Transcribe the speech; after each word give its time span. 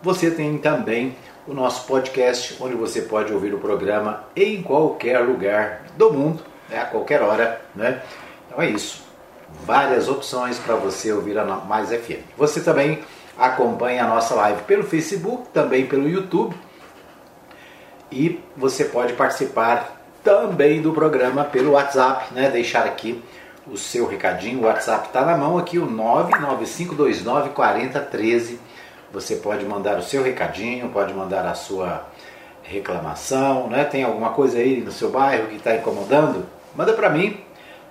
Você 0.00 0.30
tem 0.30 0.56
também 0.56 1.16
o 1.44 1.52
nosso 1.52 1.84
podcast, 1.84 2.56
onde 2.60 2.76
você 2.76 3.02
pode 3.02 3.32
ouvir 3.32 3.52
o 3.52 3.58
programa 3.58 4.22
em 4.36 4.62
qualquer 4.62 5.18
lugar 5.18 5.82
do 5.96 6.12
mundo, 6.12 6.44
né, 6.68 6.82
a 6.82 6.84
qualquer 6.84 7.22
hora. 7.22 7.60
Né? 7.74 8.00
Então 8.46 8.62
é 8.62 8.70
isso. 8.70 9.02
Várias 9.64 10.08
opções 10.08 10.60
para 10.60 10.76
você 10.76 11.12
ouvir 11.12 11.36
a 11.36 11.44
Mais 11.44 11.88
FM. 11.88 12.22
Você 12.36 12.60
também 12.60 13.00
acompanha 13.36 14.04
a 14.04 14.06
nossa 14.06 14.36
live 14.36 14.62
pelo 14.62 14.84
Facebook, 14.84 15.48
também 15.52 15.86
pelo 15.86 16.08
YouTube. 16.08 16.54
E 18.12 18.40
você 18.56 18.84
pode 18.84 19.14
participar 19.14 20.00
também 20.22 20.80
do 20.80 20.92
programa 20.92 21.42
pelo 21.42 21.72
WhatsApp, 21.72 22.32
né? 22.32 22.48
Deixar 22.48 22.84
aqui 22.84 23.20
o 23.66 23.76
seu 23.76 24.06
recadinho. 24.06 24.60
O 24.60 24.64
WhatsApp 24.64 25.08
está 25.08 25.24
na 25.24 25.36
mão 25.36 25.58
aqui, 25.58 25.78
o 25.78 25.86
99529 25.86 27.50
4013. 27.50 28.60
Você 29.12 29.36
pode 29.36 29.64
mandar 29.64 29.98
o 29.98 30.02
seu 30.02 30.22
recadinho, 30.22 30.88
pode 30.90 31.12
mandar 31.12 31.46
a 31.46 31.54
sua 31.54 32.06
reclamação, 32.62 33.68
né? 33.68 33.84
Tem 33.84 34.02
alguma 34.02 34.30
coisa 34.30 34.58
aí 34.58 34.80
no 34.80 34.92
seu 34.92 35.10
bairro 35.10 35.48
que 35.48 35.56
está 35.56 35.76
incomodando? 35.76 36.46
Manda 36.74 36.92
para 36.92 37.08
mim, 37.08 37.40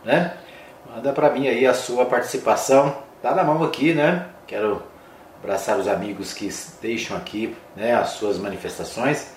né? 0.03 0.33
Manda 0.93 1.11
para 1.13 1.29
mim 1.29 1.47
aí 1.47 1.65
a 1.65 1.73
sua 1.73 2.05
participação. 2.05 2.95
Tá 3.21 3.33
na 3.33 3.43
mão 3.43 3.63
aqui, 3.63 3.93
né? 3.93 4.27
Quero 4.45 4.83
abraçar 5.41 5.77
os 5.77 5.87
amigos 5.87 6.33
que 6.33 6.49
deixam 6.81 7.15
aqui, 7.15 7.55
né, 7.75 7.93
as 7.95 8.09
suas 8.09 8.37
manifestações. 8.37 9.33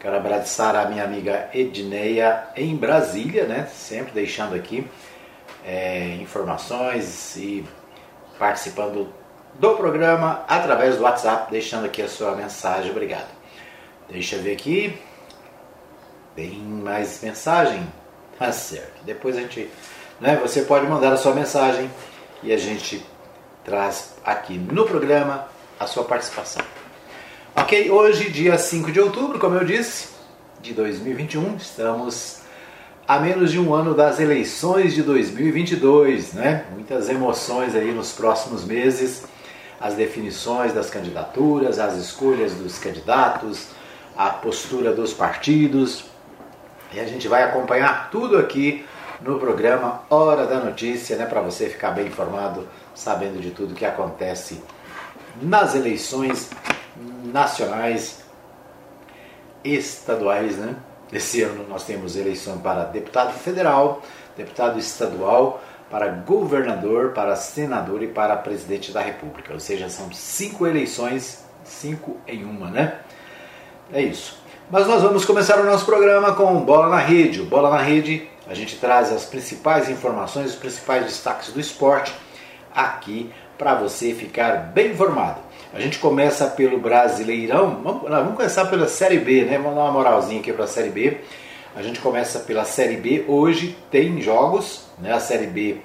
Quero 0.00 0.16
abraçar 0.16 0.74
a 0.74 0.86
minha 0.86 1.04
amiga 1.04 1.48
Edneia 1.54 2.44
em 2.56 2.74
Brasília, 2.74 3.44
né? 3.44 3.68
Sempre 3.72 4.12
deixando 4.12 4.54
aqui 4.54 4.86
é, 5.64 6.16
informações 6.20 7.36
e 7.36 7.64
participando 8.38 9.08
do 9.54 9.74
programa 9.76 10.44
através 10.48 10.96
do 10.96 11.02
WhatsApp, 11.02 11.50
deixando 11.50 11.84
aqui 11.84 12.02
a 12.02 12.08
sua 12.08 12.34
mensagem. 12.34 12.90
Obrigado. 12.90 13.28
Deixa 14.08 14.36
eu 14.36 14.42
ver 14.42 14.52
aqui. 14.52 14.98
Tem 16.34 16.58
mais 16.58 17.22
mensagem? 17.22 17.86
Tá 18.38 18.50
certo. 18.52 19.04
Depois 19.04 19.36
a 19.36 19.40
gente. 19.40 19.70
Né, 20.20 20.36
você 20.36 20.62
pode 20.62 20.86
mandar 20.86 21.12
a 21.12 21.16
sua 21.16 21.34
mensagem 21.34 21.90
e 22.42 22.52
a 22.52 22.56
gente 22.56 23.04
traz 23.64 24.14
aqui 24.24 24.56
no 24.56 24.84
programa 24.84 25.48
a 25.78 25.86
sua 25.86 26.04
participação. 26.04 26.64
Ok, 27.54 27.90
hoje, 27.90 28.30
dia 28.30 28.56
5 28.56 28.90
de 28.92 29.00
outubro, 29.00 29.38
como 29.38 29.56
eu 29.56 29.64
disse, 29.64 30.08
de 30.60 30.72
2021, 30.72 31.56
estamos 31.56 32.41
a 33.12 33.18
menos 33.18 33.52
de 33.52 33.60
um 33.60 33.74
ano 33.74 33.94
das 33.94 34.18
eleições 34.18 34.94
de 34.94 35.02
2022, 35.02 36.32
né? 36.32 36.64
Muitas 36.72 37.10
emoções 37.10 37.74
aí 37.74 37.92
nos 37.92 38.12
próximos 38.12 38.64
meses, 38.64 39.24
as 39.78 39.92
definições 39.92 40.72
das 40.72 40.88
candidaturas, 40.88 41.78
as 41.78 41.98
escolhas 41.98 42.54
dos 42.54 42.78
candidatos, 42.78 43.66
a 44.16 44.30
postura 44.30 44.94
dos 44.94 45.12
partidos. 45.12 46.06
E 46.90 47.00
a 47.00 47.04
gente 47.04 47.28
vai 47.28 47.42
acompanhar 47.42 48.08
tudo 48.10 48.38
aqui 48.38 48.82
no 49.20 49.38
programa 49.38 50.00
Hora 50.08 50.46
da 50.46 50.58
Notícia, 50.58 51.14
né, 51.18 51.26
para 51.26 51.42
você 51.42 51.68
ficar 51.68 51.90
bem 51.90 52.06
informado, 52.06 52.66
sabendo 52.94 53.42
de 53.42 53.50
tudo 53.50 53.74
que 53.74 53.84
acontece 53.84 54.58
nas 55.42 55.74
eleições 55.74 56.48
nacionais, 57.24 58.24
estaduais, 59.62 60.56
né? 60.56 60.74
Esse 61.12 61.42
ano 61.42 61.66
nós 61.68 61.84
temos 61.84 62.16
eleição 62.16 62.58
para 62.58 62.84
deputado 62.84 63.32
federal, 63.34 64.02
deputado 64.36 64.78
estadual, 64.78 65.62
para 65.90 66.08
governador, 66.08 67.10
para 67.10 67.36
senador 67.36 68.02
e 68.02 68.06
para 68.06 68.34
presidente 68.36 68.92
da 68.92 69.00
república. 69.02 69.52
Ou 69.52 69.60
seja, 69.60 69.90
são 69.90 70.10
cinco 70.10 70.66
eleições, 70.66 71.44
cinco 71.64 72.16
em 72.26 72.44
uma, 72.44 72.70
né? 72.70 72.98
É 73.92 74.00
isso. 74.00 74.40
Mas 74.70 74.86
nós 74.86 75.02
vamos 75.02 75.26
começar 75.26 75.60
o 75.60 75.64
nosso 75.64 75.84
programa 75.84 76.32
com 76.34 76.58
Bola 76.60 76.88
na 76.88 76.96
Rede. 76.96 77.42
O 77.42 77.44
Bola 77.44 77.68
na 77.68 77.82
Rede, 77.82 78.26
a 78.46 78.54
gente 78.54 78.78
traz 78.78 79.12
as 79.12 79.26
principais 79.26 79.90
informações, 79.90 80.52
os 80.52 80.56
principais 80.56 81.04
destaques 81.04 81.52
do 81.52 81.60
esporte 81.60 82.14
aqui 82.74 83.30
para 83.58 83.74
você 83.74 84.14
ficar 84.14 84.72
bem 84.72 84.92
informado. 84.92 85.40
A 85.74 85.80
gente 85.80 85.98
começa 85.98 86.46
pelo 86.48 86.78
Brasileirão, 86.78 87.80
vamos, 87.82 88.02
vamos 88.02 88.36
começar 88.36 88.66
pela 88.66 88.86
Série 88.86 89.18
B, 89.18 89.44
né? 89.44 89.56
Vamos 89.56 89.74
dar 89.74 89.84
uma 89.84 89.92
moralzinha 89.92 90.40
aqui 90.40 90.52
para 90.52 90.64
a 90.64 90.68
Série 90.68 90.90
B. 90.90 91.16
A 91.74 91.82
gente 91.82 91.98
começa 91.98 92.40
pela 92.40 92.64
Série 92.64 92.96
B. 92.96 93.24
Hoje 93.26 93.76
tem 93.90 94.20
jogos, 94.20 94.84
né? 94.98 95.12
A 95.14 95.20
Série 95.20 95.46
B 95.46 95.78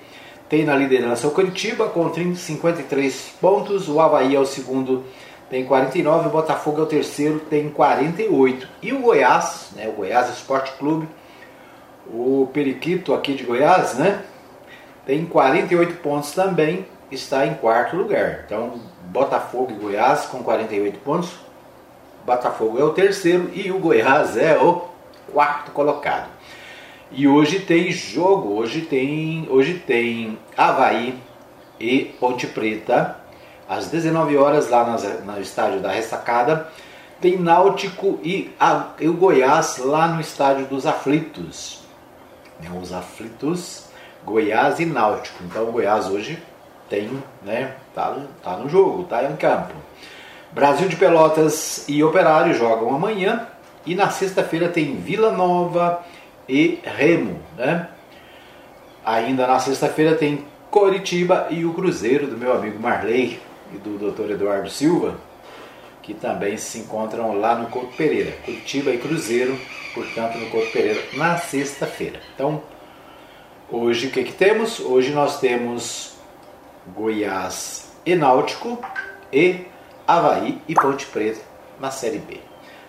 tem 0.49 0.63
na 0.63 0.75
liderança 0.75 1.27
o 1.27 1.31
Curitiba 1.31 1.87
com 1.87 2.13
53 2.13 3.33
pontos, 3.41 3.89
o 3.89 3.99
Havaí 3.99 4.35
é 4.35 4.39
o 4.39 4.45
segundo, 4.45 5.03
tem 5.49 5.65
49, 5.65 6.27
o 6.27 6.31
Botafogo 6.31 6.81
é 6.81 6.83
o 6.83 6.85
terceiro, 6.85 7.39
tem 7.49 7.69
48. 7.69 8.67
E 8.81 8.93
o 8.93 8.99
Goiás, 8.99 9.69
né? 9.75 9.87
O 9.87 9.93
Goiás 9.93 10.29
Esporte 10.29 10.71
Clube, 10.77 11.07
o 12.07 12.49
Periquito 12.53 13.13
aqui 13.13 13.33
de 13.33 13.43
Goiás, 13.43 13.95
né? 13.95 14.21
Tem 15.05 15.25
48 15.25 15.95
pontos 16.01 16.31
também, 16.31 16.85
está 17.11 17.45
em 17.45 17.55
quarto 17.55 17.95
lugar. 17.95 18.43
Então, 18.45 18.79
Botafogo 19.05 19.71
e 19.71 19.75
Goiás 19.75 20.25
com 20.25 20.43
48 20.43 20.99
pontos. 20.99 21.31
Botafogo 22.25 22.79
é 22.79 22.83
o 22.83 22.89
terceiro 22.89 23.49
e 23.53 23.71
o 23.71 23.79
Goiás 23.79 24.37
é 24.37 24.57
o 24.57 24.85
quarto 25.31 25.71
colocado. 25.71 26.27
E 27.11 27.27
hoje 27.27 27.59
tem 27.61 27.89
jogo, 27.91 28.53
hoje 28.55 28.81
tem, 28.81 29.47
hoje 29.49 29.75
tem 29.75 30.37
Havaí 30.57 31.17
e 31.79 32.05
Ponte 32.19 32.47
Preta 32.47 33.15
às 33.67 33.87
19 33.87 34.35
horas 34.37 34.69
lá 34.69 34.83
no 35.25 35.41
estádio 35.41 35.79
da 35.79 35.91
Ressacada. 35.91 36.69
Tem 37.21 37.37
Náutico 37.37 38.19
e, 38.21 38.53
a, 38.59 38.89
e 38.99 39.07
o 39.07 39.13
Goiás 39.13 39.77
lá 39.77 40.07
no 40.07 40.21
estádio 40.21 40.65
dos 40.65 40.85
Aflitos. 40.85 41.81
Os 42.81 42.91
Aflitos, 42.91 43.85
Goiás 44.25 44.79
e 44.79 44.85
Náutico. 44.85 45.43
Então 45.43 45.69
o 45.69 45.71
Goiás 45.71 46.07
hoje 46.07 46.37
tem, 46.89 47.09
né, 47.43 47.75
tá, 47.93 48.17
tá 48.43 48.57
no 48.57 48.69
jogo, 48.69 49.03
tá 49.03 49.23
em 49.23 49.35
campo. 49.35 49.73
Brasil 50.51 50.87
de 50.87 50.95
Pelotas 50.95 51.85
e 51.87 52.03
Operário 52.03 52.53
jogam 52.53 52.95
amanhã 52.95 53.47
e 53.85 53.95
na 53.95 54.09
sexta-feira 54.09 54.67
tem 54.67 54.95
Vila 54.95 55.31
Nova 55.31 56.03
e 56.47 56.79
Remo, 56.83 57.39
né? 57.57 57.89
Ainda 59.05 59.47
na 59.47 59.59
sexta-feira 59.59 60.15
tem 60.15 60.45
Coritiba 60.69 61.47
e 61.49 61.63
o 61.63 61.73
Cruzeiro 61.73 62.27
do 62.27 62.37
meu 62.37 62.53
amigo 62.53 62.79
Marley 62.79 63.39
e 63.73 63.77
do 63.77 64.11
Dr. 64.11 64.31
Eduardo 64.31 64.69
Silva, 64.69 65.15
que 66.01 66.13
também 66.13 66.57
se 66.57 66.79
encontram 66.79 67.39
lá 67.39 67.55
no 67.55 67.67
Couto 67.67 67.95
Pereira. 67.95 68.31
Curitiba 68.43 68.91
e 68.91 68.97
Cruzeiro, 68.97 69.57
portanto, 69.93 70.37
no 70.37 70.49
Couto 70.49 70.71
Pereira, 70.71 71.01
na 71.13 71.37
sexta-feira. 71.37 72.19
Então, 72.33 72.61
hoje 73.71 74.07
o 74.07 74.11
que, 74.11 74.23
que 74.23 74.33
temos? 74.33 74.79
Hoje 74.79 75.11
nós 75.11 75.39
temos 75.39 76.16
Goiás 76.95 77.91
e 78.05 78.15
Náutico 78.15 78.79
e 79.31 79.65
Havaí 80.07 80.61
e 80.67 80.73
Ponte 80.73 81.05
Preta 81.07 81.41
na 81.79 81.91
Série 81.91 82.19
B. 82.19 82.39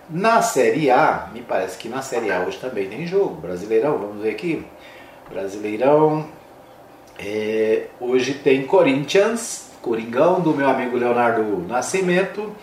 Na 0.08 0.40
Série 0.40 0.90
A, 0.90 1.28
me 1.32 1.42
parece 1.42 1.76
que 1.76 1.88
na 1.88 2.00
Série 2.00 2.32
A 2.32 2.40
hoje 2.40 2.58
também 2.58 2.88
tem 2.88 3.06
jogo. 3.06 3.34
Brasileirão, 3.34 3.98
vamos 3.98 4.22
ver 4.22 4.30
aqui. 4.30 4.64
Brasileirão. 5.28 6.26
É, 7.18 7.88
hoje 8.00 8.34
tem 8.34 8.64
Corinthians, 8.64 9.70
Coringão, 9.82 10.40
do 10.40 10.54
meu 10.54 10.68
amigo 10.68 10.96
Leonardo 10.96 11.58
Nascimento, 11.66 12.54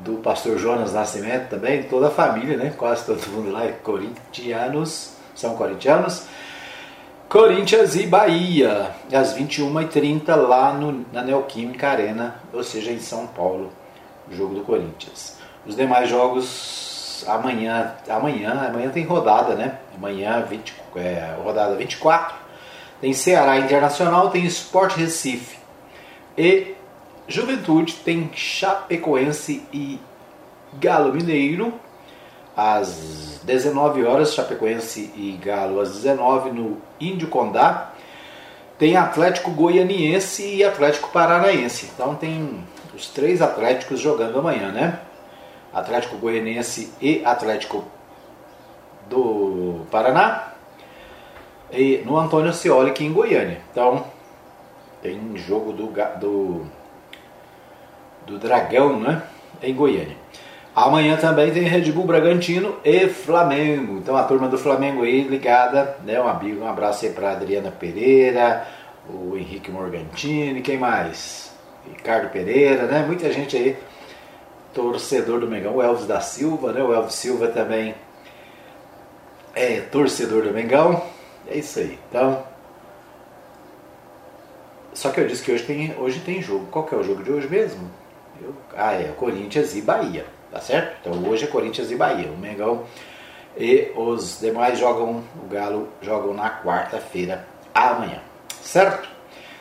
do 0.00 0.14
pastor 0.14 0.58
Jonas 0.58 0.92
Nascimento 0.92 1.48
também, 1.48 1.84
toda 1.84 2.08
a 2.08 2.10
família, 2.10 2.56
né? 2.56 2.74
Quase 2.76 3.06
todo 3.06 3.26
mundo 3.30 3.52
lá 3.52 3.64
é 3.64 3.72
corintianos, 3.72 5.12
são 5.34 5.54
corintianos. 5.56 6.26
Corinthians 7.34 7.96
e 7.96 8.06
Bahia, 8.06 8.92
às 9.12 9.36
21h30 9.36 10.36
lá 10.36 10.72
no, 10.72 11.04
na 11.12 11.20
Neoquímica 11.20 11.88
Arena, 11.88 12.36
ou 12.52 12.62
seja, 12.62 12.92
em 12.92 13.00
São 13.00 13.26
Paulo, 13.26 13.72
o 14.30 14.32
jogo 14.36 14.54
do 14.54 14.60
Corinthians. 14.60 15.36
Os 15.66 15.74
demais 15.74 16.08
jogos 16.08 17.24
amanhã, 17.26 17.92
amanhã, 18.08 18.68
amanhã 18.68 18.88
tem 18.88 19.04
rodada, 19.04 19.56
né? 19.56 19.78
Amanhã, 19.96 20.46
20, 20.48 20.74
é, 20.94 21.34
rodada 21.42 21.74
24, 21.74 22.36
tem 23.00 23.12
Ceará 23.12 23.58
Internacional, 23.58 24.30
tem 24.30 24.44
Sport 24.44 24.94
Recife 24.94 25.58
e 26.38 26.76
Juventude 27.26 27.94
tem 27.94 28.30
Chapecoense 28.32 29.66
e 29.72 29.98
Galo 30.74 31.12
Mineiro 31.12 31.74
às 32.56 33.40
19 33.44 34.04
horas, 34.04 34.34
Chapecoense 34.34 35.12
e 35.16 35.38
Galo 35.42 35.80
às 35.80 35.92
19 35.92 36.50
no 36.50 36.78
Índio 37.00 37.28
Condá. 37.28 37.92
Tem 38.78 38.96
Atlético 38.96 39.50
Goianiense 39.50 40.42
e 40.42 40.64
Atlético 40.64 41.10
Paranaense. 41.10 41.90
Então 41.94 42.14
tem 42.14 42.64
os 42.94 43.08
três 43.08 43.40
Atléticos 43.42 44.00
jogando 44.00 44.38
amanhã, 44.38 44.70
né? 44.72 45.00
Atlético 45.72 46.16
Goianiense 46.16 46.92
e 47.00 47.24
Atlético 47.24 47.84
do 49.08 49.86
Paraná. 49.90 50.52
E 51.70 51.98
no 52.04 52.16
Antônio 52.16 52.52
Cioli 52.52 52.90
aqui 52.90 53.04
em 53.04 53.12
Goiânia. 53.12 53.60
Então 53.70 54.04
tem 55.02 55.36
jogo 55.36 55.72
do, 55.72 55.86
do, 56.18 56.66
do 58.26 58.38
Dragão, 58.38 58.98
né? 58.98 59.22
Em 59.62 59.74
Goiânia. 59.74 60.23
Amanhã 60.74 61.16
também 61.16 61.52
tem 61.52 61.62
Red 61.62 61.92
Bull 61.92 62.04
Bragantino 62.04 62.76
e 62.84 63.08
Flamengo. 63.08 63.98
Então 63.98 64.16
a 64.16 64.24
turma 64.24 64.48
do 64.48 64.58
Flamengo 64.58 65.04
aí 65.04 65.22
ligada, 65.22 65.96
né? 66.04 66.20
Um, 66.20 66.26
amigo, 66.26 66.64
um 66.64 66.68
abraço 66.68 67.06
aí 67.06 67.12
para 67.12 67.30
Adriana 67.30 67.70
Pereira, 67.70 68.66
o 69.08 69.36
Henrique 69.36 69.70
Morgantini, 69.70 70.62
quem 70.62 70.76
mais? 70.76 71.54
Ricardo 71.86 72.28
Pereira, 72.30 72.86
né? 72.86 73.04
Muita 73.06 73.32
gente 73.32 73.56
aí, 73.56 73.76
torcedor 74.72 75.38
do 75.38 75.46
Mengão, 75.46 75.76
o 75.76 75.82
Elvis 75.82 76.06
da 76.06 76.20
Silva, 76.20 76.72
né? 76.72 76.82
O 76.82 76.92
Elvis 76.92 77.14
Silva 77.14 77.46
também 77.48 77.94
é 79.54 79.80
torcedor 79.80 80.42
do 80.42 80.52
Mengão. 80.52 81.00
É 81.46 81.56
isso 81.56 81.78
aí. 81.78 82.00
Então, 82.08 82.42
só 84.92 85.10
que 85.10 85.20
eu 85.20 85.28
disse 85.28 85.44
que 85.44 85.52
hoje 85.52 85.62
tem, 85.62 85.94
hoje 85.96 86.18
tem 86.18 86.42
jogo. 86.42 86.66
Qual 86.68 86.84
que 86.84 86.96
é 86.96 86.98
o 86.98 87.04
jogo 87.04 87.22
de 87.22 87.30
hoje 87.30 87.46
mesmo? 87.46 87.88
Eu, 88.42 88.52
ah, 88.76 88.92
é 88.94 89.12
Corinthians 89.16 89.76
e 89.76 89.80
Bahia 89.80 90.33
tá 90.54 90.60
certo? 90.60 90.96
Então 91.00 91.28
hoje 91.28 91.44
é 91.44 91.46
Corinthians 91.48 91.90
e 91.90 91.96
Bahia, 91.96 92.30
o 92.30 92.38
Mengão 92.38 92.84
e 93.58 93.90
os 93.96 94.38
demais 94.40 94.78
jogam, 94.78 95.24
o 95.42 95.48
Galo 95.52 95.88
jogam 96.00 96.32
na 96.32 96.48
quarta-feira 96.48 97.44
amanhã, 97.74 98.20
certo? 98.62 99.08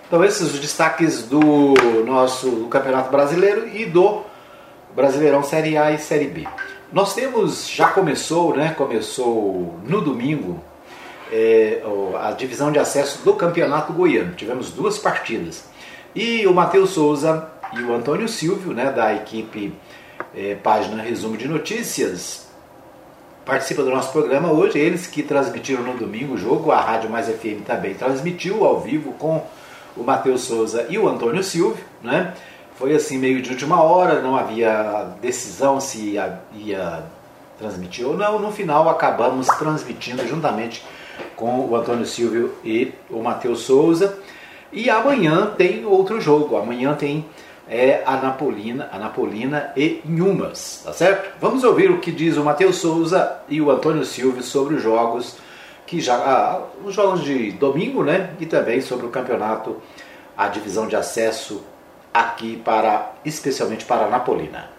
Então 0.07 0.23
esses 0.23 0.53
os 0.53 0.59
destaques 0.59 1.23
do 1.23 1.73
nosso 2.05 2.47
do 2.51 2.67
Campeonato 2.67 3.09
Brasileiro 3.09 3.67
e 3.67 3.85
do 3.85 4.21
Brasileirão 4.95 5.41
Série 5.41 5.75
A 5.75 5.91
e 5.91 5.97
Série 5.97 6.27
B. 6.27 6.47
Nós 6.91 7.15
temos, 7.15 7.67
já 7.67 7.87
começou, 7.87 8.55
né? 8.55 8.75
Começou 8.77 9.79
no 9.83 9.99
domingo 9.99 10.63
é, 11.31 11.81
a 12.21 12.31
divisão 12.33 12.71
de 12.71 12.77
acesso 12.77 13.25
do 13.25 13.33
Campeonato 13.33 13.91
Goiano. 13.91 14.35
Tivemos 14.35 14.69
duas 14.69 14.99
partidas. 14.99 15.65
E 16.13 16.45
o 16.45 16.53
Matheus 16.53 16.91
Souza 16.91 17.49
e 17.73 17.81
o 17.81 17.95
Antônio 17.95 18.29
Silvio, 18.29 18.73
né, 18.73 18.91
da 18.91 19.15
equipe 19.15 19.73
é, 20.35 20.55
página 20.55 21.01
Resumo 21.01 21.37
de 21.37 21.47
Notícias, 21.47 22.47
participa 23.45 23.83
do 23.83 23.89
nosso 23.89 24.11
programa 24.11 24.51
hoje. 24.51 24.79
Eles 24.79 25.07
que 25.07 25.23
transmitiram 25.23 25.83
no 25.83 25.97
domingo 25.97 26.33
o 26.33 26.37
jogo, 26.37 26.71
a 26.71 26.79
Rádio 26.79 27.09
Mais 27.09 27.27
FM 27.27 27.63
também 27.65 27.93
transmitiu 27.93 28.65
ao 28.65 28.79
vivo 28.79 29.13
com 29.13 29.43
o 29.95 30.03
Matheus 30.03 30.41
Souza 30.41 30.87
e 30.89 30.97
o 30.97 31.07
Antônio 31.07 31.43
Silvio, 31.43 31.83
né? 32.01 32.33
Foi 32.75 32.95
assim 32.95 33.17
meio 33.17 33.41
de 33.41 33.51
última 33.51 33.81
hora, 33.81 34.21
não 34.21 34.35
havia 34.35 35.09
decisão 35.21 35.79
se 35.79 35.99
ia, 35.99 36.39
ia 36.55 37.03
transmitir 37.59 38.07
ou 38.07 38.17
não. 38.17 38.39
No 38.39 38.51
final 38.51 38.89
acabamos 38.89 39.47
transmitindo 39.47 40.27
juntamente 40.27 40.83
com 41.35 41.67
o 41.67 41.75
Antônio 41.75 42.05
Silvio 42.05 42.55
e 42.63 42.91
o 43.11 43.21
Matheus 43.21 43.61
Souza. 43.61 44.17
E 44.71 44.89
amanhã 44.89 45.53
tem 45.55 45.85
outro 45.85 46.19
jogo. 46.19 46.57
Amanhã 46.57 46.95
tem 46.95 47.23
é 47.67 48.03
a 48.05 48.17
Napolina, 48.17 49.71
e 49.75 50.01
Nhumas, 50.05 50.81
tá 50.83 50.93
certo? 50.93 51.37
Vamos 51.39 51.63
ouvir 51.63 51.89
o 51.89 51.99
que 51.99 52.11
diz 52.11 52.37
o 52.37 52.43
Matheus 52.43 52.77
Souza 52.77 53.39
e 53.47 53.61
o 53.61 53.71
Antônio 53.71 54.03
Silva 54.03 54.41
sobre 54.41 54.75
os 54.75 54.81
jogos 54.81 55.37
que 55.85 56.01
já 56.01 56.15
ah, 56.15 56.61
os 56.83 56.93
jogos 56.93 57.21
de 57.21 57.51
domingo, 57.51 58.03
né? 58.03 58.33
E 58.39 58.45
também 58.45 58.81
sobre 58.81 59.05
o 59.05 59.09
campeonato, 59.09 59.81
a 60.35 60.47
divisão 60.47 60.87
de 60.87 60.95
acesso 60.95 61.63
aqui 62.13 62.57
para 62.57 63.11
especialmente 63.23 63.85
para 63.85 64.05
a 64.05 64.09
Napolina. 64.09 64.69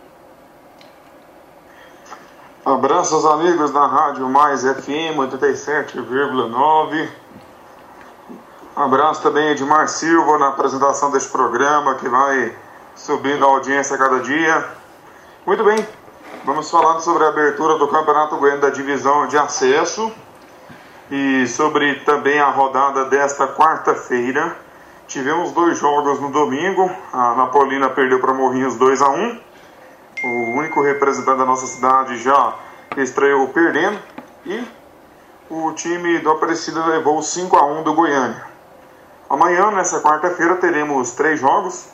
Abraços 2.64 3.24
amigos 3.26 3.70
da 3.72 3.86
Rádio 3.86 4.28
Mais 4.28 4.62
FM 4.62 5.18
87,9. 5.18 7.08
Abraço 8.74 9.22
também 9.22 9.50
Edmar 9.50 9.86
Silva 9.88 10.38
na 10.38 10.48
apresentação 10.48 11.10
deste 11.10 11.30
programa 11.30 11.94
que 11.96 12.08
vai 12.08 12.56
subindo 12.94 13.44
a 13.44 13.48
audiência 13.48 13.96
a 13.96 13.98
cada 13.98 14.20
dia. 14.20 14.68
Muito 15.46 15.62
bem, 15.64 15.86
vamos 16.44 16.70
falando 16.70 17.00
sobre 17.00 17.24
a 17.24 17.28
abertura 17.28 17.78
do 17.78 17.88
Campeonato 17.88 18.36
Goiano 18.36 18.60
da 18.60 18.70
Divisão 18.70 19.26
de 19.26 19.36
Acesso 19.36 20.12
e 21.10 21.46
sobre 21.46 21.96
também 22.00 22.38
a 22.38 22.50
rodada 22.50 23.04
desta 23.06 23.48
quarta-feira. 23.48 24.56
Tivemos 25.06 25.52
dois 25.52 25.78
jogos 25.78 26.20
no 26.20 26.30
domingo, 26.30 26.90
a 27.12 27.34
Napolina 27.34 27.90
perdeu 27.90 28.20
para 28.20 28.32
Morrinhos 28.32 28.76
2 28.76 29.02
a 29.02 29.08
1 29.10 29.40
o 30.24 30.58
único 30.58 30.80
representante 30.80 31.38
da 31.38 31.44
nossa 31.44 31.66
cidade 31.66 32.16
já 32.16 32.56
estreou 32.96 33.48
perdendo 33.48 33.98
e 34.46 34.66
o 35.50 35.72
time 35.72 36.18
do 36.20 36.30
Aparecida 36.30 36.84
levou 36.86 37.22
5 37.22 37.54
a 37.56 37.66
1 37.66 37.82
do 37.82 37.92
Goiânia. 37.92 38.42
Amanhã, 39.28 39.70
nessa 39.70 40.00
quarta-feira, 40.00 40.56
teremos 40.56 41.12
três 41.12 41.40
jogos. 41.40 41.88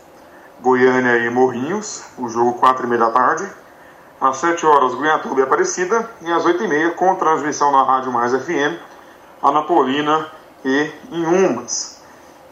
Goiânia 0.63 1.17
e 1.19 1.31
Morrinhos, 1.31 2.05
o 2.19 2.29
jogo 2.29 2.55
4 2.55 2.85
e 2.85 2.89
meia 2.89 3.07
da 3.07 3.11
tarde. 3.11 3.51
Às 4.21 4.37
7 4.37 4.67
horas, 4.67 4.95
Goiatuba 4.95 5.41
e 5.41 5.43
Aparecida. 5.43 6.11
E 6.21 6.31
às 6.31 6.45
8 6.45 6.63
e 6.65 6.69
meia, 6.69 6.91
com 6.91 7.15
transmissão 7.15 7.73
na 7.73 7.83
Rádio 7.83 8.13
Mais 8.13 8.33
FM, 8.33 8.79
Anapolina 9.43 10.27
e 10.63 10.91
Inhumas. 11.11 12.03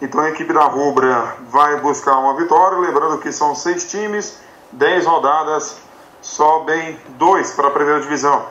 Então 0.00 0.20
a 0.20 0.30
equipe 0.30 0.52
da 0.52 0.64
Rubra 0.64 1.36
vai 1.50 1.80
buscar 1.80 2.18
uma 2.18 2.34
vitória, 2.34 2.78
lembrando 2.78 3.18
que 3.18 3.30
são 3.30 3.54
seis 3.54 3.90
times, 3.90 4.38
10 4.72 5.04
rodadas, 5.04 5.76
sobem 6.22 6.98
dois 7.18 7.50
para 7.52 7.68
a 7.68 7.70
primeira 7.70 8.00
divisão. 8.00 8.46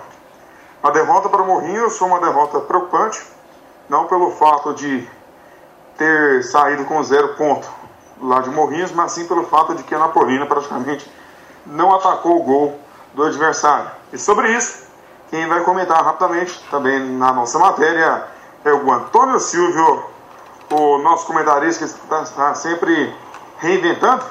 A 0.83 0.91
derrota 0.91 1.29
para 1.29 1.43
Morrinhos 1.43 1.97
foi 1.97 2.07
uma 2.07 2.19
derrota 2.19 2.59
preocupante, 2.59 3.25
não 3.89 4.05
pelo 4.05 4.31
fato 4.31 4.73
de 4.73 5.07
ter 5.97 6.43
saído 6.43 6.85
com 6.85 7.01
zero 7.01 7.29
ponto, 7.35 7.67
lá 8.21 8.41
de 8.41 8.49
Morrinhos, 8.49 8.91
mas 8.91 9.11
sim 9.11 9.27
pelo 9.27 9.43
fato 9.45 9.75
de 9.75 9.83
que 9.83 9.93
a 9.93 9.99
Napolina 9.99 10.45
praticamente 10.45 11.09
não 11.65 11.93
atacou 11.93 12.39
o 12.39 12.43
gol 12.43 12.79
do 13.13 13.23
adversário. 13.23 13.89
E 14.11 14.17
sobre 14.17 14.51
isso, 14.55 14.87
quem 15.29 15.47
vai 15.47 15.61
comentar 15.63 16.03
rapidamente 16.03 16.63
também 16.69 16.99
na 16.99 17.33
nossa 17.33 17.59
matéria 17.59 18.27
é 18.63 18.73
o 18.73 18.91
Antônio 18.91 19.39
Silvio, 19.39 20.03
o 20.71 20.97
nosso 20.99 21.25
comentarista 21.25 21.85
que 21.85 21.91
está, 21.91 22.21
está 22.21 22.55
sempre 22.55 23.13
reinventando, 23.59 24.23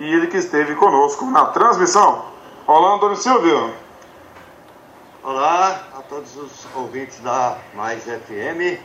e 0.00 0.12
ele 0.12 0.26
que 0.26 0.36
esteve 0.36 0.74
conosco 0.74 1.24
na 1.26 1.46
transmissão. 1.46 2.24
Olá, 2.66 2.94
Antônio 2.94 3.16
Silvio. 3.16 3.72
Olá 5.22 5.80
a 5.96 6.02
todos 6.02 6.36
os 6.36 6.66
ouvintes 6.74 7.20
da 7.20 7.56
Mais 7.74 8.02
FM. 8.04 8.80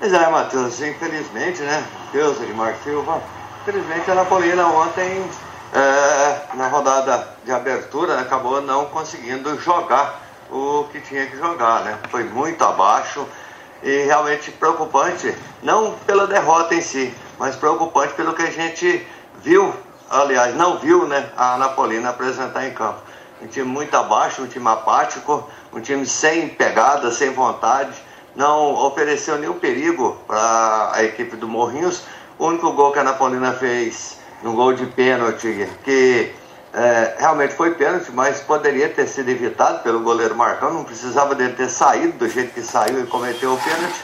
Mas 0.00 0.12
é, 0.12 0.30
Matheus, 0.30 0.80
infelizmente, 0.80 1.60
né? 1.62 1.86
Deus, 2.12 2.40
Edmar 2.40 2.74
Silva, 2.82 3.22
Infelizmente 3.62 4.10
a 4.10 4.14
Napolina 4.14 4.66
ontem, 4.68 5.22
é, 5.74 6.56
na 6.56 6.68
rodada 6.68 7.28
de 7.44 7.52
abertura, 7.52 8.18
acabou 8.18 8.62
não 8.62 8.86
conseguindo 8.86 9.60
jogar 9.60 10.18
o 10.50 10.84
que 10.90 10.98
tinha 11.00 11.26
que 11.26 11.36
jogar, 11.36 11.82
né? 11.82 11.98
Foi 12.10 12.24
muito 12.24 12.64
abaixo 12.64 13.26
e 13.82 14.04
realmente 14.04 14.50
preocupante, 14.50 15.36
não 15.62 15.92
pela 16.06 16.26
derrota 16.26 16.74
em 16.74 16.80
si, 16.80 17.14
mas 17.38 17.54
preocupante 17.54 18.14
pelo 18.14 18.32
que 18.32 18.42
a 18.42 18.50
gente 18.50 19.06
viu, 19.42 19.74
aliás, 20.08 20.54
não 20.54 20.78
viu, 20.78 21.06
né, 21.06 21.30
a 21.36 21.58
Napolina 21.58 22.10
apresentar 22.10 22.66
em 22.66 22.72
campo. 22.72 23.00
Um 23.42 23.46
time 23.46 23.66
muito 23.66 23.94
abaixo, 23.94 24.42
um 24.42 24.46
time 24.46 24.68
apático, 24.68 25.48
um 25.70 25.80
time 25.80 26.06
sem 26.06 26.48
pegada, 26.48 27.12
sem 27.12 27.30
vontade, 27.32 27.92
não 28.34 28.74
ofereceu 28.74 29.38
nenhum 29.38 29.58
perigo 29.58 30.16
para 30.26 30.92
a 30.94 31.04
equipe 31.04 31.36
do 31.36 31.46
Morrinhos 31.46 32.02
o 32.40 32.46
único 32.46 32.72
gol 32.72 32.90
que 32.90 32.98
a 32.98 33.04
Napolina 33.04 33.52
fez, 33.52 34.16
um 34.42 34.54
gol 34.54 34.72
de 34.72 34.86
pênalti, 34.86 35.68
que 35.84 36.32
é, 36.72 37.16
realmente 37.18 37.52
foi 37.52 37.74
pênalti, 37.74 38.10
mas 38.12 38.40
poderia 38.40 38.88
ter 38.88 39.06
sido 39.06 39.28
evitado 39.28 39.82
pelo 39.82 40.00
goleiro 40.00 40.34
Marcão, 40.34 40.72
não 40.72 40.82
precisava 40.82 41.34
dele 41.34 41.52
ter 41.52 41.68
saído 41.68 42.16
do 42.16 42.26
jeito 42.26 42.54
que 42.54 42.62
saiu 42.62 42.98
e 42.98 43.06
cometeu 43.06 43.52
o 43.52 43.58
pênalti. 43.58 44.02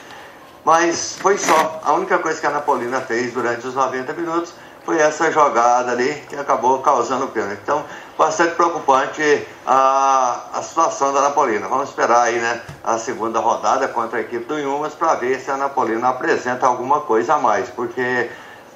Mas 0.62 1.16
foi 1.18 1.38
só. 1.38 1.80
A 1.82 1.94
única 1.94 2.18
coisa 2.18 2.38
que 2.38 2.46
a 2.46 2.50
Napolina 2.50 3.00
fez 3.00 3.32
durante 3.32 3.66
os 3.66 3.74
90 3.74 4.12
minutos 4.12 4.52
foi 4.86 4.98
essa 4.98 5.32
jogada 5.32 5.90
ali 5.90 6.14
que 6.28 6.36
acabou 6.36 6.78
causando 6.78 7.24
o 7.24 7.28
pênalti. 7.28 7.58
Então, 7.60 7.84
bastante 8.16 8.54
preocupante 8.54 9.44
a, 9.66 10.44
a 10.54 10.62
situação 10.62 11.12
da 11.12 11.20
Napolina. 11.22 11.66
Vamos 11.66 11.88
esperar 11.88 12.22
aí, 12.22 12.38
né, 12.38 12.62
a 12.84 12.96
segunda 12.96 13.40
rodada 13.40 13.88
contra 13.88 14.18
a 14.18 14.22
equipe 14.22 14.44
do 14.44 14.58
Inhumas 14.58 14.94
para 14.94 15.16
ver 15.16 15.40
se 15.40 15.50
a 15.50 15.56
Napolina 15.56 16.10
apresenta 16.10 16.68
alguma 16.68 17.00
coisa 17.00 17.34
a 17.34 17.38
mais, 17.38 17.68
porque 17.68 18.30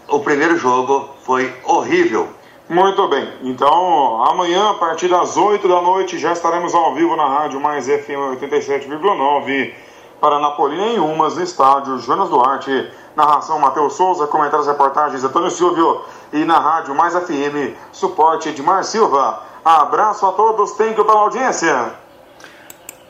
o 0.09 0.19
primeiro 0.19 0.59
jogo 0.59 1.14
foi 1.23 1.55
horrível. 1.64 2.29
Muito 2.69 3.07
bem. 3.09 3.33
Então, 3.43 4.25
amanhã, 4.25 4.71
a 4.71 4.75
partir 4.75 5.09
das 5.09 5.37
8 5.37 5.67
da 5.67 5.81
noite, 5.81 6.19
já 6.19 6.33
estaremos 6.33 6.75
ao 6.75 6.95
vivo 6.95 7.14
na 7.14 7.26
Rádio 7.26 7.61
Mais 7.61 7.87
FM 7.87 8.40
87,9 8.40 9.75
para 10.21 10.39
Napolina 10.39 10.87
em 10.89 10.99
Umas, 10.99 11.37
no 11.37 11.43
estádio 11.43 11.99
Jonas 11.99 12.29
Duarte. 12.29 12.91
Narração 13.17 13.59
Matheus 13.59 13.95
Souza, 13.95 14.27
comentários 14.27 14.67
e 14.67 14.71
reportagens 14.71 15.25
Antônio 15.25 15.50
Silvio 15.50 16.03
e 16.33 16.45
na 16.45 16.59
Rádio 16.59 16.95
Mais 16.95 17.12
FM, 17.12 17.75
suporte 17.93 18.49
Edmar 18.49 18.85
Silva. 18.85 19.43
Abraço 19.65 20.25
a 20.27 20.33
todos, 20.33 20.73
thank 20.73 20.97
you 20.97 21.05
pela 21.05 21.21
audiência. 21.21 21.93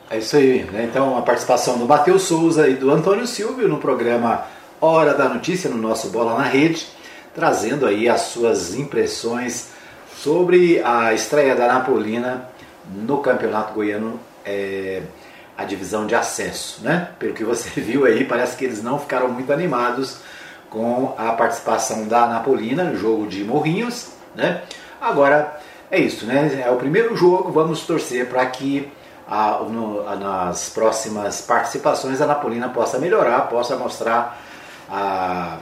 É 0.09 0.17
isso 0.17 0.35
aí, 0.35 0.63
né? 0.63 0.83
Então 0.83 1.17
a 1.17 1.21
participação 1.21 1.77
do 1.77 1.85
Matheus 1.85 2.23
Souza 2.23 2.67
e 2.67 2.75
do 2.75 2.91
Antônio 2.91 3.27
Silvio 3.27 3.67
no 3.69 3.77
programa 3.77 4.43
Hora 4.81 5.13
da 5.13 5.29
Notícia, 5.29 5.69
no 5.69 5.77
nosso 5.77 6.09
Bola 6.09 6.33
na 6.33 6.43
Rede, 6.43 6.87
trazendo 7.33 7.85
aí 7.85 8.09
as 8.09 8.21
suas 8.21 8.75
impressões 8.75 9.69
sobre 10.17 10.81
a 10.83 11.13
estreia 11.13 11.55
da 11.55 11.67
Napolina 11.67 12.49
no 12.93 13.19
Campeonato 13.19 13.73
Goiano. 13.73 14.19
É 14.43 15.03
a 15.61 15.65
divisão 15.65 16.05
de 16.05 16.15
acesso, 16.15 16.81
né? 16.81 17.09
Pelo 17.19 17.33
que 17.33 17.43
você 17.43 17.69
viu 17.79 18.05
aí, 18.05 18.23
parece 18.23 18.57
que 18.57 18.65
eles 18.65 18.83
não 18.83 18.99
ficaram 18.99 19.29
muito 19.29 19.51
animados 19.53 20.17
com 20.69 21.13
a 21.17 21.33
participação 21.33 22.07
da 22.07 22.27
Napolina 22.27 22.83
no 22.83 22.97
jogo 22.97 23.27
de 23.27 23.43
Morrinhos, 23.43 24.09
né? 24.35 24.61
Agora 24.99 25.59
é 25.89 25.99
isso, 25.99 26.25
né? 26.25 26.63
É 26.65 26.71
o 26.71 26.77
primeiro 26.77 27.15
jogo, 27.15 27.51
vamos 27.51 27.85
torcer 27.85 28.27
para 28.27 28.45
que 28.45 28.91
a, 29.27 29.59
no, 29.59 30.07
a, 30.07 30.15
nas 30.15 30.69
próximas 30.69 31.41
participações 31.41 32.21
a 32.21 32.25
Napolina 32.25 32.69
possa 32.69 32.97
melhorar, 32.99 33.41
possa 33.49 33.75
mostrar 33.75 34.41
a, 34.89 35.57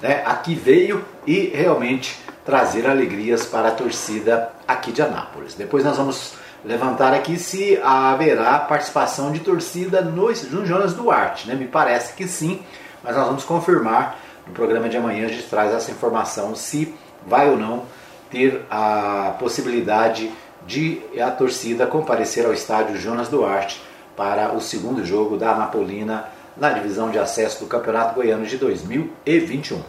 né, 0.00 0.22
a 0.24 0.34
que 0.34 0.54
veio 0.54 1.04
e 1.26 1.46
realmente 1.54 2.18
trazer 2.44 2.86
alegrias 2.86 3.46
para 3.46 3.68
a 3.68 3.70
torcida 3.72 4.50
aqui 4.66 4.92
de 4.92 5.00
Anápolis. 5.00 5.54
Depois 5.54 5.84
nós 5.84 5.96
vamos 5.96 6.34
levantar 6.64 7.12
aqui 7.12 7.36
se 7.38 7.78
haverá 7.82 8.58
participação 8.60 9.30
de 9.30 9.40
torcida 9.40 10.00
no, 10.00 10.30
no 10.30 10.66
Jonas 10.66 10.94
Duarte. 10.94 11.46
Né? 11.46 11.54
Me 11.54 11.66
parece 11.66 12.14
que 12.14 12.26
sim, 12.26 12.62
mas 13.02 13.16
nós 13.16 13.26
vamos 13.26 13.44
confirmar 13.44 14.18
no 14.46 14.52
programa 14.52 14.88
de 14.88 14.96
amanhã. 14.96 15.26
A 15.26 15.28
gente 15.28 15.44
traz 15.44 15.72
essa 15.72 15.90
informação 15.90 16.54
se 16.54 16.94
vai 17.26 17.50
ou 17.50 17.56
não 17.56 17.82
ter 18.30 18.64
a 18.70 19.36
possibilidade 19.38 20.30
de 20.66 21.00
a 21.20 21.30
torcida 21.30 21.86
comparecer 21.86 22.46
ao 22.46 22.52
estádio 22.52 22.96
Jonas 22.96 23.28
Duarte 23.28 23.82
para 24.16 24.54
o 24.54 24.60
segundo 24.60 25.04
jogo 25.04 25.36
da 25.36 25.54
Napolina 25.54 26.28
na 26.56 26.70
divisão 26.70 27.10
de 27.10 27.18
acesso 27.18 27.60
do 27.60 27.66
Campeonato 27.66 28.14
Goiano 28.14 28.46
de 28.46 28.56
2021. 28.56 29.82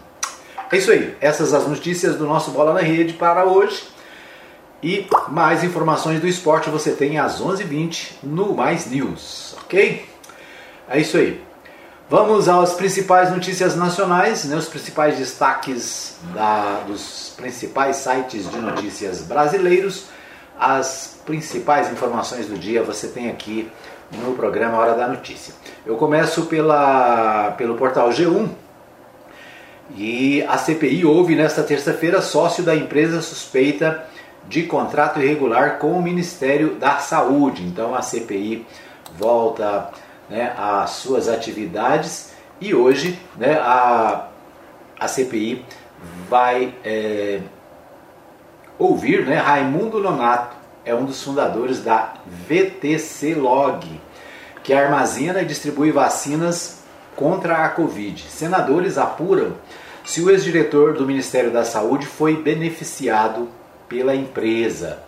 É 0.71 0.77
isso 0.77 0.91
aí, 0.91 1.15
essas 1.21 1.53
as 1.53 1.67
notícias 1.67 2.15
do 2.15 2.25
nosso 2.25 2.51
Bola 2.51 2.73
na 2.73 2.81
Rede 2.81 3.13
para 3.13 3.45
hoje. 3.45 3.94
E 4.85 5.07
mais 5.29 5.63
informações 5.63 6.21
do 6.21 6.27
esporte 6.27 6.69
você 6.69 6.91
tem 6.91 7.17
às 7.17 7.41
11h20 7.41 8.17
no 8.21 8.53
Mais 8.53 8.85
News, 8.85 9.55
ok? 9.63 10.07
É 10.87 10.99
isso 10.99 11.17
aí. 11.17 11.43
Vamos 12.07 12.47
às 12.47 12.75
principais 12.75 13.31
notícias 13.31 13.75
nacionais, 13.75 14.45
né, 14.45 14.55
os 14.55 14.67
principais 14.67 15.17
destaques 15.17 16.17
da, 16.35 16.83
dos 16.85 17.33
principais 17.35 17.95
sites 17.95 18.47
de 18.47 18.57
notícias 18.59 19.23
brasileiros. 19.23 20.05
As 20.55 21.19
principais 21.25 21.91
informações 21.91 22.45
do 22.45 22.55
dia 22.55 22.83
você 22.83 23.07
tem 23.07 23.31
aqui 23.31 23.67
no 24.11 24.35
programa 24.35 24.77
Hora 24.77 24.93
da 24.93 25.07
Notícia. 25.07 25.55
Eu 25.83 25.95
começo 25.95 26.45
pela, 26.45 27.55
pelo 27.57 27.73
portal 27.73 28.09
G1. 28.09 28.49
E 29.97 30.43
a 30.43 30.59
CPI 30.59 31.05
houve 31.05 31.35
nesta 31.35 31.63
terça-feira 31.63 32.21
sócio 32.21 32.63
da 32.63 32.75
empresa 32.75 33.19
suspeita 33.19 34.13
de 34.47 34.63
contrato 34.63 35.21
irregular 35.21 35.77
com 35.79 35.91
o 35.91 36.01
Ministério 36.01 36.75
da 36.75 36.97
Saúde. 36.97 37.63
Então 37.63 37.95
a 37.95 38.01
CPI 38.01 38.65
volta 39.17 39.89
né, 40.29 40.53
às 40.57 40.91
suas 40.91 41.27
atividades 41.27 42.33
e 42.59 42.73
hoje 42.73 43.19
né, 43.37 43.53
a, 43.59 44.27
a 44.99 45.07
CPI 45.07 45.65
vai 46.29 46.73
é, 46.83 47.41
ouvir 48.77 49.25
né, 49.25 49.37
Raimundo 49.37 49.99
Nonato, 49.99 50.55
é 50.83 50.93
um 50.93 51.05
dos 51.05 51.21
fundadores 51.23 51.83
da 51.83 52.13
VTC 52.47 53.33
Log, 53.35 53.99
que 54.63 54.73
armazena 54.73 55.41
e 55.41 55.45
distribui 55.45 55.91
vacinas 55.91 56.83
contra 57.15 57.65
a 57.65 57.69
Covid. 57.69 58.23
Senadores 58.29 58.97
apuram 58.97 59.53
se 60.03 60.21
o 60.21 60.29
ex-diretor 60.29 60.93
do 60.93 61.05
Ministério 61.05 61.51
da 61.51 61.63
Saúde 61.63 62.05
foi 62.05 62.35
beneficiado 62.35 63.49
pela 63.87 64.15
empresa. 64.15 64.99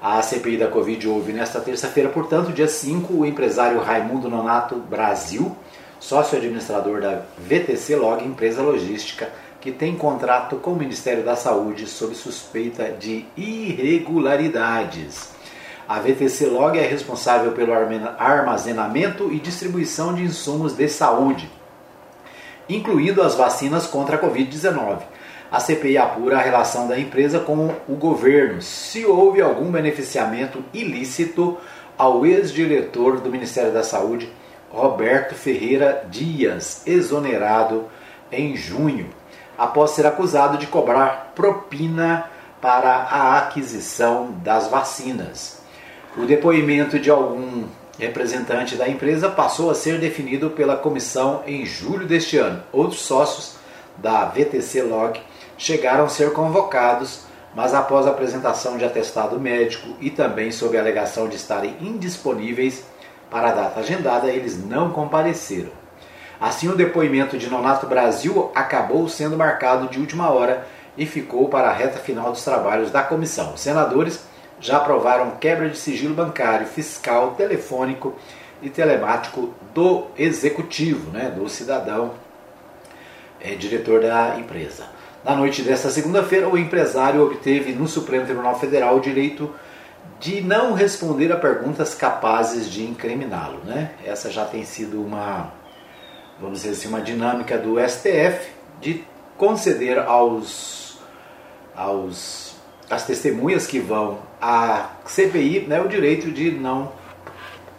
A 0.00 0.22
CPI 0.22 0.58
da 0.58 0.68
Covid 0.68 1.08
houve 1.08 1.32
nesta 1.32 1.60
terça-feira, 1.60 2.08
portanto, 2.08 2.52
dia 2.52 2.68
5, 2.68 3.12
o 3.12 3.26
empresário 3.26 3.80
Raimundo 3.80 4.28
Nonato 4.28 4.76
Brasil, 4.76 5.56
sócio 5.98 6.38
administrador 6.38 7.00
da 7.00 7.22
VTC 7.36 7.96
Log, 7.96 8.24
empresa 8.24 8.62
logística, 8.62 9.28
que 9.60 9.72
tem 9.72 9.96
contrato 9.96 10.54
com 10.56 10.72
o 10.72 10.76
Ministério 10.76 11.24
da 11.24 11.34
Saúde 11.34 11.88
sob 11.88 12.14
suspeita 12.14 12.92
de 12.92 13.26
irregularidades. 13.36 15.30
A 15.88 15.98
VTC 15.98 16.46
Log 16.46 16.78
é 16.78 16.86
responsável 16.86 17.50
pelo 17.50 17.72
armazenamento 17.72 19.32
e 19.32 19.40
distribuição 19.40 20.14
de 20.14 20.22
insumos 20.22 20.74
de 20.74 20.88
saúde, 20.88 21.50
incluindo 22.68 23.20
as 23.20 23.34
vacinas 23.34 23.86
contra 23.86 24.16
a 24.16 24.20
Covid-19 24.20 25.17
a 25.50 25.60
CPI 25.60 25.96
apura 25.96 26.38
a 26.38 26.42
relação 26.42 26.86
da 26.86 26.98
empresa 26.98 27.40
com 27.40 27.74
o 27.88 27.94
governo, 27.94 28.60
se 28.60 29.06
houve 29.06 29.40
algum 29.40 29.70
beneficiamento 29.70 30.62
ilícito 30.72 31.56
ao 31.96 32.26
ex-diretor 32.26 33.20
do 33.20 33.30
Ministério 33.30 33.72
da 33.72 33.82
Saúde, 33.82 34.30
Roberto 34.70 35.34
Ferreira 35.34 36.06
Dias, 36.10 36.82
exonerado 36.86 37.86
em 38.30 38.54
junho, 38.56 39.08
após 39.56 39.92
ser 39.92 40.06
acusado 40.06 40.58
de 40.58 40.66
cobrar 40.66 41.32
propina 41.34 42.30
para 42.60 42.90
a 42.90 43.38
aquisição 43.38 44.32
das 44.44 44.68
vacinas. 44.68 45.62
O 46.16 46.26
depoimento 46.26 46.98
de 46.98 47.10
algum 47.10 47.64
representante 47.98 48.76
da 48.76 48.88
empresa 48.88 49.28
passou 49.28 49.70
a 49.70 49.74
ser 49.74 49.98
definido 49.98 50.50
pela 50.50 50.76
comissão 50.76 51.42
em 51.46 51.64
julho 51.64 52.06
deste 52.06 52.36
ano. 52.36 52.62
Outros 52.72 53.00
sócios 53.00 53.56
da 53.96 54.26
VTC 54.26 54.82
Log 54.82 55.20
chegaram 55.58 56.04
a 56.04 56.08
ser 56.08 56.32
convocados, 56.32 57.24
mas 57.54 57.74
após 57.74 58.06
a 58.06 58.10
apresentação 58.10 58.78
de 58.78 58.84
atestado 58.84 59.38
médico 59.38 59.88
e 60.00 60.08
também 60.08 60.52
sob 60.52 60.78
a 60.78 60.80
alegação 60.80 61.28
de 61.28 61.36
estarem 61.36 61.76
indisponíveis 61.80 62.84
para 63.28 63.48
a 63.48 63.52
data 63.52 63.80
agendada, 63.80 64.28
eles 64.28 64.64
não 64.64 64.90
compareceram. 64.90 65.70
Assim, 66.40 66.68
o 66.68 66.76
depoimento 66.76 67.36
de 67.36 67.50
Nonato 67.50 67.86
Brasil 67.86 68.52
acabou 68.54 69.08
sendo 69.08 69.36
marcado 69.36 69.88
de 69.88 69.98
última 69.98 70.30
hora 70.30 70.66
e 70.96 71.04
ficou 71.04 71.48
para 71.48 71.68
a 71.68 71.72
reta 71.72 71.98
final 71.98 72.30
dos 72.30 72.44
trabalhos 72.44 72.92
da 72.92 73.02
comissão. 73.02 73.54
Os 73.54 73.60
senadores 73.60 74.24
já 74.60 74.76
aprovaram 74.76 75.32
quebra 75.32 75.68
de 75.68 75.76
sigilo 75.76 76.14
bancário, 76.14 76.66
fiscal, 76.66 77.32
telefônico 77.32 78.14
e 78.62 78.70
telemático 78.70 79.52
do 79.74 80.06
executivo, 80.16 81.10
né, 81.10 81.30
do 81.30 81.48
cidadão 81.48 82.12
é, 83.40 83.54
diretor 83.54 84.00
da 84.00 84.38
empresa. 84.38 84.97
Na 85.24 85.34
noite 85.34 85.62
desta 85.62 85.90
segunda-feira, 85.90 86.48
o 86.48 86.56
empresário 86.56 87.22
obteve 87.24 87.72
no 87.72 87.88
Supremo 87.88 88.24
Tribunal 88.24 88.58
Federal 88.58 88.96
o 88.96 89.00
direito 89.00 89.52
de 90.20 90.40
não 90.40 90.74
responder 90.74 91.32
a 91.32 91.36
perguntas 91.36 91.94
capazes 91.94 92.70
de 92.70 92.84
incriminá-lo. 92.84 93.60
Né? 93.64 93.92
Essa 94.04 94.30
já 94.30 94.44
tem 94.44 94.64
sido 94.64 95.02
uma, 95.02 95.52
vamos 96.40 96.62
dizer 96.62 96.70
assim, 96.70 96.88
uma 96.88 97.00
dinâmica 97.00 97.58
do 97.58 97.76
STF 97.80 98.48
de 98.80 99.04
conceder 99.36 99.98
aos, 99.98 100.98
aos 101.76 102.54
as 102.88 103.04
testemunhas 103.04 103.66
que 103.66 103.80
vão 103.80 104.20
à 104.40 104.90
CPI 105.04 105.66
né, 105.68 105.80
o 105.80 105.88
direito 105.88 106.30
de 106.30 106.50
não 106.50 106.92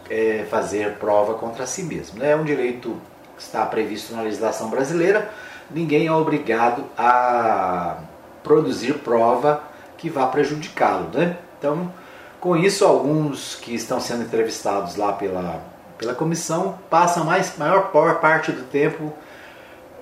é, 0.09 0.45
fazer 0.49 0.95
prova 0.95 1.35
contra 1.35 1.65
si 1.65 1.83
mesmo. 1.83 2.19
Né? 2.19 2.31
É 2.31 2.35
um 2.35 2.43
direito 2.43 2.99
que 3.35 3.41
está 3.41 3.65
previsto 3.65 4.13
na 4.13 4.23
legislação 4.23 4.69
brasileira 4.69 5.29
ninguém 5.69 6.07
é 6.07 6.11
obrigado 6.11 6.85
a 6.97 7.97
produzir 8.43 8.93
prova 8.95 9.63
que 9.97 10.09
vá 10.09 10.27
prejudicá-lo. 10.27 11.09
Né? 11.13 11.37
Então, 11.57 11.91
com 12.39 12.55
isso, 12.55 12.85
alguns 12.85 13.55
que 13.55 13.75
estão 13.75 13.99
sendo 13.99 14.23
entrevistados 14.23 14.95
lá 14.95 15.13
pela, 15.13 15.61
pela 15.97 16.15
comissão 16.15 16.79
passam 16.89 17.25
mais 17.25 17.57
maior 17.57 17.91
parte 18.21 18.51
do 18.51 18.63
tempo 18.63 19.13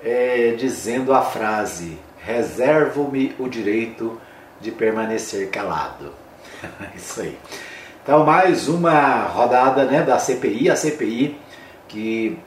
é, 0.02 0.54
dizendo 0.56 1.12
a 1.12 1.22
frase: 1.22 1.98
reservo-me 2.18 3.34
o 3.38 3.48
direito 3.48 4.20
de 4.60 4.70
permanecer 4.70 5.50
calado. 5.50 6.12
Isso 6.94 7.20
aí. 7.20 7.38
Então, 8.02 8.24
mais 8.24 8.68
uma 8.68 9.24
rodada 9.24 9.84
né, 9.84 10.02
da 10.02 10.18
CPI, 10.18 10.70
a 10.70 10.76
CPI 10.76 11.38
que 11.86 12.38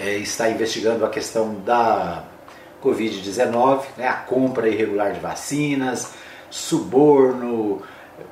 é, 0.00 0.16
está 0.16 0.48
investigando 0.48 1.04
a 1.04 1.10
questão 1.10 1.54
da 1.60 2.24
Covid-19, 2.82 3.84
né, 3.96 4.08
a 4.08 4.14
compra 4.14 4.68
irregular 4.68 5.12
de 5.12 5.20
vacinas, 5.20 6.12
suborno, 6.50 7.82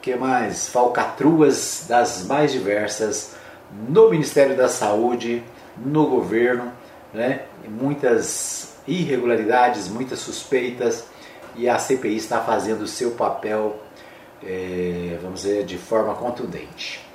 que 0.01 0.15
mais? 0.17 0.69
Falcatruas 0.69 1.87
das 1.89 2.25
mais 2.25 2.53
diversas 2.53 3.35
no 3.89 4.11
Ministério 4.11 4.57
da 4.57 4.69
Saúde, 4.69 5.43
no 5.77 6.07
governo, 6.07 6.73
né? 7.13 7.43
muitas 7.69 8.75
irregularidades, 8.87 9.89
muitas 9.89 10.21
suspeitas 10.21 11.05
e 11.55 11.69
a 11.69 11.79
CPI 11.79 12.17
está 12.17 12.41
fazendo 12.41 12.83
o 12.83 12.87
seu 12.87 13.13
papel, 13.13 13.79
é, 14.43 15.19
vamos 15.21 15.43
dizer, 15.43 15.65
de 15.65 15.77
forma 15.77 16.15
contundente. 16.15 17.07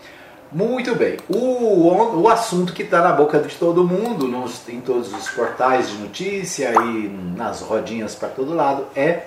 Muito 0.54 0.94
bem, 0.94 1.18
o, 1.28 2.22
o 2.22 2.30
assunto 2.30 2.74
que 2.74 2.84
está 2.84 3.02
na 3.02 3.12
boca 3.12 3.40
de 3.40 3.56
todo 3.56 3.84
mundo, 3.84 4.28
nos, 4.28 4.62
em 4.70 4.80
todos 4.80 5.12
os 5.12 5.28
portais 5.30 5.90
de 5.90 5.98
notícia 5.98 6.72
e 6.76 7.10
nas 7.36 7.62
rodinhas 7.62 8.14
para 8.14 8.30
todo 8.30 8.54
lado, 8.54 8.86
é 8.96 9.24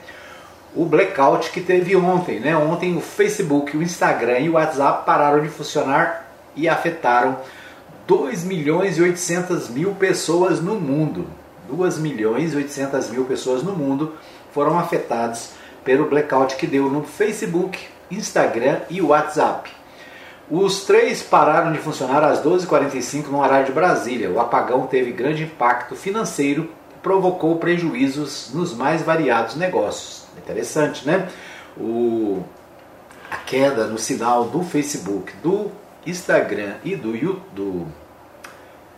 o 0.73 0.85
blackout 0.85 1.51
que 1.51 1.61
teve 1.61 1.97
ontem. 1.97 2.39
Né? 2.39 2.57
Ontem 2.57 2.97
o 2.97 3.01
Facebook, 3.01 3.77
o 3.77 3.83
Instagram 3.83 4.39
e 4.39 4.49
o 4.49 4.53
WhatsApp 4.53 5.05
pararam 5.05 5.43
de 5.43 5.49
funcionar 5.49 6.31
e 6.55 6.69
afetaram 6.69 7.39
2 8.07 8.45
milhões 8.45 8.97
e 8.97 9.03
800 9.03 9.69
mil 9.71 9.97
pessoas 9.97 10.61
no 10.61 10.77
mundo. 10.77 11.27
2 11.69 11.99
milhões 11.99 12.53
e 12.53 12.57
800 12.57 13.11
mil 13.11 13.25
pessoas 13.25 13.65
no 13.65 13.73
mundo 13.73 14.13
foram 14.53 14.79
afetadas 14.79 15.55
pelo 15.83 16.09
blackout 16.09 16.55
que 16.55 16.69
deu 16.69 16.89
no 16.89 17.03
Facebook, 17.03 17.81
Instagram 18.13 18.83
e 18.89 19.03
WhatsApp. 19.03 19.75
Os 20.49 20.85
três 20.85 21.23
pararam 21.23 21.73
de 21.73 21.79
funcionar 21.79 22.23
às 22.23 22.41
12h45 22.41 23.27
no 23.29 23.43
horário 23.43 23.67
de 23.67 23.73
Brasília. 23.73 24.31
O 24.31 24.39
apagão 24.39 24.87
teve 24.87 25.11
grande 25.11 25.43
impacto 25.43 25.97
financeiro 25.97 26.71
e 26.91 26.99
provocou 27.03 27.57
prejuízos 27.57 28.51
nos 28.55 28.73
mais 28.73 29.03
variados 29.03 29.57
negócios. 29.57 30.25
Interessante, 30.39 31.05
né? 31.05 31.29
O, 31.77 32.45
a 33.29 33.37
queda 33.39 33.87
no 33.89 33.99
sinal 33.99 34.45
do 34.45 34.63
Facebook, 34.63 35.33
do 35.43 35.73
Instagram 36.07 36.75
e 36.85 36.95
do, 36.95 37.13
do, 37.53 37.87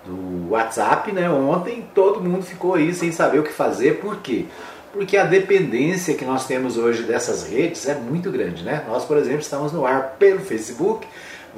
do 0.05 0.51
WhatsApp, 0.51 1.11
né? 1.13 1.31
Ontem 1.31 1.89
todo 1.95 2.21
mundo 2.21 2.43
ficou 2.43 2.75
aí 2.75 2.93
sem 2.93 3.11
saber 3.11 3.39
o 3.39 3.43
que 3.43 3.53
fazer, 3.53 4.01
por 4.01 4.19
quê? 4.19 4.45
Porque 4.93 5.17
a 5.17 5.25
dependência 5.25 6.15
que 6.15 6.25
nós 6.25 6.47
temos 6.47 6.77
hoje 6.77 7.03
dessas 7.05 7.49
redes 7.49 7.89
é 7.89 7.95
muito 7.95 8.31
grande, 8.31 8.65
né? 8.65 8.85
Nós, 8.87 9.05
por 9.05 9.17
exemplo, 9.17 9.41
estamos 9.41 9.73
no 9.73 9.87
ar 9.87 10.17
pelo 10.19 10.41
Facebook, 10.41 11.07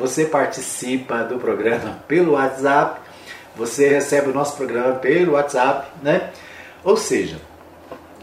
você 0.01 0.25
participa 0.25 1.23
do 1.25 1.39
programa 1.39 1.99
pelo 2.09 2.33
WhatsApp, 2.33 3.01
você 3.55 3.87
recebe 3.87 4.31
o 4.31 4.35
nosso 4.35 4.57
programa 4.57 4.95
pelo 4.95 5.33
WhatsApp, 5.35 5.89
né? 6.03 6.31
Ou 6.83 6.97
seja, 6.97 7.39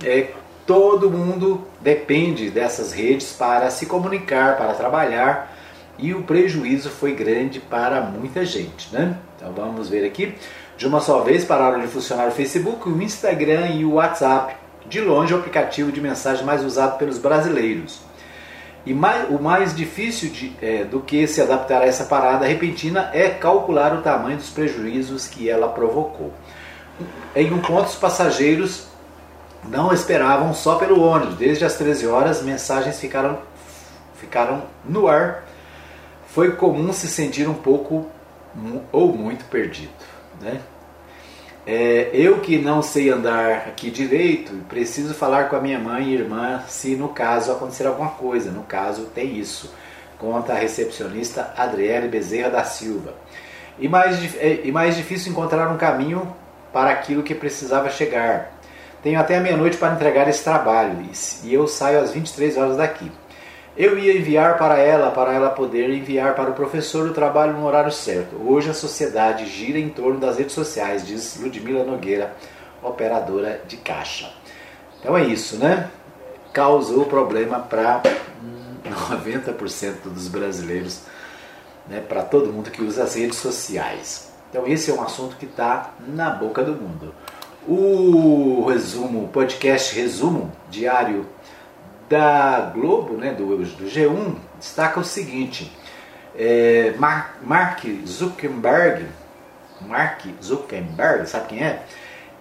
é, 0.04 0.32
todo 0.66 1.12
mundo 1.12 1.68
depende 1.80 2.50
dessas 2.50 2.92
redes 2.92 3.32
para 3.32 3.70
se 3.70 3.86
comunicar, 3.86 4.58
para 4.58 4.74
trabalhar 4.74 5.56
e 6.00 6.16
o 6.16 6.24
prejuízo 6.24 6.90
foi 6.90 7.14
grande 7.14 7.60
para 7.60 8.02
muita 8.02 8.44
gente, 8.44 8.92
né? 8.92 9.16
Então 9.36 9.54
vamos 9.54 9.88
ver 9.88 10.04
aqui. 10.04 10.36
De 10.78 10.88
uma 10.88 11.00
só 11.00 11.22
vez 11.22 11.46
pararam 11.46 11.80
de 11.80 11.88
funcionar 11.88 12.28
o 12.28 12.32
Facebook, 12.32 12.90
o 12.90 13.02
Instagram 13.02 13.68
e 13.68 13.86
o 13.86 13.94
WhatsApp. 13.94 14.56
De 14.88 15.00
longe, 15.00 15.34
o 15.34 15.38
aplicativo 15.38 15.92
de 15.92 16.02
mensagem 16.02 16.44
mais 16.44 16.64
usado 16.64 16.98
pelos 16.98 17.20
brasileiros. 17.20 18.07
E 18.88 18.94
mais, 18.94 19.30
o 19.30 19.38
mais 19.38 19.76
difícil 19.76 20.30
de, 20.30 20.56
é, 20.62 20.86
do 20.86 21.02
que 21.02 21.28
se 21.28 21.42
adaptar 21.42 21.82
a 21.82 21.86
essa 21.86 22.06
parada 22.06 22.46
repentina 22.46 23.12
é 23.14 23.30
calcular 23.30 23.94
o 23.94 24.02
tamanho 24.02 24.38
dos 24.38 24.50
prejuízos 24.50 25.28
que 25.28 25.50
ela 25.50 25.68
provocou. 25.68 26.32
Em 27.36 27.52
um 27.52 27.60
ponto, 27.60 27.88
os 27.88 27.98
passageiros 27.98 28.88
não 29.68 29.92
esperavam 29.92 30.54
só 30.54 30.76
pelo 30.76 31.02
ônibus. 31.02 31.36
Desde 31.36 31.66
as 31.66 31.76
13 31.76 32.08
horas, 32.08 32.42
mensagens 32.42 32.98
ficaram, 32.98 33.40
ficaram 34.16 34.64
no 34.86 35.10
ar 35.10 35.44
foi 36.30 36.52
comum 36.52 36.94
se 36.94 37.10
sentir 37.10 37.50
um 37.50 37.54
pouco 37.54 38.08
ou 38.94 39.14
muito 39.14 39.44
perdido. 39.46 39.92
Né? 40.40 40.62
É, 41.70 42.12
eu 42.14 42.40
que 42.40 42.58
não 42.58 42.82
sei 42.82 43.10
andar 43.10 43.68
aqui 43.68 43.92
direito, 43.92 44.54
preciso 44.70 45.14
falar 45.14 45.50
com 45.50 45.58
a 45.58 45.60
minha 45.60 45.78
mãe 45.78 46.06
e 46.06 46.14
irmã 46.14 46.64
se 46.66 46.96
no 46.96 47.10
caso 47.10 47.52
acontecer 47.52 47.86
alguma 47.86 48.12
coisa. 48.12 48.50
No 48.52 48.64
caso, 48.64 49.08
tem 49.14 49.38
isso, 49.38 49.70
conta 50.18 50.54
a 50.54 50.56
recepcionista 50.56 51.54
Adriele 51.58 52.08
Bezerra 52.08 52.50
da 52.50 52.64
Silva. 52.64 53.14
E 53.78 53.90
mais, 53.90 54.18
é, 54.38 54.62
e 54.64 54.72
mais 54.72 54.96
difícil 54.96 55.34
encontrar 55.34 55.68
um 55.70 55.76
caminho 55.76 56.34
para 56.72 56.90
aquilo 56.90 57.22
que 57.22 57.36
precisava 57.36 57.90
chegar. 57.90 58.54
Tenho 59.04 59.20
até 59.20 59.38
a 59.38 59.42
meia-noite 59.42 59.76
para 59.76 59.94
entregar 59.94 60.30
esse 60.30 60.46
trabalho 60.46 60.98
e 61.44 61.54
eu 61.54 61.68
saio 61.68 62.00
às 62.00 62.12
23 62.14 62.56
horas 62.56 62.78
daqui. 62.78 63.12
Eu 63.78 63.96
ia 64.00 64.18
enviar 64.18 64.58
para 64.58 64.80
ela, 64.80 65.12
para 65.12 65.32
ela 65.32 65.52
poder 65.52 65.88
enviar 65.92 66.34
para 66.34 66.50
o 66.50 66.54
professor 66.56 67.08
o 67.08 67.14
trabalho 67.14 67.54
no 67.54 67.64
horário 67.64 67.92
certo. 67.92 68.36
Hoje 68.44 68.72
a 68.72 68.74
sociedade 68.74 69.46
gira 69.46 69.78
em 69.78 69.88
torno 69.88 70.20
das 70.20 70.40
redes 70.40 70.56
sociais, 70.56 71.06
diz 71.06 71.40
Ludmila 71.40 71.84
Nogueira, 71.84 72.36
operadora 72.82 73.62
de 73.68 73.78
caixa. 73.78 74.34
Então 75.00 75.16
é 75.16 75.24
isso, 75.26 75.58
né? 75.58 75.92
Causou 76.52 77.06
problema 77.06 77.60
para 77.60 78.02
90% 78.84 80.06
dos 80.06 80.28
brasileiros, 80.28 81.02
né? 81.88 82.00
para 82.02 82.24
todo 82.24 82.52
mundo 82.52 82.72
que 82.72 82.82
usa 82.82 83.04
as 83.04 83.14
redes 83.14 83.38
sociais. 83.38 84.34
Então 84.50 84.66
esse 84.66 84.90
é 84.90 84.94
um 84.96 85.04
assunto 85.04 85.36
que 85.36 85.46
está 85.46 85.92
na 86.00 86.32
boca 86.32 86.64
do 86.64 86.72
mundo. 86.72 87.14
O 87.68 88.66
resumo, 88.68 89.28
podcast 89.28 89.94
resumo 89.94 90.52
diário 90.68 91.28
da 92.10 92.72
Globo, 92.74 93.16
né, 93.16 93.34
do, 93.34 93.58
do 93.58 93.86
G1, 93.86 94.36
destaca 94.60 95.00
o 95.00 95.04
seguinte: 95.04 95.72
é, 96.36 96.94
Mark 96.98 97.84
Zuckerberg, 98.06 99.06
Mark 99.82 100.26
Zuckerberg, 100.42 101.28
sabe 101.28 101.48
quem 101.50 101.64
é? 101.64 101.84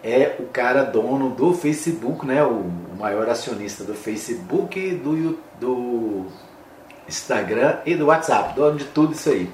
É 0.04 0.36
o 0.38 0.44
cara 0.44 0.84
dono 0.84 1.30
do 1.30 1.52
Facebook, 1.52 2.24
né, 2.24 2.42
o, 2.44 2.50
o 2.50 2.96
maior 2.98 3.28
acionista 3.28 3.82
do 3.82 3.94
Facebook, 3.94 4.90
do, 5.02 5.38
do 5.58 6.26
Instagram 7.08 7.78
e 7.84 7.94
do 7.94 8.06
WhatsApp, 8.06 8.54
dono 8.54 8.78
de 8.78 8.84
tudo 8.84 9.14
isso 9.14 9.30
aí. 9.30 9.50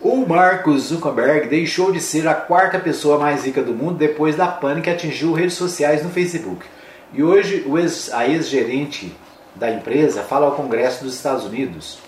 O 0.00 0.26
Marcos 0.26 0.84
Zuckerberg 0.84 1.48
deixou 1.48 1.90
de 1.90 2.00
ser 2.00 2.28
a 2.28 2.34
quarta 2.34 2.78
pessoa 2.78 3.18
mais 3.18 3.44
rica 3.44 3.62
do 3.62 3.72
mundo 3.72 3.96
depois 3.96 4.36
da 4.36 4.46
pane 4.46 4.82
que 4.82 4.90
atingiu 4.90 5.32
redes 5.32 5.54
sociais 5.54 6.02
no 6.02 6.10
Facebook. 6.10 6.64
E 7.12 7.22
hoje 7.22 7.64
a 8.12 8.28
ex-gerente 8.28 9.14
da 9.56 9.70
empresa 9.70 10.22
fala 10.22 10.46
ao 10.46 10.52
Congresso 10.52 11.04
dos 11.04 11.14
Estados 11.14 11.44
Unidos. 11.44 11.98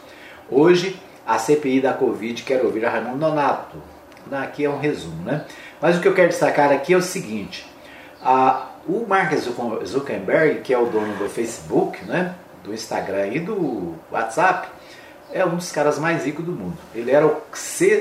Hoje, 0.51 1.01
a 1.27 1.39
CPI 1.39 1.81
da 1.81 1.93
Covid 1.93 2.43
quer 2.43 2.63
ouvir 2.65 2.85
a 2.85 2.91
Raimundo 2.91 3.19
Donato. 3.19 3.77
Aqui 4.31 4.65
é 4.65 4.71
um 4.71 4.79
resumo, 4.79 5.23
né? 5.25 5.45
Mas 5.81 5.97
o 5.97 6.01
que 6.01 6.09
eu 6.09 6.15
quero 6.15 6.29
destacar 6.29 6.71
aqui 6.71 6.93
é 6.93 6.97
o 6.97 7.03
seguinte: 7.03 7.67
a, 8.23 8.67
o 8.87 9.07
Mark 9.07 9.33
Zuckerberg, 9.85 10.61
que 10.61 10.75
é 10.75 10.79
o 10.79 10.87
dono 10.87 11.15
do 11.17 11.29
Facebook, 11.29 12.05
né, 12.05 12.35
do 12.63 12.75
Instagram 12.75 13.29
e 13.29 13.41
do 13.41 13.95
WhatsApp, 14.11 14.69
é 15.33 15.45
um 15.45 15.57
dos 15.57 15.73
caras 15.73 15.99
mais 15.99 16.25
ricos 16.25 16.45
do 16.45 16.53
mundo. 16.53 16.77
Ele 16.95 17.11
era 17.11 17.27
o, 17.27 17.41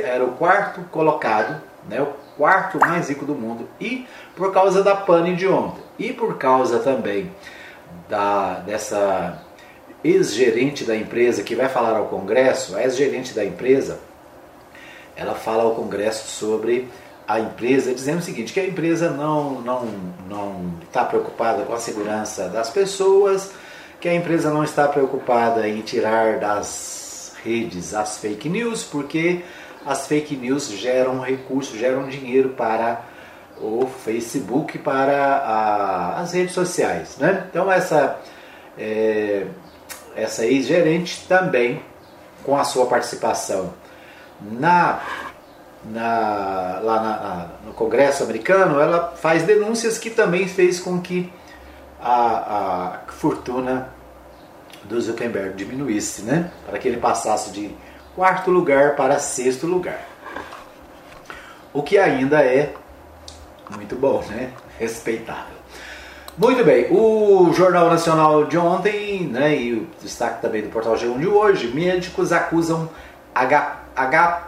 era 0.04 0.24
o 0.24 0.34
quarto 0.34 0.82
colocado, 0.92 1.62
né, 1.90 2.02
o 2.02 2.08
quarto 2.36 2.78
mais 2.78 3.08
rico 3.08 3.26
do 3.26 3.36
mundo. 3.36 3.70
E 3.80 4.06
por 4.36 4.52
causa 4.52 4.84
da 4.84 4.96
pane 4.96 5.34
de 5.36 5.48
ontem, 5.48 5.82
e 5.98 6.12
por 6.12 6.38
causa 6.38 6.80
também 6.80 7.32
da, 8.10 8.56
dessa 8.60 9.42
ex-gerente 10.04 10.84
da 10.84 10.96
empresa 10.96 11.44
que 11.44 11.56
vai 11.56 11.70
falar 11.70 11.98
ao 11.98 12.08
Congresso, 12.08 12.76
a 12.76 12.84
ex-gerente 12.84 13.34
da 13.34 13.44
empresa, 13.44 14.00
ela 15.16 15.36
fala 15.36 15.64
ao 15.64 15.76
Congresso 15.76 16.28
sobre 16.28 16.88
a 17.28 17.40
empresa, 17.40 17.94
dizendo 17.94 18.20
o 18.20 18.22
seguinte, 18.22 18.54
que 18.54 18.60
a 18.60 18.66
empresa 18.66 19.10
não 19.10 19.60
não 19.62 19.86
não 20.30 20.74
está 20.84 21.04
preocupada 21.04 21.64
com 21.64 21.74
a 21.74 21.80
segurança 21.80 22.48
das 22.48 22.70
pessoas, 22.70 23.52
que 24.00 24.08
a 24.08 24.16
empresa 24.16 24.50
não 24.50 24.64
está 24.64 24.88
preocupada 24.88 25.68
em 25.68 25.82
tirar 25.82 26.40
das 26.40 27.34
redes 27.44 27.94
as 27.94 28.18
fake 28.18 28.48
news, 28.48 28.84
porque 28.84 29.42
as 29.86 30.08
fake 30.08 30.36
news 30.36 30.70
geram 30.70 31.20
recursos, 31.20 31.78
geram 31.78 32.08
dinheiro 32.08 32.50
para 32.50 33.02
o 33.62 33.88
Facebook 34.04 34.78
para 34.78 35.38
a, 35.38 36.20
as 36.22 36.34
redes 36.34 36.54
sociais. 36.54 37.18
Né? 37.18 37.46
Então 37.50 37.72
essa, 37.72 38.20
é, 38.78 39.46
essa 40.16 40.46
ex-gerente 40.46 41.26
também, 41.28 41.82
com 42.44 42.58
a 42.58 42.64
sua 42.64 42.86
participação 42.86 43.74
na, 44.42 45.02
na, 45.84 46.80
lá 46.82 47.02
na, 47.02 47.20
na, 47.20 47.48
no 47.66 47.74
Congresso 47.74 48.24
americano, 48.24 48.80
ela 48.80 49.14
faz 49.16 49.44
denúncias 49.44 49.98
que 49.98 50.10
também 50.10 50.48
fez 50.48 50.80
com 50.80 51.02
que 51.02 51.32
a, 52.00 53.00
a 53.08 53.12
fortuna 53.12 53.90
do 54.84 55.00
Zuckerberg 55.02 55.56
diminuísse, 55.56 56.22
né? 56.22 56.52
para 56.66 56.78
que 56.78 56.88
ele 56.88 56.98
passasse 56.98 57.52
de 57.52 57.76
quarto 58.16 58.50
lugar 58.50 58.96
para 58.96 59.20
sexto 59.20 59.68
lugar. 59.68 60.00
O 61.74 61.84
que 61.84 61.98
ainda 61.98 62.42
é 62.42 62.74
muito 63.76 63.96
bom, 63.96 64.24
né? 64.30 64.52
Respeitável. 64.80 65.58
Muito 66.38 66.64
bem, 66.64 66.86
o 66.92 67.52
Jornal 67.52 67.90
Nacional 67.90 68.46
de 68.46 68.60
ontem, 68.60 69.22
né, 69.22 69.58
e 69.58 69.74
o 69.74 69.88
destaque 70.00 70.40
também 70.40 70.62
do 70.62 70.70
Portal 70.70 70.94
G1 70.94 71.20
de 71.20 71.28
hoje, 71.28 71.68
médicos 71.70 72.32
acusam 72.32 72.88
H, 73.34 73.80
H, 73.96 74.48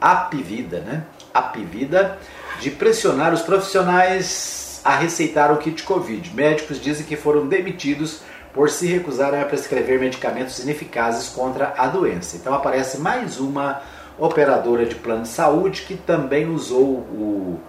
Apivida, 0.00 0.78
né, 0.78 1.02
Apivida, 1.34 2.16
de 2.60 2.70
pressionar 2.70 3.34
os 3.34 3.42
profissionais 3.42 4.80
a 4.84 4.94
receitar 4.94 5.52
o 5.52 5.56
kit 5.56 5.82
Covid. 5.82 6.32
Médicos 6.32 6.80
dizem 6.80 7.04
que 7.04 7.16
foram 7.16 7.48
demitidos 7.48 8.20
por 8.54 8.70
se 8.70 8.86
recusarem 8.86 9.42
a 9.42 9.46
prescrever 9.46 9.98
medicamentos 9.98 10.60
ineficazes 10.60 11.28
contra 11.30 11.74
a 11.76 11.88
doença. 11.88 12.36
Então 12.36 12.54
aparece 12.54 12.98
mais 12.98 13.40
uma 13.40 13.82
operadora 14.16 14.86
de 14.86 14.94
plano 14.94 15.22
de 15.22 15.28
saúde 15.28 15.82
que 15.82 15.96
também 15.96 16.48
usou 16.48 16.86
o, 16.86 17.60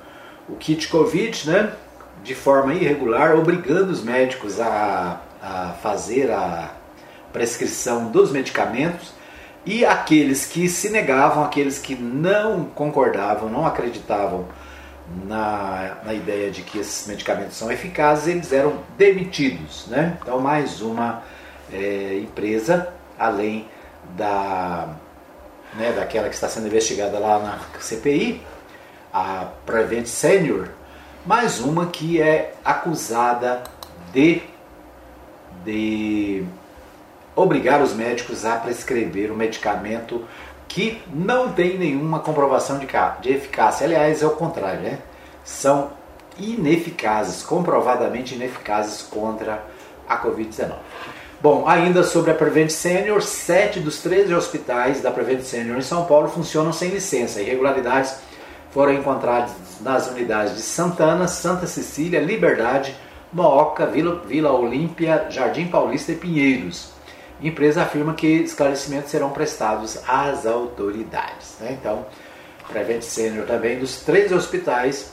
o 0.50 0.56
kit 0.56 0.88
Covid, 0.88 1.50
né? 1.50 1.74
de 2.24 2.36
forma 2.36 2.74
irregular, 2.74 3.36
obrigando 3.36 3.92
os 3.92 4.04
médicos 4.04 4.60
a, 4.60 5.20
a 5.42 5.76
fazer 5.82 6.32
a 6.32 6.72
prescrição 7.34 8.12
dos 8.12 8.32
medicamentos 8.32 9.14
e 9.66 9.86
aqueles 9.86 10.46
que 10.46 10.68
se 10.68 10.90
negavam, 10.90 11.44
aqueles 11.44 11.80
que 11.80 11.96
não 11.96 12.66
concordavam, 12.66 13.50
não 13.50 13.66
acreditavam 13.66 14.46
na, 15.26 15.98
na 16.04 16.14
ideia 16.14 16.50
de 16.50 16.62
que 16.62 16.80
esses 16.80 17.08
medicamentos 17.08 17.58
são 17.58 17.72
eficazes, 17.72 18.28
eles 18.28 18.52
eram 18.52 18.80
demitidos. 18.98 19.88
Né? 19.88 20.18
Então, 20.22 20.40
mais 20.40 20.82
uma 20.82 21.24
é, 21.72 22.20
empresa, 22.22 22.92
além 23.18 23.68
da, 24.16 24.90
né, 25.76 25.92
daquela 25.94 26.28
que 26.28 26.36
está 26.36 26.50
sendo 26.50 26.68
investigada 26.68 27.20
lá 27.20 27.40
na 27.40 27.80
CPI, 27.80 28.42
a 29.14 29.48
Prevent 29.66 30.06
Senior, 30.06 30.70
mais 31.26 31.60
uma 31.60 31.88
que 31.88 32.22
é 32.22 32.54
acusada 32.64 33.64
de, 34.14 34.42
de 35.66 36.44
obrigar 37.36 37.82
os 37.82 37.94
médicos 37.94 38.46
a 38.46 38.56
prescrever 38.56 39.32
um 39.32 39.36
medicamento 39.36 40.26
que 40.68 41.02
não 41.14 41.52
tem 41.52 41.78
nenhuma 41.78 42.20
comprovação 42.20 42.80
de, 42.80 42.88
de 43.22 43.30
eficácia. 43.34 43.86
Aliás, 43.86 44.22
é 44.22 44.26
o 44.26 44.32
contrário, 44.32 44.82
né? 44.82 45.00
São 45.44 45.92
ineficazes, 46.38 47.44
comprovadamente 47.44 48.36
ineficazes 48.36 49.02
contra 49.02 49.64
a 50.08 50.18
Covid-19. 50.18 50.74
Bom, 51.42 51.68
ainda 51.68 52.04
sobre 52.04 52.32
a 52.32 52.36
Prevent 52.36 52.70
Senior, 52.70 53.22
sete 53.22 53.80
dos 53.80 54.02
13 54.02 54.34
hospitais 54.34 55.02
da 55.02 55.12
Prevent 55.12 55.42
Senior 55.42 55.78
em 55.78 55.82
São 55.82 56.06
Paulo 56.06 56.30
funcionam 56.30 56.72
sem 56.72 56.90
licença. 56.90 57.42
Irregularidades 57.42 58.16
foram 58.72 58.94
encontrados 58.94 59.54
nas 59.82 60.08
unidades 60.10 60.56
de 60.56 60.62
Santana, 60.62 61.28
Santa 61.28 61.68
Cecília, 61.68 62.20
Liberdade, 62.20 62.96
Mooca, 63.32 63.86
Vila, 63.86 64.22
Vila 64.26 64.52
Olímpia, 64.52 65.28
Jardim 65.30 65.68
Paulista 65.68 66.12
e 66.12 66.16
Pinheiros. 66.16 66.92
A 67.42 67.46
empresa 67.46 67.84
afirma 67.84 68.14
que 68.14 68.28
esclarecimentos 68.28 69.10
serão 69.10 69.32
prestados 69.32 70.00
às 70.08 70.46
autoridades. 70.46 71.56
Né? 71.60 71.78
Então, 71.80 72.06
Prevent 72.68 73.02
Senior 73.02 73.46
também, 73.46 73.80
dos 73.80 74.02
três 74.02 74.32
hospitais, 74.32 75.12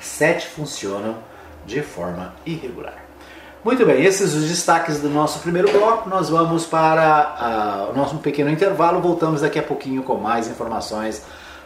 sete 0.00 0.48
funcionam 0.48 1.16
de 1.64 1.82
forma 1.82 2.34
irregular. 2.44 3.04
Muito 3.64 3.86
bem, 3.86 4.02
esses 4.04 4.34
os 4.34 4.48
destaques 4.48 5.00
do 5.00 5.08
nosso 5.08 5.38
primeiro 5.38 5.70
bloco. 5.70 6.08
Nós 6.08 6.28
vamos 6.28 6.66
para 6.66 7.86
uh, 7.88 7.92
o 7.92 7.96
nosso 7.96 8.16
pequeno 8.18 8.50
intervalo. 8.50 9.00
Voltamos 9.00 9.42
daqui 9.42 9.56
a 9.56 9.62
pouquinho 9.62 10.02
com 10.02 10.16
mais 10.16 10.48
informações 10.48 11.22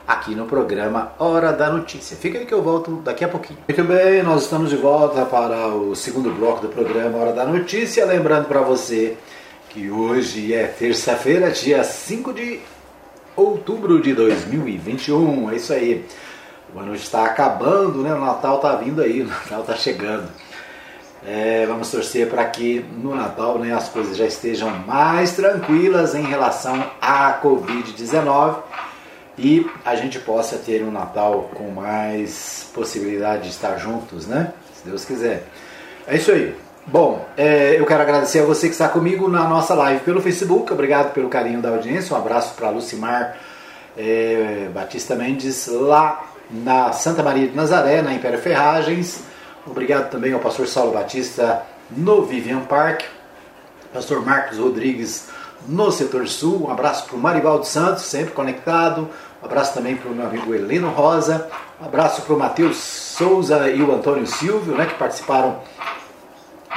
aqui 0.07 0.35
no 0.35 0.47
programa 0.47 1.12
Hora 1.19 1.53
da 1.53 1.69
Notícia. 1.69 2.16
Fica 2.16 2.38
aí 2.38 2.47
que 2.47 2.55
eu 2.55 2.62
volto 2.62 2.97
daqui 3.03 3.25
a 3.25 3.29
pouquinho. 3.29 3.59
Muito 3.69 3.85
bem, 3.85 4.23
nós 4.23 4.45
estamos 4.45 4.71
de 4.71 4.77
volta 4.77 5.25
para 5.25 5.69
o 5.69 5.97
segundo 5.97 6.31
bloco 6.31 6.61
do 6.61 6.69
programa 6.69 7.19
Hora 7.19 7.33
da 7.33 7.45
Notícia. 7.45 8.05
Lembrando 8.07 8.47
para 8.47 8.61
você 8.61 9.16
que 9.71 9.90
hoje 9.90 10.55
é 10.55 10.64
terça-feira, 10.64 11.51
dia 11.51 11.83
5 11.83 12.33
de 12.33 12.61
outubro 13.35 14.01
de 14.01 14.14
2021. 14.14 15.51
É 15.51 15.57
isso 15.57 15.73
aí. 15.73 16.07
O 16.75 16.79
ano 16.79 16.95
está 16.95 17.25
acabando, 17.25 18.03
né? 18.03 18.14
O 18.14 18.21
Natal 18.21 18.57
está 18.57 18.77
vindo 18.77 19.03
aí, 19.03 19.23
o 19.23 19.27
Natal 19.27 19.62
está 19.62 19.75
chegando. 19.75 20.29
É, 21.27 21.66
vamos 21.66 21.90
torcer 21.90 22.29
para 22.29 22.45
que 22.45 22.85
no 23.03 23.12
Natal 23.12 23.59
né, 23.59 23.75
as 23.75 23.88
coisas 23.88 24.16
já 24.16 24.27
estejam 24.27 24.71
mais 24.87 25.35
tranquilas 25.35 26.14
em 26.14 26.23
relação 26.23 26.88
à 27.01 27.40
Covid-19 27.42 28.59
e 29.38 29.66
a 29.85 29.94
gente 29.94 30.18
possa 30.18 30.57
ter 30.57 30.83
um 30.83 30.90
Natal 30.90 31.51
com 31.55 31.70
mais 31.70 32.70
possibilidade 32.75 33.44
de 33.44 33.49
estar 33.51 33.77
juntos, 33.77 34.27
né? 34.27 34.53
Se 34.75 34.88
Deus 34.88 35.05
quiser. 35.05 35.44
É 36.07 36.16
isso 36.16 36.31
aí. 36.33 36.55
Bom, 36.87 37.27
é, 37.37 37.79
eu 37.79 37.85
quero 37.85 38.03
agradecer 38.03 38.38
a 38.38 38.44
você 38.44 38.68
que 38.68 38.72
está 38.72 38.88
comigo 38.88 39.29
na 39.29 39.49
nossa 39.49 39.75
live 39.75 40.01
pelo 40.05 40.22
Facebook. 40.22 40.72
Obrigado 40.72 41.12
pelo 41.12 41.29
carinho 41.29 41.61
da 41.61 41.70
audiência. 41.70 42.14
Um 42.14 42.18
abraço 42.18 42.55
para 42.55 42.70
Lucimar 42.70 43.37
é, 43.96 44.68
Batista 44.72 45.16
Mendes, 45.16 45.66
lá 45.66 46.25
na 46.49 46.92
Santa 46.92 47.22
Maria 47.22 47.49
de 47.49 47.57
Nazaré, 47.57 48.03
na 48.03 48.14
Império 48.14 48.38
Ferragens. 48.38 49.20
Obrigado 49.66 50.11
também 50.11 50.33
ao 50.33 50.38
pastor 50.38 50.68
Saulo 50.68 50.92
Batista 50.92 51.62
no 51.90 52.22
Vivian 52.22 52.61
Park. 52.61 53.03
Pastor 53.92 54.25
Marcos 54.25 54.59
Rodrigues 54.59 55.29
no 55.66 55.90
setor 55.90 56.26
sul. 56.29 56.66
Um 56.66 56.70
abraço 56.70 57.07
para 57.07 57.16
o 57.16 57.18
Marivaldo 57.18 57.64
Santos, 57.64 58.05
sempre 58.05 58.33
conectado. 58.33 59.09
Um 59.42 59.46
abraço 59.46 59.74
também 59.74 59.96
para 59.96 60.11
o 60.11 60.14
meu 60.14 60.26
amigo 60.26 60.55
Heleno 60.55 60.90
Rosa. 60.90 61.48
Um 61.81 61.87
abraço 61.87 62.22
para 62.22 62.35
o 62.35 62.38
Matheus 62.38 62.76
Souza 62.76 63.68
e 63.70 63.83
o 63.83 63.94
Antônio 63.94 64.26
Silvio, 64.26 64.74
né, 64.76 64.87
que 64.87 64.94
participaram 64.94 65.59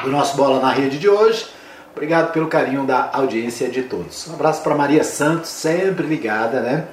do 0.04 0.10
nosso 0.10 0.36
Bola 0.36 0.60
na 0.60 0.72
Rede 0.72 0.98
de 0.98 1.10
hoje. 1.10 1.48
Obrigado 1.92 2.32
pelo 2.32 2.48
carinho 2.48 2.86
da 2.86 3.10
audiência 3.12 3.70
de 3.70 3.84
todos. 3.84 4.28
Um 4.28 4.34
abraço 4.34 4.62
para 4.62 4.76
Maria 4.76 5.04
Santos, 5.04 5.50
sempre 5.50 6.06
ligada, 6.08 6.62
né? 6.62 6.88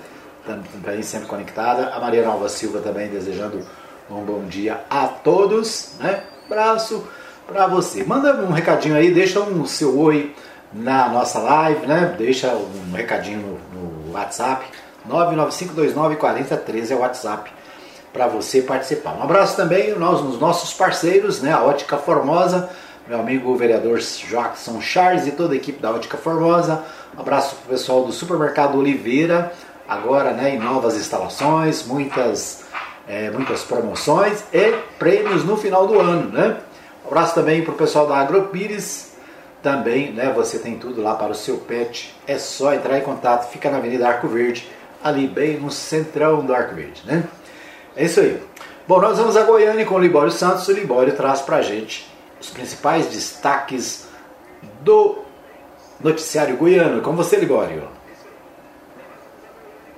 Também 0.44 1.02
sempre 1.02 1.28
conectada. 1.28 1.90
A 1.94 2.00
Maria 2.00 2.24
Nova 2.24 2.48
Silva 2.48 2.80
também 2.80 3.09
desejando 3.09 3.61
um 4.11 4.22
bom 4.22 4.44
dia 4.44 4.80
a 4.88 5.06
todos, 5.06 5.92
né? 6.00 6.24
Abraço 6.46 7.06
para 7.46 7.66
você. 7.66 8.02
Manda 8.02 8.35
um 8.42 8.52
recadinho 8.52 8.96
aí, 8.96 9.12
deixa 9.12 9.40
um 9.40 9.64
seu 9.66 9.98
oi 9.98 10.35
na 10.72 11.09
nossa 11.09 11.38
live, 11.38 11.87
né? 11.87 12.14
Deixa 12.18 12.48
um 12.48 12.92
recadinho 12.92 13.61
no, 13.72 13.81
no 13.81 14.12
WhatsApp. 14.12 14.66
995294013 15.09 16.90
é 16.90 16.94
o 16.94 17.00
WhatsApp 17.00 17.50
para 18.12 18.26
você 18.26 18.62
participar. 18.62 19.12
Um 19.12 19.22
abraço 19.22 19.57
também 19.57 19.92
aos 19.92 20.22
nos 20.22 20.40
nossos 20.40 20.72
parceiros, 20.72 21.42
né? 21.42 21.52
A 21.52 21.62
Ótica 21.62 21.98
Formosa, 21.98 22.70
meu 23.07 23.20
amigo 23.20 23.50
o 23.50 23.57
vereador 23.57 23.98
Jackson 23.98 24.81
Charles 24.81 25.26
e 25.26 25.33
toda 25.33 25.55
a 25.55 25.57
equipe 25.57 25.81
da 25.81 25.90
Ótica 25.90 26.16
Formosa. 26.16 26.83
Um 27.16 27.20
abraço 27.20 27.57
para 27.57 27.66
o 27.66 27.68
pessoal 27.68 28.05
do 28.05 28.12
Supermercado 28.12 28.79
Oliveira, 28.79 29.52
agora 29.88 30.33
né, 30.33 30.55
em 30.55 30.59
novas 30.59 30.96
instalações, 30.96 31.87
muitas, 31.87 32.64
é, 33.07 33.31
muitas 33.31 33.62
promoções 33.62 34.42
e 34.52 34.72
prêmios 34.98 35.44
no 35.44 35.57
final 35.57 35.87
do 35.87 36.00
ano. 36.00 36.31
Né? 36.31 36.57
Um 37.05 37.09
abraço 37.09 37.35
também 37.35 37.62
para 37.62 37.72
o 37.72 37.76
pessoal 37.76 38.07
da 38.07 38.16
Agropires, 38.16 39.15
também, 39.62 40.12
né, 40.12 40.32
você 40.32 40.58
tem 40.58 40.78
tudo 40.78 41.02
lá 41.02 41.14
para 41.14 41.32
o 41.32 41.34
seu 41.34 41.58
pet. 41.58 42.14
É 42.26 42.38
só 42.38 42.72
entrar 42.72 42.98
em 42.98 43.02
contato, 43.02 43.50
fica 43.50 43.70
na 43.70 43.78
Avenida 43.78 44.06
Arco 44.06 44.28
Verde, 44.28 44.68
ali 45.02 45.26
bem 45.26 45.58
no 45.58 45.70
centrão 45.70 46.44
do 46.44 46.54
Arco 46.54 46.74
Verde, 46.74 47.02
né? 47.04 47.24
É 47.96 48.04
isso 48.04 48.20
aí. 48.20 48.40
Bom, 48.86 49.00
nós 49.00 49.18
vamos 49.18 49.36
a 49.36 49.42
Goiânia 49.42 49.84
com 49.84 49.96
o 49.96 49.98
Libório 49.98 50.30
Santos. 50.30 50.68
O 50.68 50.72
Libório 50.72 51.16
traz 51.16 51.40
pra 51.40 51.62
gente 51.62 52.06
os 52.40 52.50
principais 52.50 53.06
destaques 53.06 54.06
do 54.80 55.18
noticiário 56.00 56.56
goiano. 56.56 57.02
Com 57.02 57.16
você, 57.16 57.36
Libório. 57.36 57.88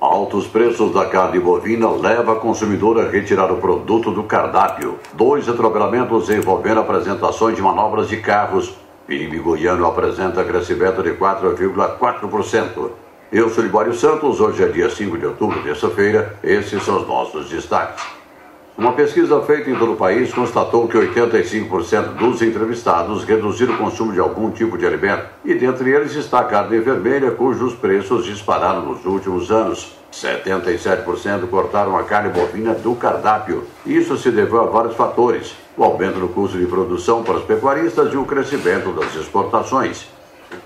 Altos 0.01 0.47
preços 0.47 0.95
da 0.95 1.07
carne 1.07 1.41
bovina 1.41 1.91
leva 1.91 2.33
a 2.33 2.37
consumidor 2.37 3.01
a 3.01 3.11
retirar 3.11 3.51
o 3.51 3.57
produto 3.57 4.13
do 4.13 4.23
cardápio. 4.23 4.99
Dois 5.13 5.49
atropelamentos 5.49 6.31
envolvendo 6.31 6.81
apresentações 6.81 7.57
de 7.57 7.63
manobras 7.63 8.09
de 8.09 8.19
carros 8.19 8.75
PIB 9.09 9.39
goiano 9.39 9.87
apresenta 9.87 10.45
crescimento 10.45 11.03
de 11.03 11.13
4,4%. 11.13 12.91
Eu 13.33 13.49
sou 13.49 13.65
Libório 13.65 13.95
Santos, 13.95 14.39
hoje 14.39 14.63
é 14.63 14.67
dia 14.67 14.91
5 14.91 15.17
de 15.17 15.25
outubro, 15.25 15.63
terça-feira. 15.63 16.37
Esses 16.43 16.83
são 16.83 17.01
os 17.01 17.09
nossos 17.09 17.49
destaques. 17.49 18.05
Uma 18.77 18.93
pesquisa 18.93 19.41
feita 19.41 19.71
em 19.71 19.77
todo 19.77 19.95
o 19.95 19.97
país 19.97 20.31
constatou 20.31 20.87
que 20.87 20.99
85% 20.99 22.17
dos 22.17 22.43
entrevistados 22.43 23.25
reduziram 23.25 23.77
o 23.77 23.79
consumo 23.79 24.13
de 24.13 24.21
algum 24.21 24.51
tipo 24.51 24.77
de 24.77 24.87
alimento, 24.87 25.25
e 25.43 25.55
dentre 25.55 25.91
eles 25.91 26.15
está 26.15 26.41
a 26.41 26.45
carne 26.45 26.79
vermelha, 26.79 27.31
cujos 27.31 27.73
preços 27.73 28.27
dispararam 28.27 28.83
nos 28.83 29.07
últimos 29.07 29.51
anos. 29.51 29.97
77% 30.13 31.49
cortaram 31.49 31.97
a 31.97 32.03
carne 32.03 32.29
bovina 32.29 32.75
do 32.75 32.95
cardápio. 32.95 33.65
Isso 33.87 34.19
se 34.19 34.31
deveu 34.31 34.61
a 34.61 34.67
vários 34.67 34.95
fatores: 34.95 35.57
o 35.79 35.85
aumento 35.85 36.19
no 36.19 36.29
custo 36.29 36.59
de 36.59 36.67
produção 36.67 37.23
para 37.23 37.37
os 37.37 37.45
pecuaristas 37.45 38.13
e 38.13 38.17
o 38.17 38.25
crescimento 38.25 38.93
das 38.93 39.15
exportações. 39.15 40.09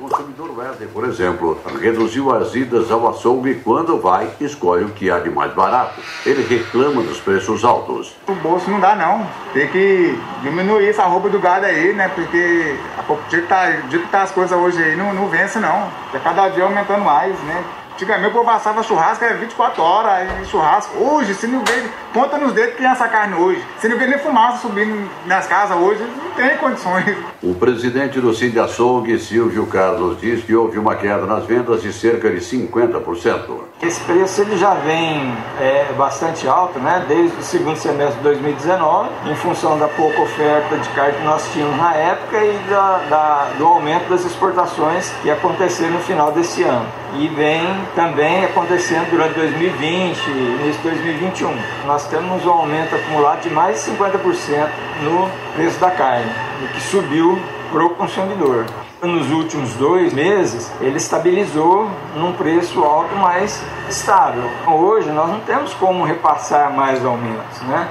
O 0.01 0.09
consumidor 0.09 0.57
Wesley, 0.57 0.89
por 0.89 1.05
exemplo, 1.05 1.61
reduziu 1.81 2.33
as 2.33 2.55
idas 2.55 2.91
ao 2.91 3.09
açougue 3.09 3.57
quando 3.57 4.01
vai, 4.01 4.31
escolhe 4.41 4.85
o 4.85 4.91
que 4.91 5.11
há 5.11 5.19
de 5.19 5.29
mais 5.29 5.53
barato. 5.53 6.01
Ele 6.25 6.43
reclama 6.47 7.03
dos 7.03 7.21
preços 7.21 7.65
altos. 7.65 8.15
O 8.29 8.35
bolso 8.37 8.71
não 8.71 8.79
dá 8.79 8.95
não. 8.95 9.27
Tem 9.53 9.67
que 9.69 10.17
diminuir 10.41 10.89
essa 10.89 11.05
roupa 11.05 11.29
do 11.29 11.41
gado 11.41 11.67
aí, 11.67 11.93
né? 11.93 12.09
Porque 12.09 12.77
a 12.97 13.29
dia 13.29 13.41
que 13.41 13.49
tá, 13.49 13.71
dia 13.89 13.99
que 13.99 14.09
tá 14.09 14.23
as 14.23 14.31
coisas 14.31 14.57
hoje 14.57 14.83
aí 14.83 14.97
não, 14.97 15.13
não 15.13 15.29
vence 15.29 15.59
não. 15.59 15.91
É 16.15 16.19
cada 16.23 16.49
dia 16.49 16.63
aumentando 16.63 17.05
mais, 17.05 17.37
né? 17.41 17.65
Antigamente 18.03 18.31
o 18.31 18.33
povo 18.33 18.51
assava 18.51 18.83
churrasco, 18.83 19.25
era 19.25 19.37
24 19.37 19.81
horas 19.81 20.29
de 20.37 20.47
churrasco. 20.47 20.99
Hoje, 20.99 21.35
se 21.35 21.47
não 21.47 21.61
vê, 21.61 21.85
conta 22.13 22.37
nos 22.37 22.53
dedos 22.53 22.75
quem 22.75 22.85
é 22.85 22.91
essa 22.91 23.07
carne 23.07 23.37
hoje. 23.37 23.65
Se 23.79 23.89
não 23.89 23.97
vê 23.97 24.09
nem 24.09 24.19
fumaça 24.19 24.59
subindo 24.63 25.09
nas 25.25 25.47
casas 25.47 25.79
hoje, 25.79 26.03
não 26.03 26.33
tem 26.33 26.57
condições. 26.57 27.17
O 27.41 27.55
presidente 27.55 28.21
do 28.21 28.35
Cine 28.35 28.59
Açougue, 28.59 29.21
Silvio 29.21 29.67
Carlos, 29.67 30.21
diz 30.21 30.43
que 30.43 30.53
houve 30.53 30.81
uma 30.81 30.97
queda 30.97 31.27
nas 31.27 31.45
vendas 31.45 31.81
de 31.83 31.93
cerca 31.93 32.29
de 32.29 32.39
50%. 32.39 33.73
Esse 33.81 34.01
preço 34.01 34.41
ele 34.41 34.57
já 34.57 34.75
vem 34.75 35.37
é, 35.61 35.93
bastante 35.97 36.49
alto, 36.49 36.81
né? 36.81 37.05
Desde 37.07 37.37
o 37.37 37.43
segundo 37.43 37.77
semestre 37.77 38.17
de 38.17 38.23
2019, 38.25 39.11
em 39.31 39.37
função 39.37 39.79
da 39.79 39.87
pouca 39.87 40.23
oferta 40.23 40.77
de 40.77 40.89
carne 40.89 41.19
que 41.19 41.25
nós 41.25 41.49
tínhamos 41.53 41.77
na 41.77 41.95
época 41.95 42.45
e 42.45 42.59
da, 42.69 42.99
da, 43.09 43.49
do 43.57 43.65
aumento 43.65 44.09
das 44.09 44.25
exportações 44.25 45.13
que 45.23 45.31
aconteceram 45.31 45.93
no 45.93 46.01
final 46.01 46.33
desse 46.33 46.65
ano. 46.65 47.02
E 47.15 47.29
vem 47.29 47.63
também 47.95 48.45
acontecendo 48.45 49.11
durante 49.11 49.35
2020 49.35 50.27
e 50.27 50.31
início 50.31 50.83
de 50.83 50.89
2021. 50.89 51.55
Nós 51.87 52.07
temos 52.07 52.45
um 52.47 52.51
aumento 52.51 52.95
acumulado 52.95 53.43
de 53.43 53.51
mais 53.51 53.85
de 53.85 53.91
50% 53.91 54.69
no 55.03 55.29
preço 55.55 55.79
da 55.79 55.91
carne, 55.91 56.31
o 56.63 56.69
que 56.69 56.81
subiu 56.81 57.39
para 57.71 57.85
o 57.85 57.91
consumidor. 57.91 58.65
Nos 59.03 59.31
últimos 59.31 59.75
dois 59.75 60.13
meses, 60.13 60.71
ele 60.81 60.97
estabilizou 60.97 61.91
num 62.17 62.33
preço 62.33 62.83
alto 62.85 63.15
mais 63.17 63.63
estável. 63.91 64.49
Hoje, 64.67 65.11
nós 65.11 65.29
não 65.29 65.41
temos 65.41 65.75
como 65.75 66.05
repassar 66.05 66.73
mais 66.73 67.05
aumentos, 67.05 67.61
né? 67.63 67.89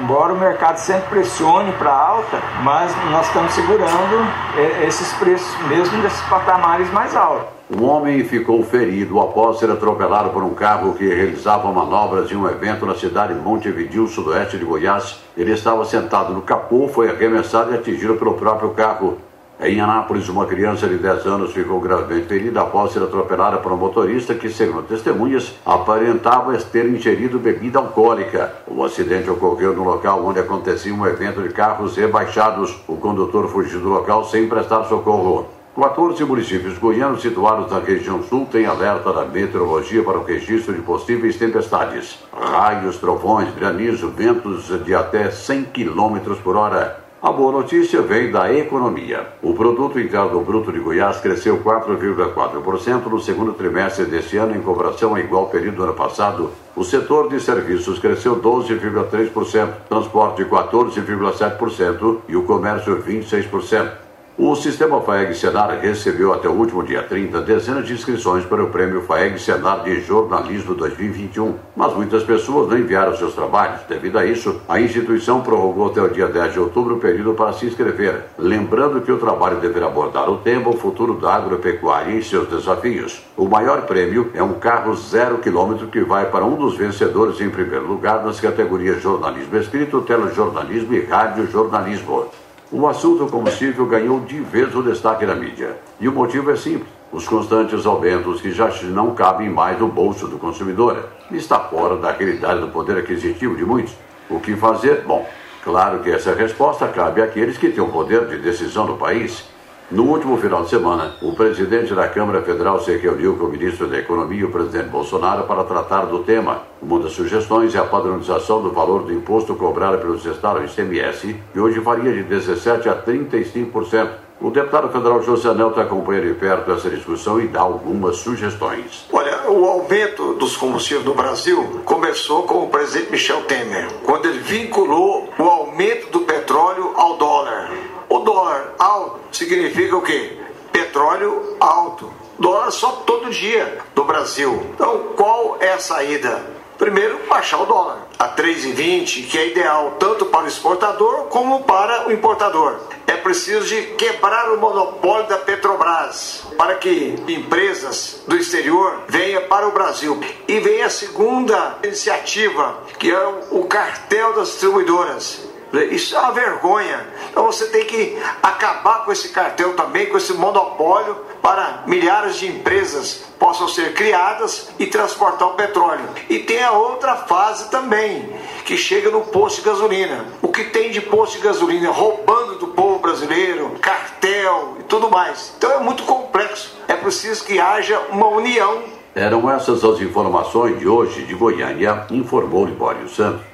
Embora 0.00 0.32
o 0.32 0.38
mercado 0.38 0.78
sempre 0.78 1.08
pressione 1.10 1.72
para 1.72 1.92
alta, 1.92 2.38
mas 2.62 2.94
nós 3.10 3.26
estamos 3.26 3.52
segurando 3.52 4.26
é, 4.56 4.86
esses 4.86 5.12
preços 5.14 5.54
mesmo 5.66 6.00
desses 6.00 6.22
patamares 6.22 6.90
mais 6.92 7.14
altos. 7.14 7.61
Um 7.74 7.86
homem 7.86 8.22
ficou 8.22 8.62
ferido 8.62 9.18
após 9.18 9.58
ser 9.58 9.70
atropelado 9.70 10.28
por 10.28 10.42
um 10.42 10.52
carro 10.52 10.92
que 10.92 11.08
realizava 11.08 11.72
manobras 11.72 12.30
em 12.30 12.36
um 12.36 12.46
evento 12.46 12.84
na 12.84 12.94
cidade 12.94 13.32
de 13.32 13.40
Montevideo, 13.40 14.06
sudoeste 14.06 14.58
de 14.58 14.64
Goiás. 14.64 15.20
Ele 15.34 15.52
estava 15.52 15.82
sentado 15.86 16.34
no 16.34 16.42
capô, 16.42 16.86
foi 16.86 17.08
arremessado 17.08 17.72
e 17.72 17.74
atingido 17.74 18.16
pelo 18.16 18.34
próprio 18.34 18.70
carro. 18.70 19.16
Em 19.58 19.80
Anápolis, 19.80 20.28
uma 20.28 20.44
criança 20.44 20.86
de 20.86 20.96
10 20.96 21.24
anos 21.24 21.54
ficou 21.54 21.80
gravemente 21.80 22.26
ferida 22.26 22.60
após 22.60 22.92
ser 22.92 23.02
atropelada 23.02 23.56
por 23.56 23.72
um 23.72 23.76
motorista 23.78 24.34
que, 24.34 24.50
segundo 24.50 24.86
testemunhas, 24.86 25.58
aparentava 25.64 26.54
ter 26.58 26.84
ingerido 26.84 27.38
bebida 27.38 27.78
alcoólica. 27.78 28.52
O 28.66 28.84
acidente 28.84 29.30
ocorreu 29.30 29.72
no 29.72 29.84
local 29.84 30.22
onde 30.26 30.40
acontecia 30.40 30.94
um 30.94 31.06
evento 31.06 31.40
de 31.40 31.48
carros 31.48 31.96
rebaixados. 31.96 32.82
O 32.86 32.96
condutor 32.96 33.48
fugiu 33.48 33.80
do 33.80 33.88
local 33.88 34.26
sem 34.26 34.46
prestar 34.46 34.84
socorro. 34.84 35.61
14 35.74 36.22
municípios 36.26 36.76
goianos 36.76 37.22
situados 37.22 37.70
na 37.72 37.78
região 37.78 38.22
sul 38.22 38.44
têm 38.44 38.66
alerta 38.66 39.10
da 39.10 39.24
meteorologia 39.24 40.02
para 40.02 40.18
o 40.18 40.24
registro 40.24 40.74
de 40.74 40.82
possíveis 40.82 41.38
tempestades. 41.38 42.18
Raios, 42.30 42.98
trovões, 42.98 43.54
granizo, 43.54 44.10
ventos 44.10 44.66
de 44.84 44.94
até 44.94 45.30
100 45.30 45.64
km 45.64 46.34
por 46.44 46.56
hora. 46.56 47.00
A 47.22 47.32
boa 47.32 47.52
notícia 47.52 48.02
vem 48.02 48.30
da 48.30 48.52
economia. 48.52 49.28
O 49.40 49.54
produto 49.54 49.98
interno 49.98 50.42
bruto 50.42 50.70
de 50.70 50.78
Goiás 50.78 51.20
cresceu 51.20 51.56
4,4% 51.62 53.06
no 53.06 53.18
segundo 53.18 53.54
trimestre 53.54 54.04
deste 54.04 54.36
ano 54.36 54.54
em 54.54 54.60
comparação 54.60 55.12
ao 55.12 55.18
igual 55.18 55.46
período 55.46 55.76
do 55.76 55.84
ano 55.84 55.94
passado. 55.94 56.50
O 56.76 56.84
setor 56.84 57.30
de 57.30 57.40
serviços 57.40 57.98
cresceu 57.98 58.42
12,3%, 58.42 59.68
transporte 59.88 60.44
14,7% 60.44 62.18
e 62.28 62.36
o 62.36 62.42
comércio 62.42 63.02
26%. 63.02 64.01
O 64.38 64.56
sistema 64.56 64.98
FAEG 65.02 65.34
Senar 65.34 65.78
recebeu 65.78 66.32
até 66.32 66.48
o 66.48 66.52
último 66.52 66.82
dia 66.82 67.02
30 67.02 67.42
dezenas 67.42 67.86
de 67.86 67.92
inscrições 67.92 68.46
para 68.46 68.64
o 68.64 68.70
prêmio 68.70 69.02
FAEG 69.02 69.38
Senar 69.38 69.84
de 69.84 70.00
Jornalismo 70.00 70.74
2021, 70.74 71.54
mas 71.76 71.92
muitas 71.92 72.24
pessoas 72.24 72.66
não 72.66 72.78
enviaram 72.78 73.14
seus 73.14 73.34
trabalhos. 73.34 73.82
Devido 73.86 74.18
a 74.18 74.24
isso, 74.24 74.58
a 74.66 74.80
instituição 74.80 75.42
prorrogou 75.42 75.88
até 75.88 76.00
o 76.00 76.08
dia 76.08 76.28
10 76.28 76.54
de 76.54 76.60
outubro 76.60 76.96
o 76.96 76.98
período 76.98 77.34
para 77.34 77.52
se 77.52 77.66
inscrever, 77.66 78.24
lembrando 78.38 79.02
que 79.02 79.12
o 79.12 79.18
trabalho 79.18 79.60
deverá 79.60 79.86
abordar 79.86 80.30
o 80.30 80.38
tema 80.38 80.70
o 80.70 80.78
futuro 80.78 81.12
da 81.20 81.34
agropecuária 81.34 82.12
e 82.12 82.24
seus 82.24 82.48
desafios. 82.48 83.22
O 83.36 83.46
maior 83.46 83.82
prêmio 83.82 84.30
é 84.34 84.42
um 84.42 84.54
carro 84.54 84.96
zero 84.96 85.38
quilômetro 85.38 85.88
que 85.88 86.00
vai 86.00 86.30
para 86.30 86.46
um 86.46 86.56
dos 86.56 86.74
vencedores 86.74 87.38
em 87.42 87.50
primeiro 87.50 87.86
lugar 87.86 88.24
nas 88.24 88.40
categorias 88.40 89.02
jornalismo 89.02 89.58
escrito, 89.58 90.00
telejornalismo 90.00 90.94
e 90.94 91.04
radiojornalismo. 91.04 92.41
O 92.74 92.86
assunto 92.86 93.26
combustível 93.26 93.84
ganhou 93.84 94.20
de 94.20 94.40
vez 94.40 94.74
o 94.74 94.82
destaque 94.82 95.26
na 95.26 95.34
mídia. 95.34 95.76
E 96.00 96.08
o 96.08 96.12
motivo 96.12 96.50
é 96.50 96.56
simples: 96.56 96.88
os 97.12 97.28
constantes 97.28 97.84
aumentos 97.84 98.40
que 98.40 98.50
já 98.50 98.70
não 98.84 99.14
cabem 99.14 99.50
mais 99.50 99.78
no 99.78 99.88
bolso 99.88 100.26
do 100.26 100.38
consumidor. 100.38 101.10
Está 101.30 101.60
fora 101.60 101.98
da 101.98 102.12
realidade 102.12 102.60
do 102.60 102.68
poder 102.68 102.96
aquisitivo 102.96 103.54
de 103.54 103.64
muitos. 103.66 103.92
O 104.30 104.40
que 104.40 104.56
fazer? 104.56 105.02
Bom, 105.02 105.28
claro 105.62 105.98
que 105.98 106.10
essa 106.10 106.32
resposta 106.32 106.88
cabe 106.88 107.20
àqueles 107.20 107.58
que 107.58 107.68
têm 107.68 107.84
o 107.84 107.88
poder 107.88 108.26
de 108.26 108.38
decisão 108.38 108.86
no 108.86 108.96
país 108.96 109.51
no 109.92 110.04
último 110.04 110.38
final 110.38 110.64
de 110.64 110.70
semana, 110.70 111.16
o 111.20 111.34
presidente 111.34 111.94
da 111.94 112.08
Câmara 112.08 112.40
Federal 112.40 112.80
se 112.80 112.96
reuniu 112.96 113.36
com 113.36 113.44
o 113.44 113.48
ministro 113.48 113.86
da 113.86 113.98
Economia 113.98 114.46
o 114.46 114.50
presidente 114.50 114.88
Bolsonaro 114.88 115.44
para 115.44 115.64
tratar 115.64 116.06
do 116.06 116.20
tema. 116.20 116.62
Uma 116.80 116.98
das 116.98 117.12
sugestões 117.12 117.74
é 117.74 117.78
a 117.78 117.84
padronização 117.84 118.62
do 118.62 118.70
valor 118.70 119.02
do 119.02 119.12
imposto 119.12 119.54
cobrado 119.54 119.98
pelos 119.98 120.24
estados 120.24 120.72
ICMS, 120.72 121.36
que 121.52 121.60
hoje 121.60 121.78
varia 121.78 122.10
de 122.10 122.24
17% 122.24 122.86
a 122.86 123.02
35%. 123.02 124.08
O 124.40 124.50
deputado 124.50 124.88
federal 124.88 125.22
José 125.22 125.52
Nelto 125.52 125.78
acompanha 125.78 126.22
de 126.22 126.34
perto 126.34 126.72
essa 126.72 126.88
discussão 126.88 127.38
e 127.38 127.46
dá 127.46 127.60
algumas 127.60 128.16
sugestões. 128.16 129.06
Olha, 129.12 129.50
o 129.50 129.64
aumento 129.66 130.34
dos 130.34 130.56
combustíveis 130.56 131.04
no 131.04 131.14
Brasil 131.14 131.82
começou 131.84 132.44
com 132.44 132.64
o 132.64 132.68
presidente 132.68 133.12
Michel 133.12 133.42
Temer, 133.42 133.88
quando 134.04 134.26
ele 134.26 134.38
vinculou 134.38 135.28
o 135.38 135.42
aumento 135.42 136.10
do 136.10 136.20
petróleo 136.20 136.92
ao 136.96 137.18
dólar. 137.18 137.70
O 138.08 138.18
dólar 138.20 138.74
alto 138.78 139.21
significa 139.36 139.96
o 139.96 140.02
quê? 140.02 140.38
Petróleo 140.72 141.56
alto. 141.60 142.12
Dólar 142.38 142.70
só 142.70 142.92
todo 143.06 143.30
dia 143.30 143.78
no 143.94 144.04
Brasil. 144.04 144.66
Então, 144.74 145.12
qual 145.16 145.58
é 145.60 145.72
a 145.72 145.78
saída? 145.78 146.42
Primeiro, 146.78 147.20
baixar 147.28 147.62
o 147.62 147.66
dólar 147.66 148.08
a 148.18 148.28
3,20, 148.34 149.28
que 149.28 149.38
é 149.38 149.48
ideal 149.48 149.96
tanto 150.00 150.26
para 150.26 150.44
o 150.44 150.48
exportador 150.48 151.26
como 151.26 151.62
para 151.62 152.08
o 152.08 152.12
importador. 152.12 152.80
É 153.06 153.16
preciso 153.16 153.66
de 153.66 153.82
quebrar 153.94 154.52
o 154.52 154.58
monopólio 154.58 155.28
da 155.28 155.38
Petrobras 155.38 156.42
para 156.56 156.74
que 156.74 157.14
empresas 157.28 158.22
do 158.26 158.36
exterior 158.36 159.02
venham 159.06 159.42
para 159.42 159.68
o 159.68 159.72
Brasil. 159.72 160.18
E 160.48 160.58
vem 160.58 160.82
a 160.82 160.90
segunda 160.90 161.78
iniciativa, 161.84 162.82
que 162.98 163.12
é 163.12 163.26
o 163.50 163.64
cartel 163.66 164.32
das 164.32 164.48
distribuidoras 164.48 165.51
isso 165.90 166.14
é 166.16 166.18
uma 166.18 166.32
vergonha. 166.32 167.06
Então 167.30 167.46
você 167.46 167.66
tem 167.66 167.84
que 167.84 168.18
acabar 168.42 169.04
com 169.04 169.12
esse 169.12 169.30
cartel 169.30 169.74
também, 169.74 170.06
com 170.06 170.16
esse 170.16 170.32
monopólio, 170.34 171.16
para 171.40 171.84
milhares 171.86 172.36
de 172.36 172.46
empresas 172.46 173.24
possam 173.42 173.66
ser 173.66 173.92
criadas 173.92 174.68
e 174.78 174.86
transportar 174.86 175.48
o 175.48 175.54
petróleo. 175.54 176.08
E 176.30 176.38
tem 176.38 176.62
a 176.62 176.70
outra 176.70 177.16
fase 177.16 177.68
também, 177.70 178.32
que 178.64 178.76
chega 178.76 179.10
no 179.10 179.22
posto 179.22 179.56
de 179.56 179.68
gasolina. 179.68 180.26
O 180.40 180.48
que 180.48 180.62
tem 180.64 180.92
de 180.92 181.00
posto 181.00 181.38
de 181.38 181.44
gasolina 181.44 181.90
roubando 181.90 182.54
do 182.60 182.68
povo 182.68 183.00
brasileiro, 183.00 183.70
cartel 183.80 184.76
e 184.78 184.84
tudo 184.84 185.10
mais. 185.10 185.54
Então 185.58 185.72
é 185.72 185.80
muito 185.80 186.04
complexo. 186.04 186.76
É 186.86 186.94
preciso 186.94 187.44
que 187.44 187.58
haja 187.58 187.98
uma 188.10 188.28
união. 188.28 188.84
Eram 189.12 189.50
essas 189.50 189.84
as 189.84 190.00
informações 190.00 190.78
de 190.78 190.86
hoje 190.86 191.24
de 191.24 191.34
Goiânia, 191.34 192.06
informou 192.10 192.64
Libório 192.64 193.08
Santos. 193.08 193.51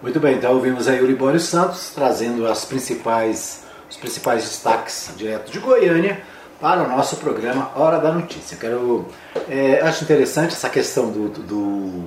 Muito 0.00 0.20
bem, 0.20 0.36
então 0.36 0.52
ouvimos 0.54 0.86
aí 0.86 1.02
o 1.02 1.06
Libório 1.06 1.40
Santos 1.40 1.90
trazendo 1.92 2.46
as 2.46 2.64
principais, 2.64 3.64
os 3.90 3.96
principais 3.96 4.44
destaques 4.44 5.10
direto 5.16 5.50
de 5.50 5.58
Goiânia 5.58 6.20
para 6.60 6.84
o 6.84 6.88
nosso 6.88 7.16
programa 7.16 7.72
Hora 7.74 7.98
da 7.98 8.12
Notícia. 8.12 8.56
Quero, 8.56 9.08
é, 9.48 9.80
acho 9.80 10.04
interessante 10.04 10.52
essa 10.52 10.68
questão 10.68 11.10
do, 11.10 11.28
do, 11.30 12.04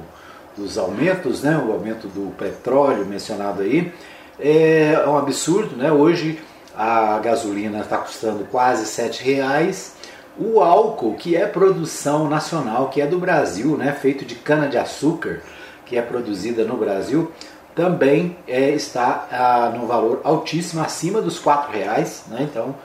dos 0.56 0.77
aumentos, 0.77 1.43
né? 1.43 1.58
o 1.58 1.73
aumento 1.73 2.08
do 2.08 2.32
petróleo 2.38 3.06
mencionado 3.06 3.62
aí. 3.62 3.91
É, 4.39 5.04
um 5.06 5.17
absurdo, 5.17 5.75
né? 5.75 5.91
hoje 5.91 6.39
a 6.73 7.19
gasolina 7.19 7.82
está 7.82 7.97
custando 7.97 8.45
quase 8.45 9.01
R$ 9.01 9.12
reais. 9.19 9.95
O 10.39 10.62
álcool, 10.62 11.15
que 11.15 11.36
é 11.36 11.45
produção 11.45 12.30
nacional, 12.30 12.88
que 12.88 13.01
é 13.01 13.06
do 13.06 13.19
Brasil, 13.19 13.75
né? 13.75 13.91
feito 13.91 14.23
de 14.23 14.36
cana-de-açúcar, 14.36 15.41
que 15.86 15.97
é 15.97 16.01
produzida 16.01 16.63
no 16.63 16.77
Brasil, 16.77 17.30
também 17.75 18.38
é, 18.47 18.71
está 18.71 19.27
ah, 19.31 19.73
no 19.75 19.88
valor 19.88 20.21
altíssimo, 20.23 20.81
acima 20.81 21.21
dos 21.21 21.43
R$ 21.43 21.51
reais. 21.71 22.23
Né? 22.27 22.47
Então, 22.49 22.75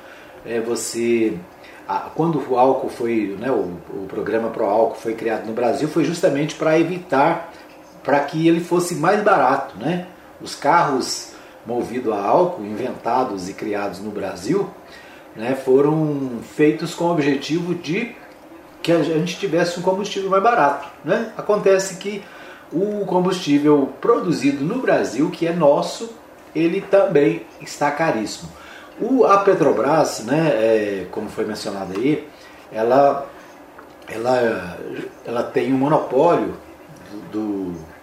é, 0.45 0.61
você 0.61 1.39
quando 2.15 2.43
o 2.51 2.59
álcool 2.59 2.89
foi, 2.89 3.37
né, 3.39 3.51
o, 3.51 3.79
o 3.91 4.07
programa 4.09 4.51
Pro 4.51 4.65
Álcool 4.65 4.97
foi 4.97 5.15
criado 5.15 5.47
no 5.47 5.53
Brasil, 5.53 5.89
foi 5.89 6.05
justamente 6.05 6.57
para 6.57 6.79
evitar, 6.79 7.53
para 8.03 8.19
que 8.21 8.49
ele 8.49 8.61
fosse 8.61 8.97
mais 8.97 9.23
barato. 9.23 9.77
Né? 9.79 10.07
Os 10.41 10.55
carros 10.55 11.33
movidos 11.65 12.13
a 12.13 12.21
álcool, 12.21 12.65
inventados 12.65 13.49
e 13.49 13.53
criados 13.53 14.01
no 14.01 14.11
Brasil, 14.11 14.69
né, 15.35 15.55
foram 15.55 16.41
feitos 16.55 16.95
com 16.95 17.05
o 17.05 17.13
objetivo 17.13 17.75
de 17.75 18.15
que 18.83 18.93
a 18.93 19.03
gente 19.03 19.39
tivesse 19.39 19.79
um 19.79 19.83
combustível 19.83 20.31
mais 20.31 20.43
barato. 20.43 20.89
Né? 21.05 21.33
Acontece 21.37 21.97
que 21.97 22.23
o 22.73 23.05
combustível 23.07 23.93
produzido 24.01 24.65
no 24.65 24.81
Brasil, 24.81 25.31
que 25.31 25.47
é 25.47 25.53
nosso, 25.53 26.11
ele 26.55 26.81
também 26.81 27.47
está 27.61 27.91
caríssimo. 27.91 28.51
O, 29.01 29.25
a 29.25 29.39
Petrobras, 29.39 30.21
né, 30.21 30.49
é, 30.55 31.07
como 31.11 31.29
foi 31.29 31.45
mencionado 31.45 31.93
aí, 31.99 32.27
ela, 32.73 33.27
ela, 34.09 34.79
ela 35.25 35.43
tem 35.43 35.73
um 35.73 35.79
monopólio 35.79 36.55
do, 37.31 37.73
do 37.73 37.97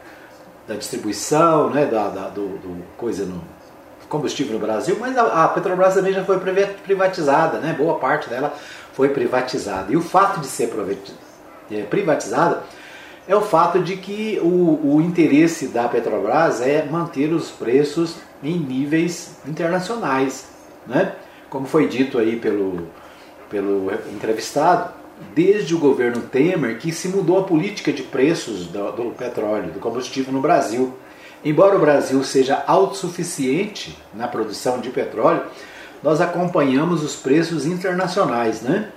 da 0.67 0.75
distribuição, 0.75 1.69
né, 1.69 1.85
da, 1.85 2.07
da 2.07 2.29
do, 2.29 2.57
do, 2.59 2.83
coisa 2.97 3.25
no 3.25 3.41
combustível 4.07 4.53
no 4.53 4.59
Brasil, 4.59 4.95
mas 4.99 5.17
a, 5.17 5.43
a, 5.43 5.47
Petrobras 5.47 5.95
também 5.95 6.13
já 6.13 6.23
foi 6.23 6.39
privatizada, 6.39 7.57
né, 7.57 7.75
boa 7.77 7.97
parte 7.97 8.29
dela 8.29 8.53
foi 8.93 9.09
privatizada. 9.09 9.91
E 9.91 9.97
o 9.97 10.01
fato 10.01 10.39
de 10.39 10.45
ser 10.45 10.71
é, 11.71 11.81
privatizada 11.81 12.61
é 13.27 13.35
o 13.35 13.41
fato 13.41 13.79
de 13.79 13.95
que 13.95 14.39
o, 14.41 14.95
o 14.95 15.01
interesse 15.01 15.67
da 15.67 15.87
Petrobras 15.87 16.61
é 16.61 16.85
manter 16.85 17.31
os 17.31 17.49
preços 17.49 18.17
em 18.43 18.57
níveis 18.57 19.37
internacionais. 19.47 20.47
Né? 20.85 21.13
Como 21.49 21.65
foi 21.65 21.87
dito 21.87 22.17
aí 22.17 22.35
pelo, 22.35 22.87
pelo 23.49 23.91
entrevistado, 24.11 24.93
desde 25.33 25.73
o 25.73 25.79
governo 25.79 26.21
Temer 26.21 26.77
que 26.77 26.91
se 26.91 27.07
mudou 27.07 27.39
a 27.39 27.43
política 27.43 27.93
de 27.93 28.03
preços 28.03 28.67
do, 28.67 28.91
do 28.91 29.03
petróleo, 29.11 29.71
do 29.71 29.79
combustível 29.79 30.33
no 30.33 30.41
Brasil. 30.41 30.93
Embora 31.45 31.75
o 31.75 31.79
Brasil 31.79 32.21
seja 32.23 32.63
autossuficiente 32.67 33.97
na 34.13 34.27
produção 34.27 34.79
de 34.79 34.89
petróleo, 34.89 35.43
nós 36.01 36.19
acompanhamos 36.19 37.03
os 37.03 37.15
preços 37.15 37.65
internacionais, 37.65 38.61
né? 38.61 38.89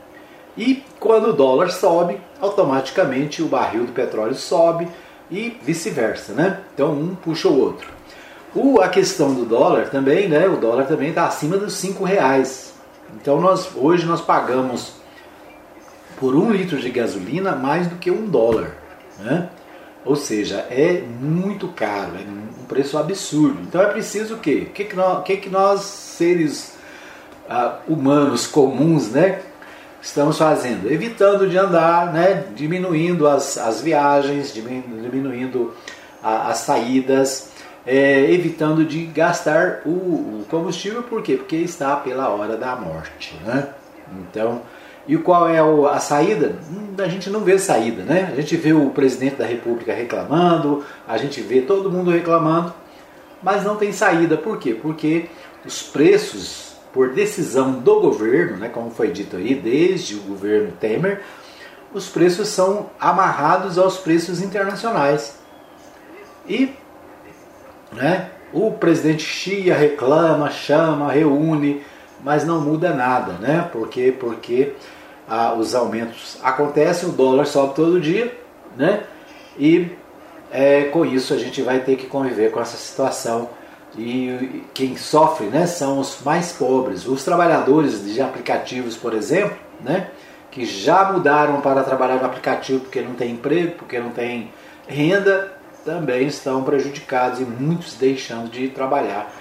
E 0.57 0.83
quando 0.99 1.29
o 1.29 1.33
dólar 1.33 1.71
sobe, 1.71 2.19
automaticamente 2.40 3.42
o 3.42 3.46
barril 3.46 3.85
do 3.85 3.92
petróleo 3.92 4.35
sobe 4.35 4.88
e 5.31 5.59
vice-versa, 5.62 6.33
né? 6.33 6.61
Então 6.75 6.92
um 6.92 7.14
puxa 7.14 7.49
o 7.49 7.59
outro. 7.59 7.88
O, 8.55 8.81
a 8.81 8.88
questão 8.88 9.35
do 9.35 9.44
dólar 9.44 9.90
também, 9.90 10.29
né? 10.29 10.49
O 10.49 10.57
dólar 10.57 10.87
também 10.87 11.11
está 11.11 11.27
acima 11.27 11.57
dos 11.57 11.75
cinco 11.75 12.05
reais. 12.05 12.75
Então 13.20 13.40
nós 13.40 13.70
hoje 13.75 14.07
nós 14.07 14.20
pagamos 14.20 14.92
por 16.18 16.35
um 16.35 16.51
litro 16.51 16.79
de 16.79 16.90
gasolina 16.90 17.55
mais 17.55 17.87
do 17.87 17.96
que 17.96 18.11
um 18.11 18.27
dólar, 18.27 18.77
né? 19.18 19.49
Ou 20.05 20.14
seja, 20.14 20.66
é 20.70 21.03
muito 21.03 21.68
caro, 21.68 22.12
é 22.16 22.20
um 22.20 22.64
preço 22.66 22.96
absurdo. 22.96 23.61
Então 23.62 23.83
é 23.83 23.87
preciso 23.87 24.37
o 24.37 24.38
quê? 24.38 24.68
O 24.68 24.72
que, 24.72 24.85
que, 24.85 24.96
nós, 24.96 25.25
que, 25.25 25.37
que 25.37 25.51
nós 25.51 25.81
seres 25.81 26.77
uh, 27.51 27.92
humanos 27.92 28.46
comuns, 28.46 29.11
né? 29.11 29.42
Estamos 30.07 30.38
fazendo, 30.38 30.88
evitando 30.88 31.49
de 31.49 31.59
andar, 31.59 32.12
né? 32.12 32.45
Diminuindo 32.55 33.27
as, 33.27 33.59
as 33.59 33.81
viagens, 33.83 34.55
diminuindo 34.55 35.75
a, 36.23 36.49
as 36.49 36.59
saídas, 36.59 37.51
é, 37.85 38.31
evitando 38.31 38.85
de 38.85 39.05
gastar 39.07 39.83
o, 39.85 39.90
o, 39.90 40.47
combustível, 40.49 41.03
por 41.03 41.23
quê? 41.23 41.37
Porque 41.37 41.57
está 41.57 41.97
pela 41.97 42.29
hora 42.29 42.57
da 42.57 42.77
morte, 42.77 43.35
né? 43.45 43.71
Então, 44.21 44.62
e 45.09 45.16
qual 45.16 45.49
é 45.49 45.59
a 45.59 45.99
saída? 45.99 46.55
Hum, 46.71 46.95
a 47.03 47.09
gente 47.09 47.29
não 47.29 47.40
vê 47.40 47.59
saída, 47.59 48.05
né? 48.05 48.31
A 48.33 48.37
gente 48.37 48.57
vê 48.57 48.73
o 48.73 48.90
presidente 48.90 49.35
da 49.35 49.45
república 49.45 49.92
reclamando, 49.92 50.85
a 51.07 51.19
gente 51.19 51.40
vê 51.40 51.62
todo 51.62 51.90
mundo 51.90 52.12
reclamando, 52.12 52.73
mas 53.42 53.64
não 53.64 53.75
tem 53.75 53.90
saída, 53.90 54.37
por 54.37 54.57
quê? 54.61 54.73
Porque 54.73 55.27
os 55.64 55.83
preços, 55.83 56.65
por 56.96 57.11
decisão 57.11 57.72
do 57.72 58.00
governo, 58.00 58.56
né, 58.56 58.70
como 58.70 58.90
foi 58.90 59.09
dito 59.12 59.37
aí, 59.37 59.54
desde 59.54 60.14
o 60.14 60.20
governo 60.20 60.72
Temer, 60.80 61.20
os 61.92 62.09
preços 62.09 62.48
são 62.48 62.88
amarrados 62.98 63.76
aos 63.76 63.98
preços 63.98 64.40
internacionais. 64.40 65.38
E 66.48 66.74
né? 67.92 68.30
O 68.50 68.70
presidente 68.72 69.22
Xia 69.22 69.76
reclama, 69.76 70.50
chama, 70.50 71.12
reúne, 71.12 71.82
mas 72.22 72.46
não 72.46 72.61
muda 72.61 72.94
nada, 72.94 73.35
né? 73.35 73.68
Porque, 73.70 74.11
porque 74.18 74.72
ah, 75.28 75.52
os 75.52 75.74
aumentos 75.74 76.38
acontecem, 76.42 77.09
o 77.09 77.12
dólar 77.12 77.46
sobe 77.46 77.74
todo 77.74 78.00
dia, 78.00 78.35
né? 78.74 79.02
E 79.59 79.90
é, 80.50 80.85
com 80.85 81.04
isso 81.04 81.35
a 81.35 81.38
gente 81.38 81.61
vai 81.61 81.80
ter 81.80 81.96
que 81.96 82.06
conviver 82.06 82.50
com 82.50 82.61
essa 82.61 82.78
situação. 82.78 83.50
E 83.96 84.64
quem 84.75 84.96
sofre 84.96 85.46
né, 85.46 85.66
são 85.66 85.99
os 85.99 86.20
mais 86.22 86.53
pobres. 86.53 87.07
Os 87.07 87.25
trabalhadores 87.25 88.05
de 88.05 88.20
aplicativos, 88.20 88.96
por 88.96 89.14
exemplo, 89.14 89.57
né, 89.81 90.11
que 90.51 90.66
já 90.66 91.12
mudaram 91.12 91.61
para 91.61 91.83
trabalhar 91.83 92.16
no 92.16 92.27
aplicativo 92.27 92.81
porque 92.81 93.01
não 93.01 93.14
tem 93.14 93.33
emprego, 93.33 93.72
porque 93.79 93.99
não 93.99 94.11
tem 94.11 94.51
renda, 94.87 95.53
também 95.85 96.27
estão 96.27 96.62
prejudicados 96.62 97.40
e 97.40 97.44
muitos 97.44 97.94
deixando 97.94 98.51
de 98.51 98.68
trabalhar 98.68 99.33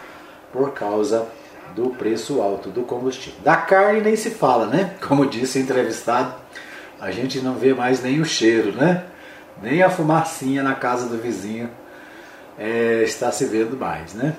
por 0.54 0.72
causa 0.72 1.28
do 1.76 1.90
preço 1.90 2.42
alto 2.42 2.70
do 2.70 2.84
combustível. 2.84 3.40
Da 3.44 3.58
carne 3.58 4.00
nem 4.00 4.16
se 4.16 4.30
fala, 4.30 4.68
né? 4.68 4.96
Como 5.06 5.26
disse 5.26 5.60
o 5.60 5.62
entrevistado, 5.62 6.34
a 7.02 7.12
gente 7.12 7.40
não 7.40 7.56
vê 7.56 7.74
mais 7.74 8.02
nem 8.02 8.22
o 8.22 8.26
cheiro, 8.26 8.72
né? 8.72 9.04
Nem 9.62 9.82
a 9.82 9.90
fumacinha 9.90 10.64
na 10.64 10.76
casa 10.76 11.08
do 11.08 11.18
vizinho 11.18 11.70
é, 12.58 13.04
está 13.04 13.32
se 13.32 13.46
vendo 13.46 13.78
mais, 13.78 14.14
né? 14.14 14.36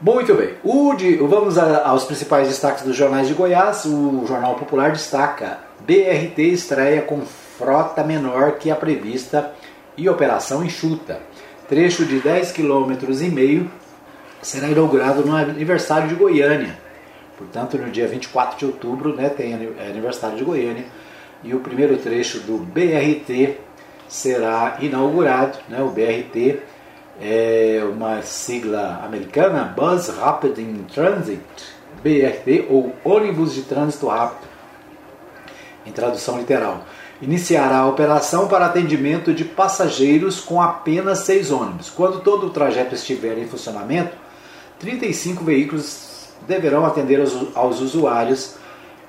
Muito 0.00 0.34
bem, 0.34 0.54
de, 0.98 1.16
vamos 1.16 1.56
aos 1.56 2.04
principais 2.04 2.48
destaques 2.48 2.84
dos 2.84 2.94
jornais 2.94 3.28
de 3.28 3.34
Goiás. 3.34 3.86
O 3.86 4.26
Jornal 4.26 4.54
Popular 4.56 4.92
destaca: 4.92 5.58
BRT 5.80 6.38
estreia 6.52 7.00
com 7.00 7.22
frota 7.22 8.04
menor 8.04 8.52
que 8.58 8.70
a 8.70 8.76
prevista 8.76 9.52
e 9.96 10.08
Operação 10.08 10.62
Enxuta. 10.62 11.20
Trecho 11.66 12.04
de 12.04 12.20
10 12.20 12.52
km 12.52 12.92
e 13.20 13.30
meio 13.30 13.70
será 14.42 14.68
inaugurado 14.68 15.24
no 15.24 15.34
aniversário 15.34 16.08
de 16.08 16.14
Goiânia. 16.14 16.78
Portanto, 17.38 17.76
no 17.78 17.90
dia 17.90 18.06
24 18.06 18.58
de 18.58 18.66
outubro 18.66 19.14
né, 19.14 19.28
tem 19.28 19.52
é 19.78 19.88
aniversário 19.90 20.36
de 20.36 20.44
Goiânia 20.44 20.84
e 21.42 21.54
o 21.54 21.60
primeiro 21.60 21.96
trecho 21.96 22.40
do 22.40 22.58
BRT 22.58 23.56
será 24.08 24.76
inaugurado. 24.80 25.58
Né, 25.68 25.82
o 25.82 25.88
BRT 25.88 26.60
é 27.20 27.82
uma 27.90 28.22
sigla 28.22 29.00
americana, 29.04 29.64
Bus 29.76 30.08
Rapid 30.08 30.58
in 30.58 30.84
Transit, 30.92 31.40
BRT 32.02 32.66
ou 32.68 32.94
ônibus 33.04 33.54
de 33.54 33.62
trânsito 33.62 34.08
rápido, 34.08 34.46
em 35.86 35.92
tradução 35.92 36.38
literal 36.38 36.82
iniciará 37.20 37.78
a 37.78 37.88
operação 37.88 38.46
para 38.46 38.66
atendimento 38.66 39.32
de 39.32 39.44
passageiros 39.44 40.40
com 40.40 40.60
apenas 40.60 41.20
seis 41.20 41.50
ônibus. 41.50 41.90
Quando 41.90 42.20
todo 42.20 42.46
o 42.46 42.50
trajeto 42.50 42.94
estiver 42.94 43.38
em 43.38 43.46
funcionamento, 43.46 44.14
35 44.78 45.42
veículos 45.44 46.28
deverão 46.46 46.84
atender 46.84 47.20
aos, 47.54 47.80
usuários, 47.80 48.56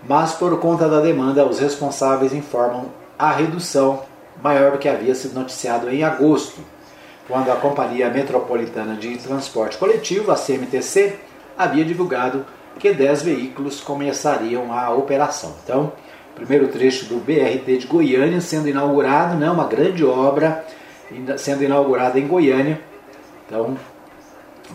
mas 0.07 0.33
por 0.33 0.57
conta 0.59 0.87
da 0.87 1.01
demanda, 1.01 1.45
os 1.45 1.59
responsáveis 1.59 2.33
informam 2.33 2.85
a 3.19 3.31
redução 3.31 4.03
maior 4.41 4.71
do 4.71 4.77
que 4.77 4.87
havia 4.87 5.13
sido 5.13 5.37
noticiado 5.37 5.89
em 5.89 6.03
agosto, 6.03 6.61
quando 7.27 7.51
a 7.51 7.55
Companhia 7.55 8.09
Metropolitana 8.09 8.95
de 8.95 9.17
Transporte 9.17 9.77
Coletivo, 9.77 10.31
a 10.31 10.35
CMTC, 10.35 11.15
havia 11.57 11.83
divulgado 11.83 12.45
que 12.79 12.93
10 12.93 13.23
veículos 13.23 13.81
começariam 13.81 14.71
a 14.71 14.91
operação. 14.91 15.55
Então, 15.63 15.91
primeiro 16.35 16.67
trecho 16.67 17.05
do 17.05 17.17
BRT 17.17 17.79
de 17.79 17.87
Goiânia 17.87 18.39
sendo 18.39 18.69
inaugurado, 18.69 19.35
né, 19.35 19.49
uma 19.49 19.65
grande 19.65 20.05
obra 20.05 20.65
sendo 21.37 21.63
inaugurada 21.63 22.19
em 22.19 22.27
Goiânia. 22.27 22.79
Então, 23.45 23.77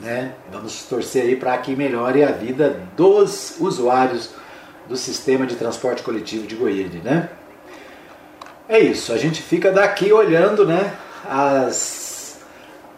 né, 0.01 0.33
vamos 0.51 0.83
torcer 0.85 1.25
aí 1.25 1.37
para 1.37 1.57
que 1.59 1.77
melhore 1.77 2.25
a 2.25 2.33
vida 2.33 2.81
dos 2.97 3.57
usuários 3.61 4.31
do 4.89 4.97
sistema 4.97 5.47
de 5.47 5.55
transporte 5.55 6.03
coletivo 6.03 6.47
de 6.47 6.57
Goiânia, 6.57 7.01
né? 7.03 7.29
É 8.69 8.79
isso, 8.79 9.13
a 9.13 9.19
gente 9.19 9.43
fica 9.43 9.71
daqui 9.71 10.13
olhando, 10.13 10.67
né, 10.67 10.95
as, 11.29 12.12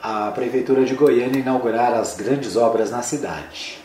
a 0.05 0.31
prefeitura 0.33 0.85
de 0.85 0.95
Goiânia 0.95 1.41
inaugurar 1.41 1.95
as 1.95 2.15
grandes 2.15 2.57
obras 2.57 2.91
na 2.91 3.01
cidade. 3.01 3.79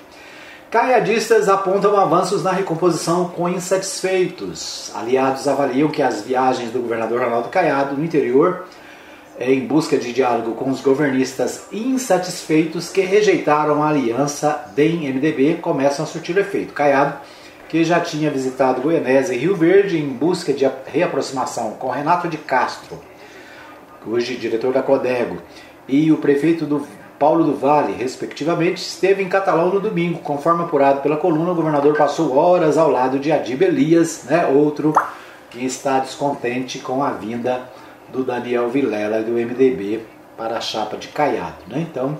Caiadistas 0.70 1.48
apontam 1.48 1.96
avanços 1.96 2.44
na 2.44 2.52
recomposição 2.52 3.30
com 3.30 3.48
insatisfeitos. 3.48 4.92
Aliados 4.94 5.48
avaliam 5.48 5.88
que 5.88 6.02
as 6.02 6.22
viagens 6.22 6.72
do 6.72 6.82
governador 6.82 7.22
Ronaldo 7.22 7.48
Caiado 7.48 7.96
no 7.96 8.04
interior, 8.04 8.66
em 9.40 9.66
busca 9.66 9.98
de 9.98 10.12
diálogo 10.12 10.56
com 10.56 10.70
os 10.70 10.82
governistas 10.82 11.64
insatisfeitos 11.72 12.90
que 12.90 13.00
rejeitaram 13.00 13.82
a 13.82 13.88
aliança 13.88 14.66
DEM-MDB, 14.76 15.60
começam 15.62 16.04
a 16.04 16.08
surtir 16.08 16.38
efeito. 16.38 16.74
Caiado 16.74 17.18
que 17.70 17.82
já 17.86 18.02
tinha 18.02 18.30
visitado 18.30 18.82
Goianésia 18.82 19.34
e 19.34 19.38
Rio 19.38 19.56
Verde 19.56 19.98
em 19.98 20.10
busca 20.10 20.52
de 20.52 20.70
reaproximação 20.86 21.72
com 21.76 21.90
Renato 21.90 22.28
de 22.28 22.38
Castro, 22.38 23.00
hoje 24.06 24.36
diretor 24.36 24.74
da 24.74 24.82
Codego, 24.82 25.38
e 25.90 26.12
o 26.12 26.18
prefeito 26.18 26.66
do 26.66 26.88
Paulo 27.18 27.44
do 27.44 27.54
Vale, 27.54 27.94
respectivamente, 27.94 28.78
esteve 28.78 29.22
em 29.22 29.28
Catalão 29.28 29.74
no 29.74 29.80
domingo. 29.80 30.20
Conforme 30.20 30.64
apurado 30.64 31.02
pela 31.02 31.18
coluna, 31.18 31.52
o 31.52 31.56
governador 31.56 31.98
passou 31.98 32.38
horas 32.38 32.78
ao 32.78 32.90
lado 32.90 33.20
de 33.20 33.32
Adib 33.32 33.62
Elias, 33.62 34.24
né, 34.24 34.46
outro 34.46 34.94
que 35.50 35.66
está 35.66 36.00
descontente 36.00 36.80
com 36.80 37.04
a 37.04 37.12
vinda 37.12 37.70
do 38.10 38.24
Daniel 38.24 38.70
Vilela 38.70 39.22
do 39.22 39.32
MDB 39.32 40.06
para 40.38 40.58
a 40.58 40.62
chapa 40.62 40.96
de 40.96 41.10
Caiado. 41.10 41.58
Né? 41.68 41.86
Então, 41.90 42.18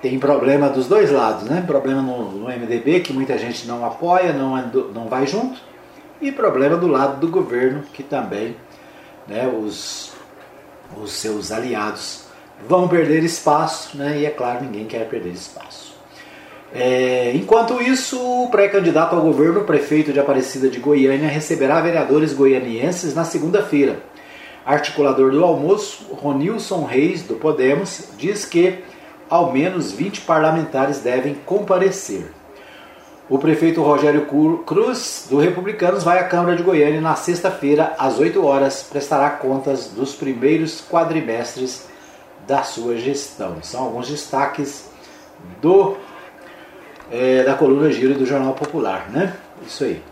tem 0.00 0.18
problema 0.18 0.68
dos 0.68 0.88
dois 0.88 1.10
lados, 1.10 1.44
né? 1.44 1.62
Problema 1.64 2.00
no, 2.00 2.32
no 2.32 2.46
MDB, 2.46 3.00
que 3.00 3.12
muita 3.12 3.36
gente 3.38 3.66
não 3.68 3.84
apoia, 3.84 4.32
não, 4.32 4.56
não 4.92 5.08
vai 5.08 5.26
junto, 5.26 5.60
e 6.20 6.32
problema 6.32 6.76
do 6.76 6.88
lado 6.88 7.20
do 7.20 7.28
governo, 7.28 7.82
que 7.92 8.02
também 8.02 8.56
né, 9.28 9.46
os, 9.46 10.12
os 11.00 11.12
seus 11.12 11.52
aliados 11.52 12.21
vão 12.68 12.88
perder 12.88 13.22
espaço, 13.22 13.96
né? 13.96 14.18
E 14.20 14.26
é 14.26 14.30
claro, 14.30 14.64
ninguém 14.64 14.86
quer 14.86 15.08
perder 15.08 15.30
espaço. 15.30 15.92
É, 16.74 17.32
enquanto 17.34 17.82
isso, 17.82 18.18
o 18.18 18.48
pré-candidato 18.50 19.14
ao 19.14 19.20
governo, 19.20 19.64
prefeito 19.64 20.12
de 20.12 20.18
Aparecida 20.18 20.68
de 20.68 20.78
Goiânia, 20.78 21.28
receberá 21.28 21.80
vereadores 21.80 22.32
goianienses 22.32 23.14
na 23.14 23.24
segunda-feira. 23.24 24.00
Articulador 24.64 25.30
do 25.30 25.44
almoço, 25.44 26.06
Ronilson 26.14 26.84
Reis, 26.84 27.22
do 27.22 27.34
Podemos, 27.34 28.08
diz 28.16 28.44
que 28.44 28.78
ao 29.28 29.52
menos 29.52 29.92
20 29.92 30.22
parlamentares 30.22 31.00
devem 31.00 31.34
comparecer. 31.44 32.30
O 33.28 33.38
prefeito 33.38 33.82
Rogério 33.82 34.26
Cruz, 34.64 35.26
do 35.28 35.38
Republicanos, 35.38 36.04
vai 36.04 36.18
à 36.18 36.24
Câmara 36.24 36.56
de 36.56 36.62
Goiânia 36.62 37.00
na 37.00 37.16
sexta-feira, 37.16 37.94
às 37.98 38.18
8 38.18 38.44
horas, 38.44 38.82
prestará 38.82 39.30
contas 39.30 39.88
dos 39.88 40.14
primeiros 40.14 40.82
quadrimestres 40.86 41.86
da 42.46 42.62
sua 42.62 42.96
gestão. 42.96 43.56
São 43.62 43.84
alguns 43.84 44.08
destaques 44.08 44.90
do 45.60 45.96
é, 47.10 47.42
da 47.42 47.54
coluna 47.54 47.90
Giro 47.90 48.14
do 48.14 48.24
Jornal 48.24 48.54
Popular, 48.54 49.10
né? 49.10 49.34
Isso 49.66 49.84
aí. 49.84 50.02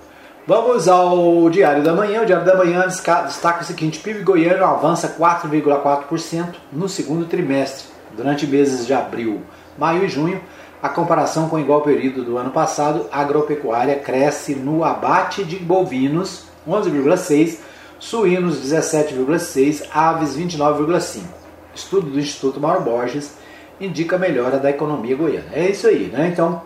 Vamos 0.47 0.89
ao 0.89 1.49
Diário 1.49 1.83
da 1.83 1.93
Manhã. 1.93 2.23
O 2.23 2.27
Diário 2.27 2.45
da 2.45 2.57
Manhã 2.57 2.87
destaca 2.87 3.63
o 3.63 3.65
seguinte: 3.65 4.01
PIB 4.01 4.23
goiano 4.23 4.65
avança 4.65 5.15
4,4% 5.19 6.55
no 6.73 6.89
segundo 6.89 7.27
trimestre 7.27 7.91
Durante 8.17 8.47
meses 8.47 8.87
de 8.87 8.93
abril, 8.93 9.43
maio 9.79 10.05
e 10.05 10.09
junho, 10.09 10.41
a 10.83 10.89
comparação 10.89 11.49
com 11.49 11.57
o 11.57 11.61
igual 11.61 11.83
período 11.83 12.25
do 12.25 12.37
ano 12.37 12.51
passado, 12.51 13.07
a 13.13 13.21
agropecuária 13.21 13.97
cresce 13.97 14.55
no 14.55 14.83
abate 14.85 15.45
de 15.45 15.57
bovinos 15.57 16.45
11,6, 16.69 17.59
suínos 17.99 18.59
17,6, 18.61 19.85
aves 19.95 20.37
29,5. 20.37 21.40
Estudo 21.75 22.11
do 22.11 22.19
Instituto 22.19 22.61
Mauro 22.61 22.83
Borges 22.83 23.35
indica 23.81 24.19
melhora 24.19 24.59
da 24.59 24.71
economia 24.71 25.17
goiana. 25.17 25.49
É 25.53 25.69
isso 25.69 25.87
aí, 25.87 26.07
né? 26.13 26.29
Então, 26.33 26.63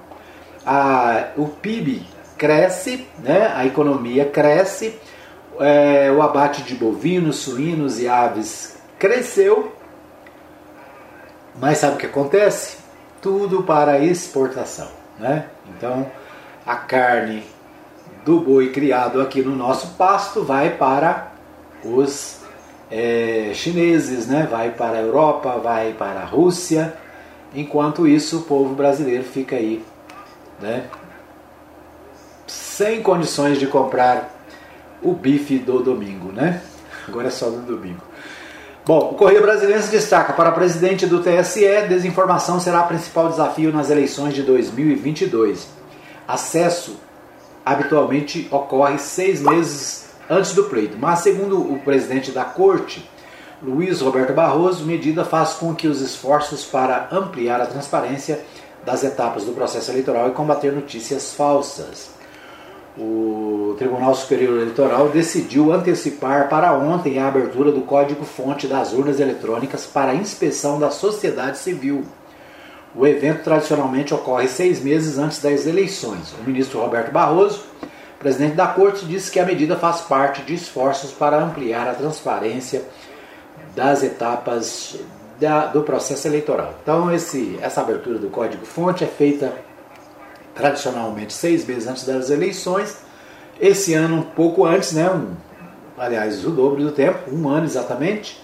a, 0.67 1.29
o 1.37 1.49
PIB 1.49 2.07
cresce, 2.37 3.07
né? 3.19 3.53
a 3.55 3.65
economia 3.65 4.25
cresce, 4.25 4.99
é, 5.61 6.11
o 6.11 6.21
abate 6.21 6.63
de 6.63 6.75
bovinos, 6.75 7.37
suínos 7.37 8.01
e 8.01 8.09
aves 8.09 8.77
cresceu 8.99 9.73
mas 11.57 11.79
sabe 11.79 11.95
o 11.95 11.99
que 11.99 12.07
acontece? 12.07 12.79
Tudo 13.21 13.63
para 13.63 13.99
exportação. 13.99 14.89
Né? 15.19 15.47
Então, 15.69 16.11
a 16.67 16.77
carne 16.77 17.45
do 18.25 18.41
boi 18.41 18.71
criado 18.71 19.21
aqui 19.21 19.43
no 19.43 19.55
nosso 19.55 19.95
pasto 19.97 20.43
vai 20.43 20.71
para 20.71 21.33
os 21.85 22.41
é, 22.97 23.51
chineses, 23.55 24.29
né? 24.29 24.47
vai 24.49 24.71
para 24.71 24.99
a 24.99 25.01
Europa, 25.01 25.59
vai 25.59 25.93
para 25.95 26.21
a 26.21 26.25
Rússia. 26.25 26.95
Enquanto 27.53 28.07
isso, 28.07 28.39
o 28.39 28.43
povo 28.43 28.73
brasileiro 28.73 29.25
fica 29.25 29.57
aí 29.57 29.85
né? 30.61 30.85
sem 32.47 33.03
condições 33.03 33.59
de 33.59 33.67
comprar 33.67 34.33
o 35.03 35.13
bife 35.13 35.59
do 35.59 35.83
domingo. 35.83 36.31
Né? 36.31 36.63
Agora 37.09 37.27
é 37.27 37.31
só 37.33 37.51
do 37.51 37.63
domingo. 37.63 38.01
Bom, 38.87 39.11
o 39.11 39.15
Correio 39.15 39.43
Brasileiro 39.43 39.83
se 39.83 39.91
destaca 39.91 40.33
para 40.33 40.53
presidente 40.53 41.05
do 41.05 41.21
TSE, 41.21 41.89
desinformação 41.89 42.61
será 42.61 42.83
o 42.83 42.87
principal 42.87 43.29
desafio 43.29 43.73
nas 43.73 43.91
eleições 43.91 44.35
de 44.35 44.43
2022. 44.43 45.67
Acesso 46.29 47.01
habitualmente 47.65 48.47
ocorre 48.53 48.99
seis 48.99 49.41
meses 49.41 50.04
antes 50.29 50.55
do 50.55 50.65
pleito, 50.65 50.97
mas 50.99 51.21
segundo 51.21 51.61
o 51.61 51.79
presidente 51.81 52.31
da 52.31 52.45
corte, 52.45 53.09
Luiz 53.63 54.01
Roberto 54.01 54.33
Barroso, 54.33 54.85
medida 54.85 55.25
faz 55.25 55.55
com 55.55 55.75
que 55.75 55.89
os 55.89 56.01
esforços 56.01 56.65
para 56.65 57.09
ampliar 57.11 57.61
a 57.61 57.67
transparência 57.67 58.45
das 58.85 59.03
etapas 59.03 59.45
do 59.45 59.53
processo 59.53 59.91
eleitoral 59.91 60.29
e 60.29 60.33
combater 60.33 60.73
notícias 60.73 61.33
falsas 61.33 62.15
o 62.97 63.75
Tribunal 63.77 64.15
Superior 64.15 64.61
Eleitoral 64.61 65.09
decidiu 65.09 65.73
antecipar 65.73 66.49
para 66.49 66.73
ontem 66.75 67.19
a 67.19 67.27
abertura 67.27 67.73
do 67.73 67.81
código-fonte 67.81 68.69
das 68.69 68.93
urnas 68.93 69.19
eletrônicas 69.19 69.85
para 69.85 70.15
inspeção 70.15 70.79
da 70.79 70.91
sociedade 70.91 71.59
civil. 71.59 72.05
O 72.95 73.05
evento 73.05 73.43
tradicionalmente 73.43 74.15
ocorre 74.15 74.47
seis 74.47 74.81
meses 74.81 75.19
antes 75.19 75.41
das 75.41 75.67
eleições. 75.67 76.33
O 76.41 76.45
ministro 76.49 76.81
Roberto 76.81 77.11
Barroso, 77.11 77.65
presidente 78.25 78.55
da 78.55 78.67
Corte, 78.67 79.05
disse 79.05 79.31
que 79.31 79.39
a 79.39 79.45
medida 79.45 79.77
faz 79.77 80.01
parte 80.01 80.41
de 80.41 80.55
esforços 80.55 81.13
para 81.13 81.37
ampliar 81.37 81.87
a 81.87 81.93
transparência 81.93 82.83
das 83.77 84.03
etapas 84.03 84.97
da, 85.39 85.67
do 85.67 85.83
processo 85.83 86.27
eleitoral. 86.27 86.73
Então, 86.83 87.13
esse, 87.13 87.59
essa 87.61 87.83
abertura 87.83 88.19
do 88.19 88.31
código-fonte 88.31 89.05
é 89.05 89.07
feita 89.07 89.53
tradicionalmente 90.55 91.35
seis 91.35 91.67
meses 91.67 91.87
antes 91.87 92.07
das 92.07 92.31
eleições. 92.31 92.97
Esse 93.61 93.93
ano, 93.93 94.17
um 94.17 94.23
pouco 94.23 94.65
antes, 94.65 94.93
né, 94.93 95.11
um, 95.11 95.35
aliás, 95.99 96.47
o 96.47 96.51
dobro 96.51 96.83
do 96.83 96.93
tempo, 96.93 97.31
um 97.31 97.47
ano 97.47 97.67
exatamente, 97.67 98.43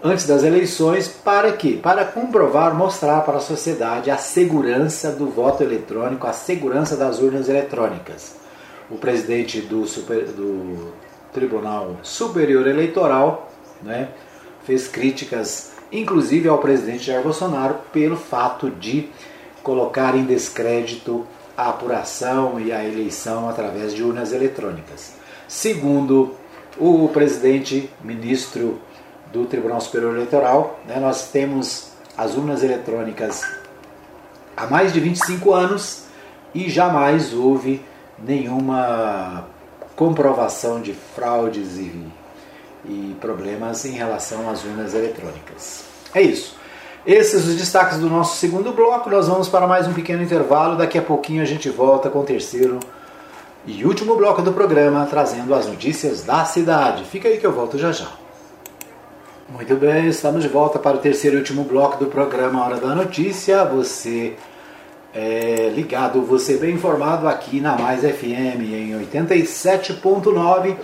antes 0.00 0.28
das 0.28 0.44
eleições, 0.44 1.08
para 1.08 1.50
quê? 1.54 1.80
Para 1.82 2.04
comprovar, 2.04 2.72
mostrar 2.72 3.22
para 3.22 3.38
a 3.38 3.40
sociedade 3.40 4.12
a 4.12 4.16
segurança 4.16 5.10
do 5.10 5.26
voto 5.26 5.64
eletrônico, 5.64 6.24
a 6.24 6.32
segurança 6.32 6.96
das 6.96 7.18
urnas 7.18 7.48
eletrônicas. 7.48 8.45
O 8.90 8.96
presidente 8.96 9.60
do, 9.60 9.86
super, 9.86 10.24
do 10.26 10.92
Tribunal 11.32 11.96
Superior 12.02 12.66
Eleitoral 12.66 13.50
né, 13.82 14.08
fez 14.64 14.86
críticas, 14.86 15.72
inclusive 15.90 16.48
ao 16.48 16.58
presidente 16.58 17.04
Jair 17.04 17.22
Bolsonaro, 17.22 17.76
pelo 17.92 18.16
fato 18.16 18.70
de 18.70 19.08
colocar 19.62 20.14
em 20.14 20.24
descrédito 20.24 21.26
a 21.56 21.70
apuração 21.70 22.60
e 22.60 22.72
a 22.72 22.84
eleição 22.84 23.48
através 23.48 23.92
de 23.92 24.02
urnas 24.02 24.32
eletrônicas. 24.32 25.14
Segundo 25.48 26.34
o 26.78 27.08
presidente 27.08 27.90
ministro 28.04 28.78
do 29.32 29.46
Tribunal 29.46 29.80
Superior 29.80 30.14
Eleitoral, 30.14 30.78
né, 30.86 31.00
nós 31.00 31.30
temos 31.30 31.90
as 32.16 32.36
urnas 32.36 32.62
eletrônicas 32.62 33.42
há 34.56 34.66
mais 34.66 34.92
de 34.92 35.00
25 35.00 35.52
anos 35.52 36.04
e 36.54 36.70
jamais 36.70 37.34
houve 37.34 37.82
nenhuma 38.18 39.46
comprovação 39.94 40.80
de 40.80 40.92
fraudes 40.92 41.76
e, 41.76 41.92
e 42.84 43.16
problemas 43.20 43.84
em 43.84 43.92
relação 43.92 44.48
às 44.50 44.64
urnas 44.64 44.94
eletrônicas. 44.94 45.84
É 46.14 46.20
isso. 46.20 46.56
Esses 47.06 47.46
os 47.46 47.56
destaques 47.56 47.98
do 47.98 48.10
nosso 48.10 48.36
segundo 48.36 48.72
bloco. 48.72 49.08
Nós 49.08 49.28
vamos 49.28 49.48
para 49.48 49.66
mais 49.66 49.86
um 49.86 49.92
pequeno 49.92 50.22
intervalo. 50.22 50.76
Daqui 50.76 50.98
a 50.98 51.02
pouquinho 51.02 51.40
a 51.40 51.44
gente 51.44 51.70
volta 51.70 52.10
com 52.10 52.20
o 52.20 52.24
terceiro 52.24 52.80
e 53.66 53.84
último 53.84 54.16
bloco 54.16 54.42
do 54.42 54.52
programa, 54.52 55.06
trazendo 55.06 55.54
as 55.54 55.66
notícias 55.66 56.22
da 56.22 56.44
cidade. 56.44 57.04
Fica 57.04 57.28
aí 57.28 57.38
que 57.38 57.46
eu 57.46 57.52
volto 57.52 57.78
já 57.78 57.92
já. 57.92 58.08
Muito 59.48 59.76
bem, 59.76 60.08
estamos 60.08 60.42
de 60.42 60.48
volta 60.48 60.78
para 60.78 60.96
o 60.96 61.00
terceiro 61.00 61.36
e 61.36 61.38
último 61.38 61.62
bloco 61.62 61.96
do 61.96 62.06
programa 62.06 62.64
Hora 62.64 62.76
da 62.78 62.94
Notícia. 62.94 63.64
Você 63.64 64.36
é 65.18 65.72
ligado, 65.74 66.20
você 66.20 66.58
bem 66.58 66.74
informado 66.74 67.26
aqui 67.26 67.58
na 67.58 67.74
Mais 67.78 68.02
FM 68.02 68.60
em 68.60 68.92
87.9. 69.00 70.76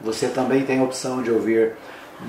Você 0.00 0.28
também 0.28 0.64
tem 0.64 0.78
a 0.78 0.84
opção 0.84 1.20
de 1.20 1.32
ouvir 1.32 1.72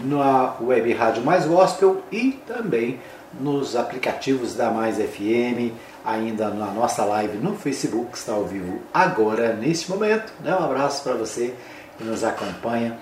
na 0.03 0.55
web 0.59 0.91
Rádio 0.91 1.23
Mais 1.23 1.45
Gospel 1.45 2.01
e 2.11 2.31
também 2.47 2.99
nos 3.39 3.75
aplicativos 3.75 4.55
da 4.55 4.71
Mais 4.71 4.97
FM, 4.97 5.71
ainda 6.03 6.49
na 6.49 6.65
nossa 6.71 7.05
live 7.05 7.37
no 7.37 7.55
Facebook, 7.55 8.17
está 8.17 8.33
ao 8.33 8.45
vivo 8.45 8.79
agora, 8.91 9.53
neste 9.53 9.87
momento. 9.91 10.33
Né? 10.43 10.55
Um 10.55 10.63
abraço 10.63 11.03
para 11.03 11.13
você 11.13 11.53
que 11.95 12.03
nos 12.03 12.23
acompanha 12.23 12.97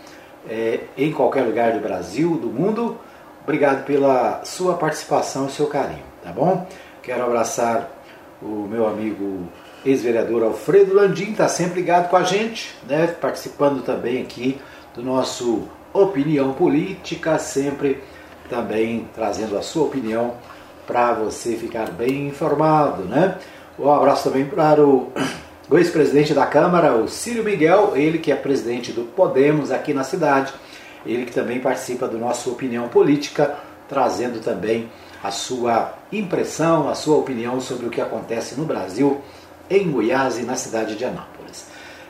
é, 0.50 0.82
em 0.98 1.14
qualquer 1.14 1.44
lugar 1.44 1.72
do 1.72 1.80
Brasil, 1.80 2.36
do 2.36 2.48
mundo. 2.48 3.00
Obrigado 3.42 3.86
pela 3.86 4.44
sua 4.44 4.74
participação 4.74 5.48
e 5.48 5.50
seu 5.50 5.68
carinho, 5.68 6.04
tá 6.22 6.34
bom? 6.34 6.68
Quero 7.02 7.24
abraçar 7.24 7.99
o 8.42 8.68
meu 8.68 8.88
amigo 8.88 9.48
ex-vereador 9.86 10.44
Alfredo 10.44 10.94
Landim 10.94 11.32
está 11.32 11.48
sempre 11.48 11.82
ligado 11.82 12.10
com 12.10 12.18
a 12.18 12.24
gente, 12.24 12.74
né? 12.88 13.08
participando 13.08 13.84
também 13.84 14.22
aqui 14.22 14.60
do 14.94 15.04
nosso 15.04 15.68
Opinião 15.94 16.54
Política, 16.54 17.40
sempre 17.40 18.02
também 18.50 19.08
trazendo 19.14 19.58
a 19.58 19.62
sua 19.62 19.86
opinião 19.86 20.36
para 20.86 21.14
você 21.14 21.56
ficar 21.56 21.92
bem 21.92 22.28
informado. 22.28 23.04
Né? 23.04 23.38
Um 23.78 23.92
abraço 23.92 24.30
também 24.30 24.46
para 24.46 24.86
o, 24.86 25.12
ex-presidente 25.72 26.34
da 26.34 26.46
Câmara, 26.46 26.96
o 26.96 27.08
Círio 27.08 27.44
Miguel, 27.44 27.94
ele 27.96 28.20
que 28.20 28.32
é 28.32 28.36
presidente 28.36 28.92
do 28.92 29.04
Podemos 29.04 29.72
aqui 29.72 29.94
na 29.94 30.04
cidade, 30.04 30.54
ele 31.06 31.26
que 31.26 31.32
também 31.32 31.60
participa 31.60 32.08
do 32.08 32.18
nosso 32.18 32.52
Opinião 32.52 32.88
Política, 32.88 33.56
trazendo 33.88 34.40
também 34.40 34.90
a 35.24 35.32
sua 35.32 35.94
impressão, 36.12 36.90
a 36.90 36.96
sua 36.96 37.18
opinião 37.18 37.60
sobre 37.60 37.86
o 37.86 37.90
que 37.90 38.02
acontece 38.02 38.56
no 38.56 38.66
Brasil 38.66 39.22
em 39.70 39.92
Goiás 39.92 40.38
e 40.40 40.44
na 40.44 40.56
cidade 40.56 40.96
de 40.96 41.06
Anápolis. 41.06 41.66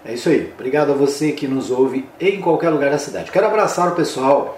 É 0.05 0.13
isso 0.13 0.29
aí. 0.29 0.51
Obrigado 0.53 0.91
a 0.91 0.95
você 0.95 1.31
que 1.31 1.47
nos 1.47 1.71
ouve 1.71 2.07
em 2.19 2.39
qualquer 2.39 2.69
lugar 2.69 2.89
da 2.89 2.97
cidade. 2.97 3.31
Quero 3.31 3.47
abraçar 3.47 3.91
o 3.91 3.95
pessoal 3.95 4.57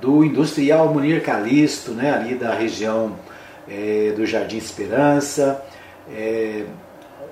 do 0.00 0.24
Industrial 0.24 0.92
Munir 0.92 1.22
Calisto, 1.22 1.92
né, 1.92 2.14
ali 2.14 2.34
da 2.34 2.54
região 2.54 3.16
é, 3.68 4.12
do 4.16 4.24
Jardim 4.24 4.56
Esperança. 4.56 5.62
É, 6.10 6.64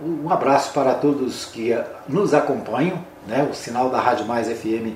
um 0.03 0.31
abraço 0.31 0.73
para 0.73 0.95
todos 0.95 1.47
que 1.47 1.77
nos 2.09 2.35
acompanham. 2.35 3.03
Né, 3.27 3.49
o 3.51 3.55
sinal 3.55 3.89
da 3.89 4.01
Rádio 4.01 4.27
Mais 4.27 4.49
FM 4.49 4.95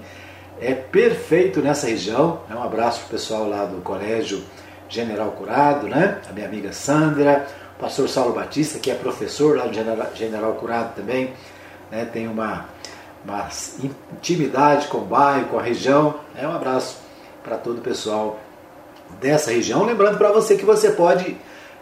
é 0.61 0.75
perfeito 0.75 1.63
nessa 1.63 1.87
região. 1.87 2.41
Né, 2.49 2.57
um 2.57 2.63
abraço 2.63 3.01
para 3.01 3.07
o 3.07 3.11
pessoal 3.11 3.49
lá 3.49 3.65
do 3.65 3.81
Colégio 3.81 4.43
General 4.89 5.31
Curado, 5.33 5.87
né, 5.87 6.19
a 6.29 6.33
minha 6.33 6.47
amiga 6.47 6.73
Sandra, 6.73 7.47
pastor 7.79 8.09
Saulo 8.09 8.33
Batista, 8.33 8.79
que 8.79 8.91
é 8.91 8.95
professor 8.95 9.57
lá 9.57 9.69
General, 9.73 10.09
General 10.15 10.53
Curado 10.55 10.95
também, 10.97 11.33
né, 11.91 12.05
tem 12.05 12.27
uma, 12.27 12.67
uma 13.25 13.49
intimidade 14.15 14.89
com 14.89 14.99
o 14.99 15.05
bairro, 15.05 15.47
com 15.49 15.59
a 15.59 15.63
região. 15.63 16.15
É 16.37 16.47
um 16.47 16.55
abraço 16.55 16.99
para 17.43 17.57
todo 17.57 17.79
o 17.79 17.83
pessoal 17.83 18.39
dessa 19.21 19.51
região. 19.51 19.85
Lembrando 19.85 20.19
para 20.19 20.31
você 20.33 20.57
que 20.57 20.65
você 20.65 20.91
pode 20.91 21.37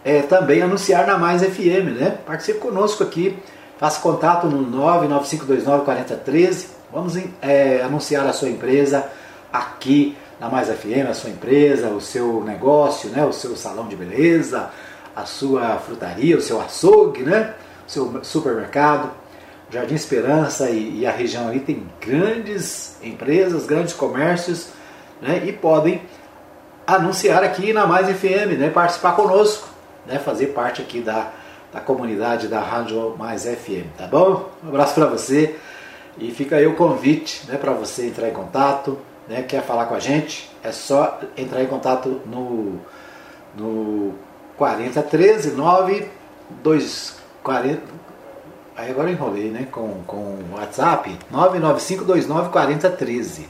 é, 0.05 0.23
também 0.23 0.63
anunciar 0.63 1.07
na 1.07 1.19
Mais 1.19 1.43
FM, 1.43 1.99
né? 1.99 2.19
Participe 2.25 2.61
conosco 2.61 3.03
aqui, 3.03 3.37
faça 3.79 4.01
contato 4.01 4.47
no 4.47 4.65
995294013. 4.77 6.67
Vamos 6.93 7.19
é, 7.43 7.83
anunciar 7.83 8.27
a 8.27 8.33
sua 8.33 8.49
empresa 8.49 9.05
aqui 9.53 10.17
na 10.39 10.49
Mais 10.49 10.69
FM, 10.69 11.09
a 11.09 11.15
sua 11.15 11.31
empresa, 11.31 11.89
o 11.89 12.01
seu 12.01 12.43
negócio, 12.45 13.11
né? 13.11 13.25
o 13.25 13.33
seu 13.33 13.57
salão 13.57 13.89
de 13.89 13.97
beleza, 13.97 14.71
a 15.15 15.25
sua 15.25 15.79
frutaria, 15.79 16.37
o 16.37 16.43
seu 16.43 16.61
açougue, 16.61 17.23
né? 17.23 17.55
o 17.87 17.91
seu 17.91 18.25
supermercado. 18.25 19.11
Jardim 19.69 19.95
Esperança 19.95 20.71
e, 20.71 21.01
e 21.01 21.07
a 21.07 21.11
região 21.11 21.49
ali 21.49 21.59
tem 21.59 21.87
grandes 22.01 22.97
empresas, 23.03 23.67
grandes 23.67 23.95
comércios 23.95 24.69
né? 25.21 25.43
e 25.45 25.53
podem 25.53 26.03
anunciar 26.87 27.43
aqui 27.43 27.73
na 27.73 27.87
Mais 27.87 28.07
FM, 28.09 28.59
né? 28.59 28.71
participar 28.71 29.17
conosco, 29.17 29.69
né? 30.07 30.19
fazer 30.19 30.49
parte 30.49 30.83
aqui 30.83 31.01
da, 31.01 31.33
da 31.73 31.81
comunidade 31.81 32.47
da 32.47 32.61
Rádio 32.61 33.17
Mais 33.19 33.45
FM, 33.45 33.87
tá 33.99 34.07
bom? 34.07 34.51
Um 34.63 34.69
abraço 34.69 34.95
para 34.95 35.07
você 35.07 35.57
e 36.17 36.31
fica 36.31 36.57
aí 36.57 36.67
o 36.67 36.77
convite 36.77 37.43
né? 37.49 37.57
para 37.57 37.73
você 37.73 38.07
entrar 38.07 38.29
em 38.29 38.33
contato, 38.33 38.97
né? 39.29 39.43
quer 39.43 39.63
falar 39.63 39.85
com 39.87 39.95
a 39.95 40.01
gente, 40.01 40.51
é 40.63 40.71
só 40.73 41.21
entrar 41.37 41.63
em 41.63 41.67
contato 41.67 42.21
no, 42.27 42.81
no 43.57 44.15
4013 44.57 45.53
9240 45.53 47.83
aí 48.77 48.91
agora 48.91 49.11
enrolei 49.11 49.51
né? 49.51 49.67
Com, 49.71 50.03
com 50.07 50.17
o 50.17 50.55
WhatsApp 50.55 51.19
995294013 51.33 53.45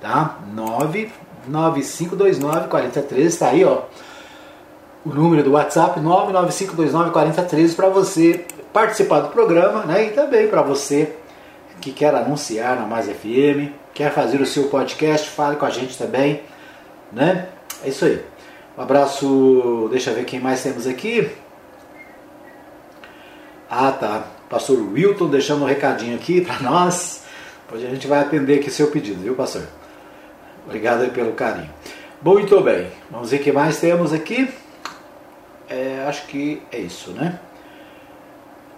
tá? 0.00 0.38
995294013 1.50 3.38
tá 3.38 3.48
aí 3.48 3.64
ó 3.64 3.82
o 5.04 5.10
número 5.10 5.42
do 5.42 5.50
WhatsApp 5.52 6.00
995294013 6.00 7.74
para 7.74 7.88
você 7.88 8.46
participar 8.72 9.20
do 9.20 9.28
programa 9.28 9.84
né? 9.84 10.06
E 10.06 10.10
também 10.10 10.48
para 10.48 10.62
você 10.62 11.16
que 11.84 11.92
quer 11.92 12.14
anunciar 12.14 12.76
na 12.76 12.86
Mais 12.86 13.06
FM 13.06 13.72
quer 13.92 14.12
fazer 14.12 14.40
o 14.40 14.46
seu 14.46 14.64
podcast 14.68 15.30
fale 15.30 15.56
com 15.56 15.66
a 15.66 15.70
gente 15.70 15.96
também 15.96 16.42
né 17.12 17.48
é 17.84 17.88
isso 17.88 18.04
aí 18.04 18.24
um 18.76 18.82
abraço, 18.82 19.88
deixa 19.88 20.10
eu 20.10 20.16
ver 20.16 20.24
quem 20.24 20.40
mais 20.40 20.60
temos 20.60 20.84
aqui. 20.84 21.30
Ah, 23.70 23.92
tá. 23.92 24.24
Pastor 24.50 24.76
Wilton 24.76 25.28
deixando 25.28 25.62
um 25.62 25.66
recadinho 25.66 26.16
aqui 26.16 26.40
para 26.40 26.58
nós. 26.58 27.22
Hoje 27.72 27.86
a 27.86 27.90
gente 27.90 28.08
vai 28.08 28.18
atender 28.18 28.58
aqui 28.58 28.70
seu 28.72 28.88
pedido, 28.88 29.22
viu, 29.22 29.36
pastor? 29.36 29.62
Obrigado 30.66 31.08
pelo 31.12 31.34
carinho. 31.34 31.70
Muito 32.20 32.60
bem, 32.62 32.90
vamos 33.08 33.30
ver 33.30 33.36
o 33.36 33.42
que 33.44 33.52
mais 33.52 33.78
temos 33.78 34.12
aqui. 34.12 34.52
É, 35.68 36.04
acho 36.08 36.26
que 36.26 36.60
é 36.72 36.78
isso, 36.78 37.12
né? 37.12 37.38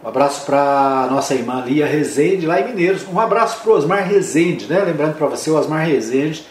Um 0.04 0.08
abraço 0.08 0.44
para 0.44 1.08
nossa 1.10 1.34
irmã 1.34 1.64
Lia 1.64 1.86
Rezende, 1.86 2.46
lá 2.46 2.60
em 2.60 2.68
Mineiros. 2.68 3.06
Um 3.08 3.18
abraço 3.18 3.60
para 3.62 3.72
o 3.72 3.74
Osmar 3.74 4.06
Rezende, 4.06 4.66
né? 4.66 4.80
Lembrando 4.80 5.16
para 5.16 5.26
você, 5.26 5.50
o 5.50 5.56
Osmar 5.56 5.86
Rezende 5.86 6.46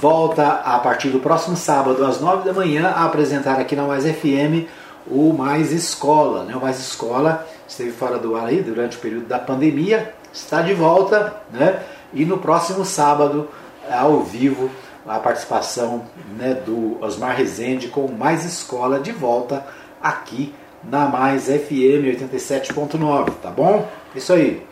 volta 0.00 0.46
a 0.64 0.78
partir 0.78 1.08
do 1.08 1.20
próximo 1.20 1.56
sábado, 1.56 2.04
às 2.04 2.20
9 2.20 2.44
da 2.44 2.52
manhã, 2.52 2.88
a 2.88 3.04
apresentar 3.04 3.60
aqui 3.60 3.76
na 3.76 3.84
Mais 3.84 4.04
FM 4.04 4.66
o 5.06 5.32
Mais 5.32 5.72
Escola. 5.72 6.44
Né? 6.44 6.56
O 6.56 6.60
Mais 6.60 6.78
Escola 6.78 7.46
esteve 7.68 7.92
fora 7.92 8.18
do 8.18 8.36
ar 8.36 8.46
aí 8.46 8.60
durante 8.60 8.96
o 8.96 9.00
período 9.00 9.26
da 9.26 9.38
pandemia, 9.38 10.14
está 10.32 10.62
de 10.62 10.74
volta, 10.74 11.36
né? 11.52 11.80
e 12.12 12.24
no 12.24 12.38
próximo 12.38 12.84
sábado, 12.84 13.48
ao 13.90 14.22
vivo, 14.22 14.70
a 15.06 15.18
participação 15.18 16.02
né, 16.36 16.54
do 16.54 16.98
Osmar 17.00 17.36
Rezende 17.36 17.88
com 17.88 18.08
Mais 18.08 18.44
Escola 18.44 18.98
de 18.98 19.12
volta 19.12 19.64
aqui 20.02 20.52
na 20.84 21.06
Mais 21.06 21.46
FM 21.46 22.06
87.9, 22.20 23.30
tá 23.42 23.50
bom? 23.50 23.88
Isso 24.14 24.32
aí. 24.32 24.64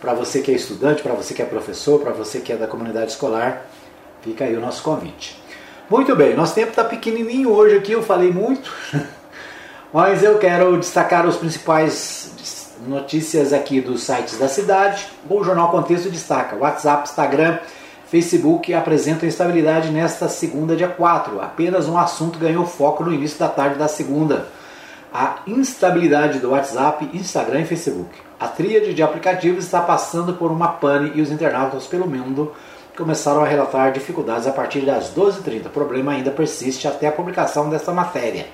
Para 0.00 0.12
você 0.14 0.40
que 0.40 0.52
é 0.52 0.54
estudante, 0.54 1.02
para 1.02 1.14
você 1.14 1.34
que 1.34 1.42
é 1.42 1.44
professor, 1.44 2.00
para 2.00 2.12
você 2.12 2.40
que 2.40 2.52
é 2.52 2.56
da 2.56 2.66
comunidade 2.66 3.10
escolar, 3.12 3.66
Fica 4.26 4.44
aí 4.44 4.56
o 4.56 4.60
nosso 4.60 4.82
convite. 4.82 5.40
Muito 5.88 6.16
bem, 6.16 6.34
nosso 6.34 6.52
tempo 6.52 6.70
está 6.70 6.82
pequenininho 6.82 7.48
hoje 7.48 7.76
aqui, 7.76 7.92
eu 7.92 8.02
falei 8.02 8.32
muito, 8.32 8.72
mas 9.94 10.20
eu 10.24 10.36
quero 10.36 10.76
destacar 10.78 11.24
os 11.24 11.36
principais 11.36 12.74
notícias 12.88 13.52
aqui 13.52 13.80
dos 13.80 14.02
sites 14.02 14.36
da 14.36 14.48
cidade. 14.48 15.06
O 15.30 15.44
Jornal 15.44 15.70
Contexto 15.70 16.10
destaca: 16.10 16.56
WhatsApp, 16.56 17.08
Instagram, 17.08 17.60
Facebook 18.08 18.74
apresentam 18.74 19.28
estabilidade 19.28 19.90
nesta 19.90 20.28
segunda, 20.28 20.74
dia 20.74 20.88
4. 20.88 21.40
Apenas 21.40 21.86
um 21.86 21.96
assunto 21.96 22.36
ganhou 22.36 22.66
foco 22.66 23.04
no 23.04 23.14
início 23.14 23.38
da 23.38 23.48
tarde 23.48 23.78
da 23.78 23.86
segunda: 23.86 24.48
a 25.12 25.38
instabilidade 25.46 26.38
do 26.38 26.50
WhatsApp, 26.50 27.08
Instagram 27.14 27.60
e 27.60 27.66
Facebook. 27.66 28.10
A 28.38 28.48
tríade 28.48 28.92
de 28.92 29.02
aplicativos 29.02 29.64
está 29.64 29.80
passando 29.80 30.34
por 30.34 30.50
uma 30.50 30.68
pane 30.68 31.12
e 31.14 31.22
os 31.22 31.30
internautas 31.30 31.86
pelo 31.86 32.06
mundo 32.06 32.52
começaram 32.96 33.42
a 33.42 33.46
relatar 33.46 33.92
dificuldades 33.92 34.46
a 34.46 34.52
partir 34.52 34.80
das 34.80 35.14
12h30. 35.14 35.66
O 35.66 35.70
problema 35.70 36.12
ainda 36.12 36.30
persiste 36.30 36.88
até 36.88 37.06
a 37.06 37.12
publicação 37.12 37.70
dessa 37.70 37.92
matéria. 37.92 38.46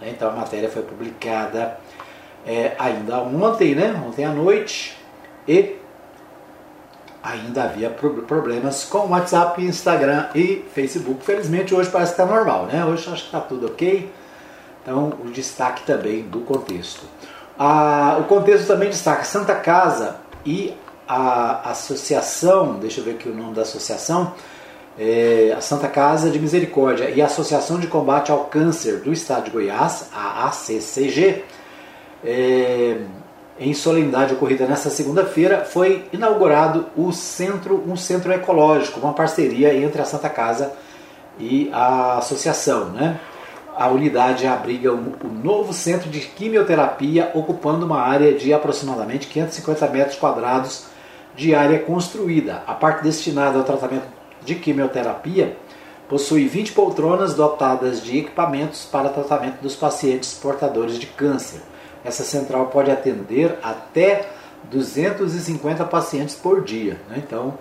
Né? 0.00 0.10
Então 0.10 0.30
a 0.30 0.32
matéria 0.32 0.68
foi 0.68 0.82
publicada 0.82 1.78
é, 2.46 2.72
ainda 2.78 3.18
ontem, 3.18 3.74
né? 3.74 3.94
ontem 4.06 4.24
à 4.24 4.30
noite, 4.30 4.96
e 5.48 5.76
ainda 7.22 7.64
havia 7.64 7.88
problemas 7.90 8.84
com 8.84 9.08
WhatsApp, 9.08 9.62
Instagram 9.64 10.28
e 10.34 10.64
Facebook. 10.74 11.24
Felizmente 11.24 11.74
hoje 11.74 11.88
parece 11.90 12.14
que 12.14 12.20
está 12.20 12.30
normal, 12.30 12.66
né? 12.66 12.84
Hoje 12.84 13.10
acho 13.10 13.22
que 13.22 13.28
está 13.28 13.40
tudo 13.40 13.66
ok. 13.66 14.12
Então 14.84 15.14
o 15.24 15.30
destaque 15.30 15.82
também 15.84 16.22
do 16.22 16.40
contexto. 16.40 17.02
Ah, 17.58 18.18
o 18.20 18.24
contexto 18.24 18.66
também 18.66 18.90
destaca 18.90 19.24
Santa 19.24 19.54
Casa 19.54 20.16
e 20.44 20.74
a 21.08 21.70
associação, 21.70 22.74
deixa 22.74 23.00
eu 23.00 23.04
ver 23.04 23.12
aqui 23.12 23.28
o 23.28 23.34
nome 23.34 23.54
da 23.54 23.62
associação, 23.62 24.34
é, 24.98 25.54
a 25.56 25.60
Santa 25.60 25.88
Casa 25.88 26.30
de 26.30 26.38
Misericórdia 26.38 27.10
e 27.10 27.20
a 27.20 27.26
Associação 27.26 27.80
de 27.80 27.86
Combate 27.86 28.30
ao 28.30 28.44
Câncer 28.44 29.00
do 29.00 29.12
Estado 29.12 29.44
de 29.44 29.50
Goiás, 29.50 30.08
a 30.14 30.46
ACCG, 30.48 31.44
é, 32.24 32.98
em 33.58 33.72
solenidade 33.72 34.34
ocorrida 34.34 34.66
nesta 34.66 34.90
segunda-feira, 34.90 35.64
foi 35.64 36.08
inaugurado 36.12 36.86
o 36.96 37.12
centro, 37.12 37.82
um 37.86 37.96
centro 37.96 38.32
ecológico, 38.32 39.00
uma 39.00 39.12
parceria 39.12 39.74
entre 39.74 40.00
a 40.02 40.04
Santa 40.04 40.28
Casa 40.28 40.72
e 41.38 41.70
a 41.72 42.18
associação, 42.18 42.86
né? 42.86 43.20
A 43.76 43.88
unidade 43.88 44.46
abriga 44.46 44.92
o 44.92 45.28
novo 45.42 45.72
centro 45.72 46.08
de 46.08 46.20
quimioterapia, 46.20 47.30
ocupando 47.34 47.84
uma 47.84 48.00
área 48.00 48.32
de 48.32 48.52
aproximadamente 48.52 49.26
550 49.26 49.88
metros 49.88 50.16
quadrados 50.16 50.86
de 51.36 51.54
área 51.54 51.78
construída. 51.80 52.62
A 52.66 52.74
parte 52.74 53.02
destinada 53.02 53.58
ao 53.58 53.64
tratamento 53.64 54.06
de 54.44 54.54
quimioterapia 54.54 55.56
possui 56.08 56.46
20 56.46 56.72
poltronas 56.72 57.34
dotadas 57.34 58.02
de 58.02 58.18
equipamentos 58.18 58.84
para 58.84 59.08
tratamento 59.08 59.60
dos 59.60 59.74
pacientes 59.74 60.34
portadores 60.34 60.98
de 60.98 61.06
câncer. 61.06 61.60
essa 62.04 62.22
central 62.22 62.66
pode 62.66 62.90
atender 62.90 63.58
até 63.62 64.28
250 64.70 65.84
pacientes 65.86 66.34
por 66.34 66.62
dia. 66.62 67.00
Né? 67.08 67.22
Então, 67.26 67.54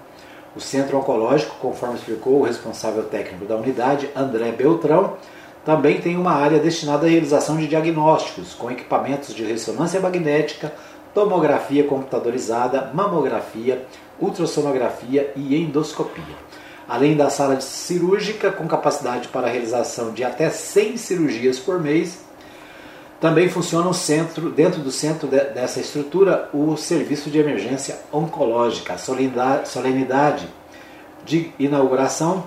o 0.55 0.59
centro 0.59 0.97
oncológico, 0.97 1.55
conforme 1.59 1.95
explicou 1.95 2.39
o 2.39 2.43
responsável 2.43 3.03
técnico 3.03 3.45
da 3.45 3.55
unidade, 3.55 4.09
André 4.15 4.51
Beltrão, 4.51 5.17
também 5.65 6.01
tem 6.01 6.17
uma 6.17 6.31
área 6.31 6.59
destinada 6.59 7.05
à 7.05 7.09
realização 7.09 7.57
de 7.57 7.67
diagnósticos 7.67 8.53
com 8.53 8.69
equipamentos 8.69 9.33
de 9.33 9.43
ressonância 9.43 9.99
magnética, 9.99 10.73
tomografia 11.13 11.85
computadorizada, 11.85 12.91
mamografia, 12.93 13.85
ultrassonografia 14.19 15.31
e 15.35 15.55
endoscopia. 15.55 16.35
Além 16.87 17.15
da 17.15 17.29
sala 17.29 17.61
cirúrgica 17.61 18.51
com 18.51 18.67
capacidade 18.67 19.29
para 19.29 19.47
a 19.47 19.49
realização 19.49 20.11
de 20.11 20.23
até 20.23 20.49
100 20.49 20.97
cirurgias 20.97 21.59
por 21.59 21.79
mês, 21.79 22.19
também 23.21 23.47
funciona 23.47 23.87
um 23.87 23.93
centro, 23.93 24.49
dentro 24.49 24.81
do 24.81 24.91
centro 24.91 25.29
de, 25.29 25.39
dessa 25.45 25.79
estrutura 25.79 26.49
o 26.53 26.75
serviço 26.75 27.29
de 27.29 27.39
emergência 27.39 27.97
oncológica. 28.11 28.95
A 28.95 28.97
solenidade 28.97 30.45
de 31.23 31.53
inauguração 31.57 32.43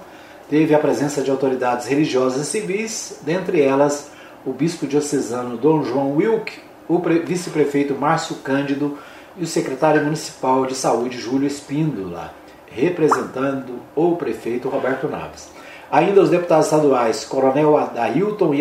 teve 0.49 0.75
a 0.75 0.79
presença 0.79 1.23
de 1.23 1.31
autoridades 1.31 1.87
religiosas 1.87 2.43
e 2.43 2.51
civis, 2.51 3.21
dentre 3.23 3.61
elas 3.61 4.11
o 4.45 4.53
bispo 4.53 4.87
diocesano 4.87 5.57
Dom 5.57 5.83
João 5.83 6.17
Wilk, 6.17 6.53
o 6.89 6.99
vice-prefeito 6.99 7.95
Márcio 7.95 8.37
Cândido 8.37 8.97
e 9.37 9.43
o 9.43 9.47
secretário 9.47 10.05
municipal 10.05 10.65
de 10.67 10.75
saúde 10.75 11.19
Júlio 11.19 11.47
Espíndola, 11.47 12.33
representando 12.67 13.81
o 13.95 14.15
prefeito 14.17 14.69
Roberto 14.69 15.09
Naves. 15.09 15.49
Ainda 15.91 16.23
os 16.23 16.31
deputados 16.31 16.67
estaduais 16.67 17.25
Coronel 17.25 17.77
Adailton 17.77 18.55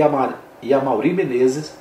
e 0.62 0.74
Amauri 0.74 1.14
Menezes, 1.14 1.74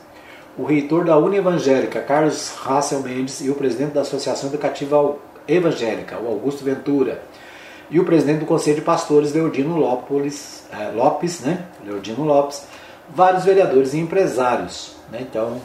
o 0.57 0.65
reitor 0.65 1.05
da 1.05 1.19
Uni 1.19 1.39
Evangélica, 1.39 2.01
Carlos 2.01 2.55
Rassel 2.57 3.01
Mendes, 3.01 3.41
e 3.41 3.51
o 3.51 3.55
presidente 3.55 3.93
da 3.93 4.03
Associação 4.03 4.51
Educativa 4.51 5.17
Evangélica, 5.49 6.19
o 6.19 6.29
Augusto 6.29 6.65
Ventura, 6.65 7.23
e 7.95 8.01
o 8.01 8.05
presidente 8.05 8.41
do 8.41 8.47
Conselho 8.47 8.75
de 8.75 8.83
Pastores, 8.83 9.33
Leodino 9.33 9.77
Lopes, 9.77 10.65
é, 10.73 10.89
Lopes, 10.91 11.39
né? 11.43 11.65
Leodino 11.87 12.25
Lopes, 12.25 12.67
vários 13.09 13.45
vereadores 13.45 13.95
e 13.95 13.99
empresários. 13.99 14.97
Né? 15.13 15.21
Então, 15.21 15.61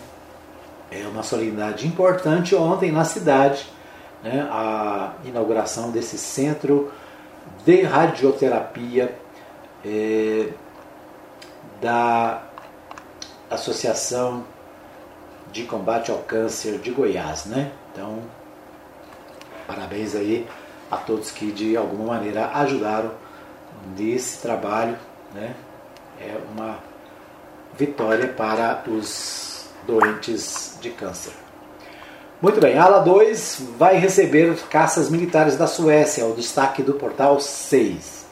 é 0.92 1.08
uma 1.08 1.24
solenidade 1.24 1.88
importante 1.88 2.54
ontem 2.54 2.92
na 2.92 3.04
cidade, 3.04 3.68
né? 4.24 4.48
a 4.52 5.14
inauguração 5.26 5.90
desse 5.90 6.20
centro 6.20 6.92
de 7.66 7.82
radioterapia 7.82 9.16
é, 9.84 10.50
da 11.82 12.44
Associação 13.50 14.44
de 15.52 15.64
Combate 15.64 16.12
ao 16.12 16.20
Câncer 16.20 16.78
de 16.78 16.92
Goiás. 16.92 17.46
Né? 17.46 17.72
Então, 17.92 18.20
parabéns 19.66 20.14
aí 20.14 20.48
a 20.90 20.98
todos 20.98 21.32
que 21.32 21.52
de 21.52 21.76
alguma 21.78 22.16
maneira 22.16 22.52
ajudaram 22.54 23.12
nesse 23.98 24.42
trabalho. 24.42 24.98
Né? 25.34 25.56
É 26.20 26.38
uma 26.52 26.78
vitória 27.78 28.28
para 28.28 28.84
os 28.88 29.70
doentes 29.86 30.78
de 30.82 30.90
câncer. 30.90 31.34
Muito 32.42 32.62
bem, 32.62 32.78
a 32.78 32.84
ala 32.84 33.00
2 33.00 33.64
vai 33.78 33.98
receber 33.98 34.56
caças 34.70 35.10
militares 35.10 35.58
da 35.58 35.68
Suécia, 35.68 36.26
o 36.26 36.34
destaque 36.34 36.82
do 36.82 36.94
portal 36.94 37.40
6. 37.40 38.26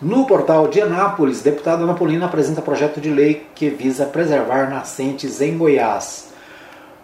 No 0.00 0.26
portal 0.26 0.66
de 0.68 0.80
Anápolis, 0.80 1.42
deputado 1.42 1.84
Anapolina 1.84 2.24
apresenta 2.24 2.62
projeto 2.62 3.02
de 3.02 3.10
lei 3.10 3.46
que 3.54 3.68
visa 3.68 4.06
preservar 4.06 4.70
nascentes 4.70 5.42
em 5.42 5.58
Goiás 5.58 6.29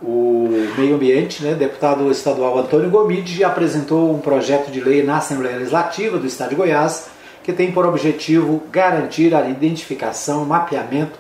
o 0.03 0.49
meio 0.76 0.94
ambiente, 0.94 1.42
né, 1.42 1.55
deputado 1.55 2.11
estadual 2.11 2.59
Antônio 2.59 2.90
Gomide 2.90 3.42
apresentou 3.42 4.14
um 4.14 4.20
projeto 4.20 4.70
de 4.70 4.80
lei 4.80 5.03
na 5.03 5.18
Assembleia 5.18 5.57
Legislativa 5.57 6.18
do 6.18 6.26
Estado 6.26 6.51
de 6.51 6.57
Goiás 6.57 7.09
que 7.42 7.53
tem 7.53 7.70
por 7.70 7.86
objetivo 7.86 8.61
garantir 8.72 9.32
a 9.32 9.49
identificação, 9.49 10.44
mapeamento, 10.44 11.16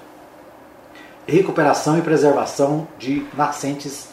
recuperação 1.24 1.96
e 1.96 2.02
preservação 2.02 2.88
de 2.98 3.24
nascentes 3.36 4.08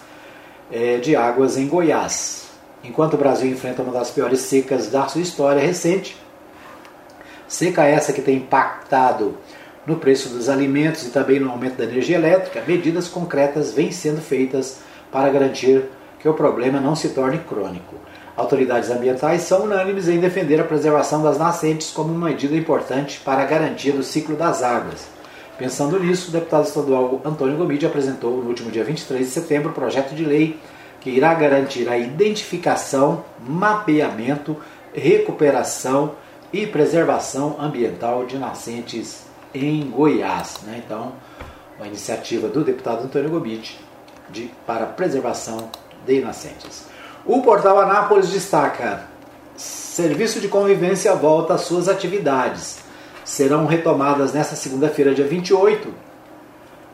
é, 0.71 0.97
de 0.97 1.15
águas 1.15 1.57
em 1.57 1.67
Goiás. 1.67 2.49
Enquanto 2.83 3.15
o 3.15 3.17
Brasil 3.17 3.49
enfrenta 3.49 3.81
uma 3.81 3.91
das 3.91 4.11
piores 4.11 4.41
secas 4.41 4.89
da 4.89 5.07
sua 5.07 5.21
história 5.21 5.59
recente, 5.59 6.15
seca 7.47 7.83
essa 7.83 8.13
que 8.13 8.21
tem 8.21 8.37
impactado 8.37 9.35
no 9.85 9.97
preço 9.97 10.29
dos 10.29 10.49
alimentos 10.49 11.05
e 11.05 11.09
também 11.09 11.39
no 11.39 11.51
aumento 11.51 11.77
da 11.77 11.83
energia 11.83 12.17
elétrica, 12.17 12.63
medidas 12.65 13.07
concretas 13.07 13.73
vêm 13.73 13.91
sendo 13.91 14.21
feitas 14.21 14.79
para 15.11 15.29
garantir 15.29 15.83
que 16.19 16.27
o 16.27 16.33
problema 16.33 16.79
não 16.79 16.95
se 16.95 17.09
torne 17.09 17.39
crônico. 17.39 17.95
Autoridades 18.35 18.89
ambientais 18.89 19.41
são 19.41 19.63
unânimes 19.63 20.07
em 20.07 20.19
defender 20.19 20.59
a 20.59 20.63
preservação 20.63 21.21
das 21.21 21.37
nascentes 21.37 21.91
como 21.91 22.13
uma 22.13 22.29
medida 22.29 22.55
importante 22.55 23.19
para 23.19 23.43
a 23.43 23.45
garantia 23.45 23.93
do 23.93 24.01
ciclo 24.01 24.35
das 24.35 24.63
águas. 24.63 25.07
Pensando 25.57 25.99
nisso, 25.99 26.29
o 26.29 26.31
deputado 26.31 26.65
estadual 26.65 27.21
Antônio 27.23 27.57
Gomide 27.57 27.85
apresentou 27.85 28.37
no 28.37 28.49
último 28.49 28.71
dia 28.71 28.83
23 28.83 29.23
de 29.23 29.31
setembro 29.31 29.69
o 29.69 29.73
projeto 29.73 30.15
de 30.15 30.25
lei 30.25 30.59
que 30.99 31.11
irá 31.11 31.33
garantir 31.33 31.87
a 31.89 31.97
identificação, 31.97 33.23
mapeamento, 33.45 34.57
recuperação 34.93 36.13
e 36.51 36.65
preservação 36.65 37.57
ambiental 37.59 38.25
de 38.25 38.37
nascentes 38.37 39.32
em 39.53 39.89
Goiás. 39.89 40.59
Né? 40.63 40.81
Então, 40.85 41.13
uma 41.77 41.87
iniciativa 41.87 42.47
do 42.47 42.63
deputado 42.63 43.03
Antônio 43.03 43.29
Gomide 43.29 43.79
de, 44.29 44.51
para 44.65 44.85
preservação 44.85 45.69
de 46.05 46.21
nascentes. 46.21 46.85
O 47.25 47.41
portal 47.41 47.79
Anápolis 47.79 48.29
destaca: 48.29 49.07
Serviço 49.55 50.39
de 50.39 50.47
Convivência 50.47 51.13
volta 51.15 51.53
às 51.53 51.61
suas 51.61 51.87
atividades. 51.87 52.79
Serão 53.23 53.65
retomadas 53.65 54.33
nesta 54.33 54.55
segunda-feira, 54.55 55.13
dia 55.13 55.25
28, 55.25 55.93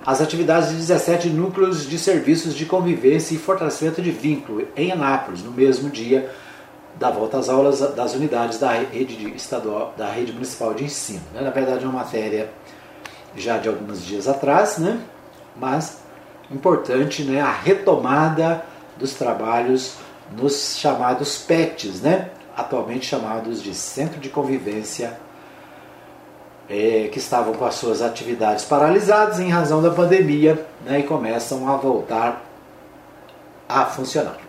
as 0.05 0.21
atividades 0.21 0.69
de 0.69 0.75
17 0.75 1.29
núcleos 1.29 1.87
de 1.87 1.97
serviços 1.97 2.53
de 2.53 2.65
convivência 2.65 3.33
e 3.33 3.39
fortalecimento 3.39 4.01
de 4.01 4.11
vínculo 4.11 4.67
em 4.75 4.91
Anápolis, 4.91 5.43
no 5.43 5.51
mesmo 5.51 5.89
dia 5.89 6.29
da 6.95 7.09
volta 7.09 7.37
às 7.37 7.49
aulas 7.49 7.79
das 7.79 8.13
unidades 8.13 8.59
da 8.59 8.71
rede 8.71 9.33
estadual, 9.35 9.93
da 9.97 10.09
rede 10.09 10.33
municipal 10.33 10.73
de 10.73 10.83
ensino. 10.83 11.21
Né? 11.33 11.41
Na 11.41 11.49
verdade, 11.49 11.85
é 11.85 11.87
uma 11.87 12.03
matéria 12.03 12.49
já 13.35 13.57
de 13.57 13.69
alguns 13.69 14.03
dias 14.03 14.27
atrás, 14.27 14.77
né? 14.77 14.99
mas 15.55 15.99
importante 16.51 17.23
né? 17.23 17.41
a 17.41 17.51
retomada 17.51 18.65
dos 18.97 19.13
trabalhos 19.13 19.95
nos 20.37 20.77
chamados 20.77 21.37
PETs, 21.37 22.01
né? 22.01 22.31
atualmente 22.55 23.05
chamados 23.05 23.63
de 23.63 23.73
Centro 23.73 24.19
de 24.19 24.29
Convivência, 24.29 25.17
é, 26.69 27.09
que 27.11 27.17
estavam 27.17 27.53
com 27.53 27.65
as 27.65 27.75
suas 27.75 28.01
atividades 28.01 28.65
paralisadas 28.65 29.39
em 29.39 29.49
razão 29.49 29.81
da 29.81 29.89
pandemia 29.89 30.65
né? 30.85 30.99
e 30.99 31.03
começam 31.03 31.67
a 31.71 31.77
voltar 31.77 32.43
a 33.67 33.85
funcionar. 33.85 34.48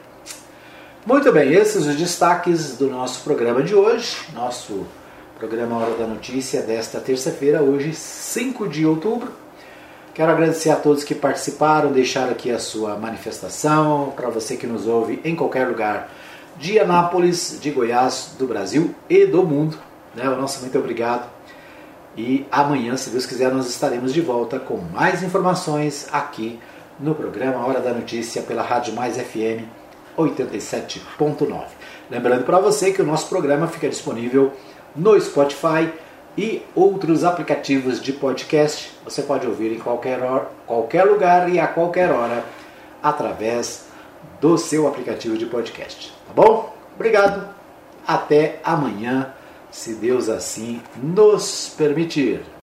Muito 1.06 1.32
bem, 1.32 1.54
esses 1.54 1.86
os 1.86 1.96
destaques 1.96 2.76
do 2.76 2.86
nosso 2.90 3.24
programa 3.24 3.62
de 3.62 3.74
hoje, 3.74 4.18
nosso 4.34 4.86
programa 5.38 5.78
Hora 5.78 5.94
da 5.94 6.06
Notícia 6.06 6.60
desta 6.60 7.00
terça-feira, 7.00 7.62
hoje 7.62 7.94
5 7.94 8.68
de 8.68 8.84
outubro. 8.84 9.32
Quero 10.12 10.30
agradecer 10.30 10.68
a 10.68 10.76
todos 10.76 11.02
que 11.02 11.14
participaram, 11.14 11.90
deixaram 11.90 12.32
aqui 12.32 12.50
a 12.50 12.58
sua 12.58 12.98
manifestação, 12.98 14.12
para 14.14 14.28
você 14.28 14.58
que 14.58 14.66
nos 14.66 14.86
ouve 14.86 15.22
em 15.24 15.34
qualquer 15.34 15.66
lugar 15.68 16.10
de 16.58 16.78
Anápolis, 16.78 17.58
de 17.58 17.70
Goiás, 17.70 18.34
do 18.38 18.46
Brasil 18.46 18.94
e 19.08 19.24
do 19.24 19.42
mundo. 19.42 19.78
Né? 20.14 20.28
O 20.28 20.36
nosso 20.36 20.60
muito 20.60 20.78
obrigado. 20.78 21.30
E 22.14 22.46
amanhã, 22.52 22.94
se 22.98 23.08
Deus 23.08 23.24
quiser, 23.24 23.50
nós 23.50 23.70
estaremos 23.70 24.12
de 24.12 24.20
volta 24.20 24.58
com 24.58 24.76
mais 24.76 25.22
informações 25.22 26.06
aqui 26.12 26.60
no 26.98 27.14
programa 27.14 27.66
Hora 27.66 27.80
da 27.80 27.94
Notícia 27.94 28.42
pela 28.42 28.62
Rádio 28.62 28.92
Mais 28.92 29.16
FM 29.16 29.79
87.9. 30.16 31.64
Lembrando 32.10 32.44
para 32.44 32.58
você 32.58 32.92
que 32.92 33.02
o 33.02 33.06
nosso 33.06 33.28
programa 33.28 33.66
fica 33.68 33.88
disponível 33.88 34.52
no 34.94 35.20
Spotify 35.20 35.92
e 36.36 36.62
outros 36.74 37.24
aplicativos 37.24 38.00
de 38.00 38.12
podcast. 38.12 38.92
Você 39.04 39.22
pode 39.22 39.46
ouvir 39.46 39.72
em 39.72 39.78
qualquer, 39.78 40.22
hora, 40.22 40.48
qualquer 40.66 41.04
lugar 41.04 41.48
e 41.52 41.58
a 41.58 41.66
qualquer 41.66 42.10
hora 42.10 42.44
através 43.02 43.86
do 44.40 44.56
seu 44.56 44.86
aplicativo 44.86 45.36
de 45.36 45.46
podcast. 45.46 46.12
Tá 46.26 46.32
bom? 46.34 46.74
Obrigado. 46.94 47.48
Até 48.06 48.58
amanhã, 48.64 49.32
se 49.70 49.94
Deus 49.94 50.28
assim 50.28 50.82
nos 50.96 51.74
permitir. 51.76 52.40